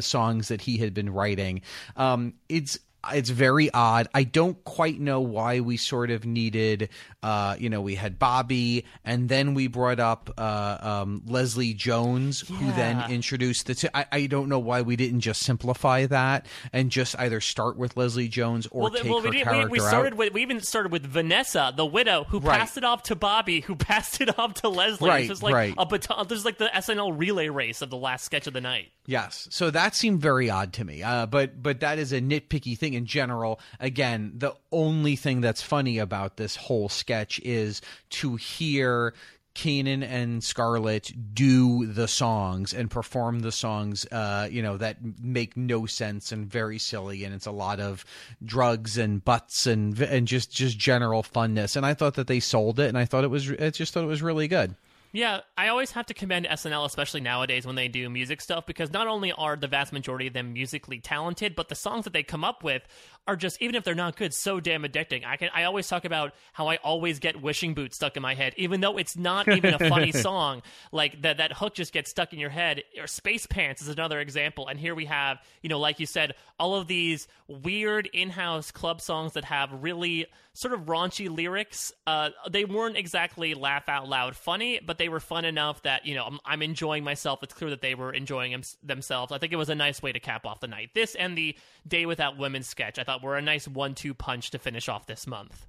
[0.00, 1.62] songs that he had been writing.
[1.96, 2.78] Um, it's
[3.12, 4.08] it's very odd.
[4.14, 6.88] I don't quite know why we sort of needed,
[7.22, 12.44] uh, you know, we had Bobby, and then we brought up uh, um, Leslie Jones,
[12.48, 12.56] yeah.
[12.56, 13.74] who then introduced the.
[13.74, 17.76] T- I, I don't know why we didn't just simplify that and just either start
[17.76, 20.18] with Leslie Jones or well, take well, her we, character we, we started out.
[20.18, 22.58] With, we even started with Vanessa, the widow, who right.
[22.58, 25.08] passed it off to Bobby, who passed it off to Leslie.
[25.08, 25.74] Right, it's like right.
[25.76, 26.26] a baton.
[26.28, 28.92] There's like the SNL relay race of the last sketch of the night.
[29.06, 31.02] Yes, so that seemed very odd to me.
[31.02, 33.60] Uh, but but that is a nitpicky thing in general.
[33.78, 39.12] Again, the only thing that's funny about this whole sketch is to hear
[39.52, 45.56] Kenan and Scarlett do the songs and perform the songs, uh, you know, that make
[45.56, 48.06] no sense and very silly, and it's a lot of
[48.44, 51.76] drugs and butts and and just just general funness.
[51.76, 54.02] And I thought that they sold it, and I thought it was, I just thought
[54.02, 54.74] it was really good.
[55.14, 58.92] Yeah, I always have to commend SNL, especially nowadays when they do music stuff, because
[58.92, 62.24] not only are the vast majority of them musically talented, but the songs that they
[62.24, 62.82] come up with
[63.26, 65.24] are just, even if they're not good, so damn addicting.
[65.24, 68.34] I can I always talk about how I always get "Wishing Boots" stuck in my
[68.34, 70.62] head, even though it's not even a funny song.
[70.92, 72.82] Like that that hook just gets stuck in your head.
[73.00, 74.68] Or "Space Pants" is another example.
[74.68, 79.00] And here we have, you know, like you said, all of these weird in-house club
[79.00, 81.92] songs that have really sort of raunchy lyrics.
[82.06, 86.14] Uh, they weren't exactly laugh out loud funny, but they were fun enough that you
[86.14, 87.42] know I'm, I'm enjoying myself.
[87.42, 89.32] It's clear that they were enjoying them, themselves.
[89.32, 90.90] I think it was a nice way to cap off the night.
[90.94, 91.56] This and the
[91.86, 95.26] Day Without Women sketch, I thought were a nice one-two punch to finish off this
[95.26, 95.66] month.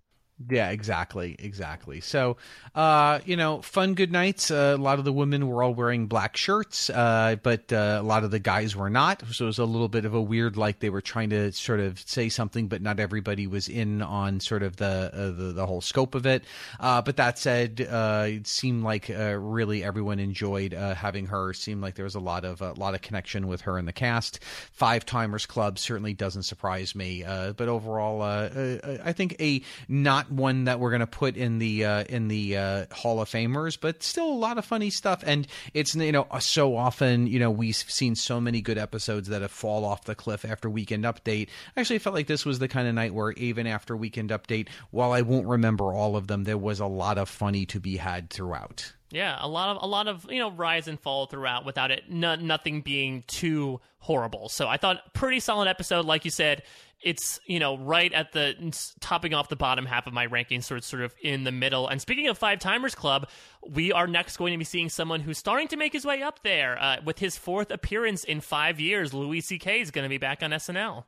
[0.49, 2.01] Yeah, exactly, exactly.
[2.01, 2.35] So,
[2.75, 4.51] uh, you know, fun good nights.
[4.51, 8.03] Uh, a lot of the women were all wearing black shirts, uh, but uh, a
[8.03, 9.23] lot of the guys were not.
[9.31, 11.79] So it was a little bit of a weird, like they were trying to sort
[11.79, 15.65] of say something, but not everybody was in on sort of the uh, the, the,
[15.65, 16.43] whole scope of it.
[16.81, 21.51] Uh, but that said, it seemed like really everyone enjoyed having her.
[21.51, 23.85] It seemed like there was a lot of a lot of connection with her in
[23.85, 24.43] the cast.
[24.73, 30.65] Five Timers Club certainly doesn't surprise me, but overall, I think a not not one
[30.65, 34.03] that we're going to put in the uh, in the uh, Hall of Famers, but
[34.03, 35.23] still a lot of funny stuff.
[35.25, 39.41] And it's you know so often you know we've seen so many good episodes that
[39.41, 41.49] have fall off the cliff after Weekend Update.
[41.75, 44.69] I actually felt like this was the kind of night where even after Weekend Update,
[44.91, 47.97] while I won't remember all of them, there was a lot of funny to be
[47.97, 48.93] had throughout.
[49.11, 52.09] Yeah, a lot of a lot of you know rise and fall throughout without it
[52.09, 54.49] nothing being too horrible.
[54.49, 56.63] So I thought pretty solid episode, like you said
[57.05, 58.55] it's you know right at the
[58.99, 61.87] topping off the bottom half of my rankings, sort of, sort of in the middle.
[61.87, 63.29] And speaking of Five Timers Club,
[63.65, 66.43] we are next going to be seeing someone who's starting to make his way up
[66.43, 69.13] there uh, with his fourth appearance in five years.
[69.13, 69.79] Louis C.K.
[69.79, 71.05] is going to be back on SNL.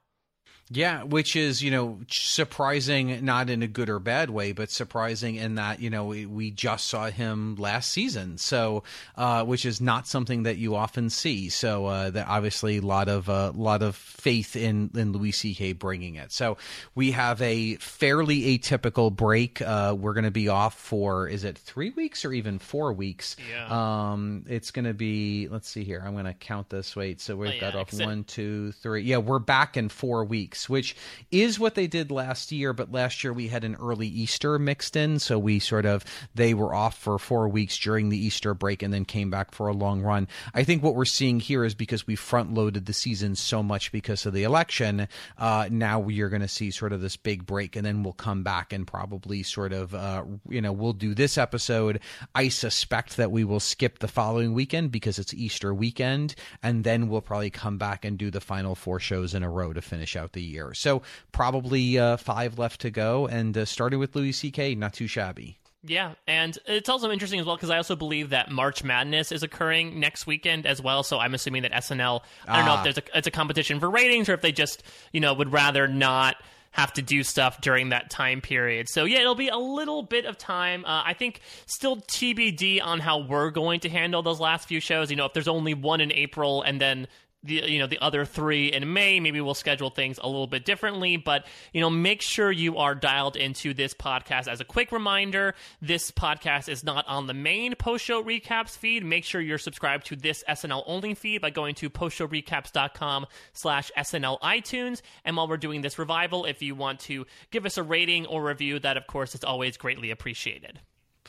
[0.69, 5.35] Yeah, which is, you know, surprising, not in a good or bad way, but surprising
[5.35, 8.37] in that, you know, we, we just saw him last season.
[8.37, 8.83] So,
[9.15, 11.47] uh, which is not something that you often see.
[11.47, 15.31] So, uh, that obviously a lot of, a uh, lot of faith in, in Louis
[15.31, 15.71] C.K.
[15.71, 16.33] bringing it.
[16.33, 16.57] So
[16.95, 19.61] we have a fairly atypical break.
[19.61, 23.37] Uh, we're going to be off for, is it three weeks or even four weeks?
[23.49, 24.11] Yeah.
[24.11, 26.03] Um, it's going to be, let's see here.
[26.05, 26.93] I'm going to count this.
[26.93, 27.21] Wait.
[27.21, 29.03] So we've oh, yeah, got off one, two, three.
[29.03, 30.95] Yeah, we're back in four weeks which
[31.31, 32.73] is what they did last year.
[32.73, 36.03] But last year we had an early Easter mixed in, so we sort of
[36.35, 39.67] they were off for four weeks during the Easter break and then came back for
[39.67, 40.27] a long run.
[40.53, 43.91] I think what we're seeing here is because we front loaded the season so much
[43.91, 45.07] because of the election.
[45.37, 48.13] Uh, now we are going to see sort of this big break, and then we'll
[48.13, 51.99] come back and probably sort of uh, you know we'll do this episode.
[52.33, 57.09] I suspect that we will skip the following weekend because it's Easter weekend, and then
[57.09, 60.15] we'll probably come back and do the final four shows in a row to finish
[60.15, 60.73] out the year.
[60.73, 61.01] So
[61.31, 65.59] probably uh, five left to go, and uh, starting with Louis C.K., not too shabby.
[65.83, 69.43] Yeah, and it's also interesting as well because I also believe that March Madness is
[69.43, 71.03] occurring next weekend as well.
[71.03, 72.21] So I'm assuming that SNL.
[72.47, 72.65] I don't ah.
[72.65, 72.83] know if ah.
[72.83, 74.83] there's a it's a competition for ratings or if they just
[75.13, 76.35] you know would rather not
[76.71, 78.89] have to do stuff during that time period.
[78.89, 80.83] So yeah, it'll be a little bit of time.
[80.85, 85.09] Uh, I think still TBD on how we're going to handle those last few shows.
[85.09, 87.07] You know, if there's only one in April and then
[87.43, 89.19] the you know the other three in May.
[89.19, 92.95] Maybe we'll schedule things a little bit differently, but you know make sure you are
[92.95, 94.47] dialed into this podcast.
[94.47, 99.03] As a quick reminder, this podcast is not on the main post show recaps feed.
[99.05, 104.39] Make sure you're subscribed to this SNL only feed by going to postshowrecaps.com slash SNL
[104.41, 105.01] iTunes.
[105.23, 108.43] And while we're doing this revival, if you want to give us a rating or
[108.43, 110.79] review, that of course is always greatly appreciated.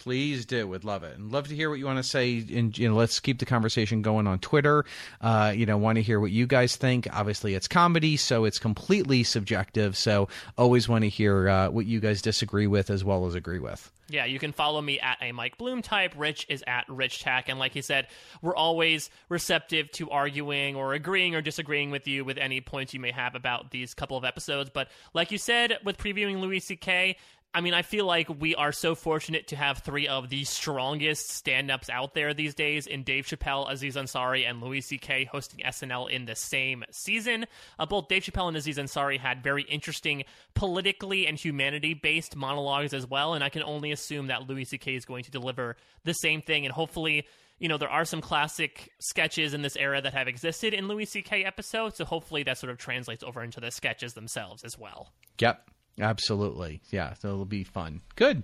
[0.02, 0.66] Please do.
[0.68, 1.16] Would love it.
[1.16, 2.44] And love to hear what you want to say.
[2.54, 4.84] And you know, let's keep the conversation going on Twitter.
[5.20, 7.08] Uh, you know, want to hear what you guys think.
[7.12, 9.96] Obviously, it's comedy, so it's completely subjective.
[9.96, 13.58] So always want to hear uh, what you guys disagree with as well as agree
[13.58, 13.90] with.
[14.10, 16.14] Yeah, you can follow me at a Mike Bloom type.
[16.16, 17.50] Rich is at Rich Tack.
[17.50, 18.06] And like he said,
[18.40, 23.00] we're always receptive to arguing or agreeing or disagreeing with you with any points you
[23.00, 24.70] may have about these couple of episodes.
[24.72, 27.16] But like you said, with previewing Louis C.K.,
[27.54, 31.30] I mean, I feel like we are so fortunate to have three of the strongest
[31.30, 35.24] stand ups out there these days in Dave Chappelle, Aziz Ansari, and Louis C.K.
[35.24, 37.46] hosting SNL in the same season.
[37.78, 42.92] Uh, both Dave Chappelle and Aziz Ansari had very interesting politically and humanity based monologues
[42.92, 44.94] as well, and I can only assume that Louis C.K.
[44.94, 47.26] is going to deliver the same thing, and hopefully
[47.58, 51.06] you know, there are some classic sketches in this era that have existed in Louis
[51.06, 51.44] C.K.
[51.44, 55.12] episodes, so hopefully that sort of translates over into the sketches themselves as well.
[55.40, 55.68] Yep.
[56.00, 56.80] Absolutely.
[56.90, 58.00] Yeah, so it'll be fun.
[58.16, 58.42] Good.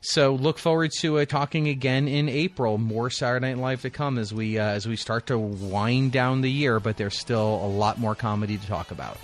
[0.00, 2.78] So look forward to uh, talking again in April.
[2.78, 6.40] More Saturday Night Live to come as we uh, as we start to wind down
[6.42, 9.16] the year, but there's still a lot more comedy to talk about.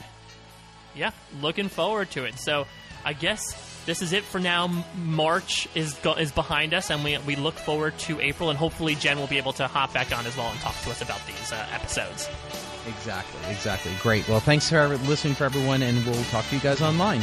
[0.94, 1.10] Yeah,
[1.42, 2.38] looking forward to it.
[2.38, 2.66] So
[3.04, 4.84] I guess this is it for now.
[4.96, 8.94] March is go- is behind us, and we we look forward to April, and hopefully
[8.94, 11.20] Jen will be able to hop back on as well and talk to us about
[11.26, 12.28] these uh, episodes.
[12.88, 13.92] Exactly, exactly.
[14.00, 14.28] Great.
[14.28, 17.22] Well, thanks for listening for everyone, and we'll talk to you guys online.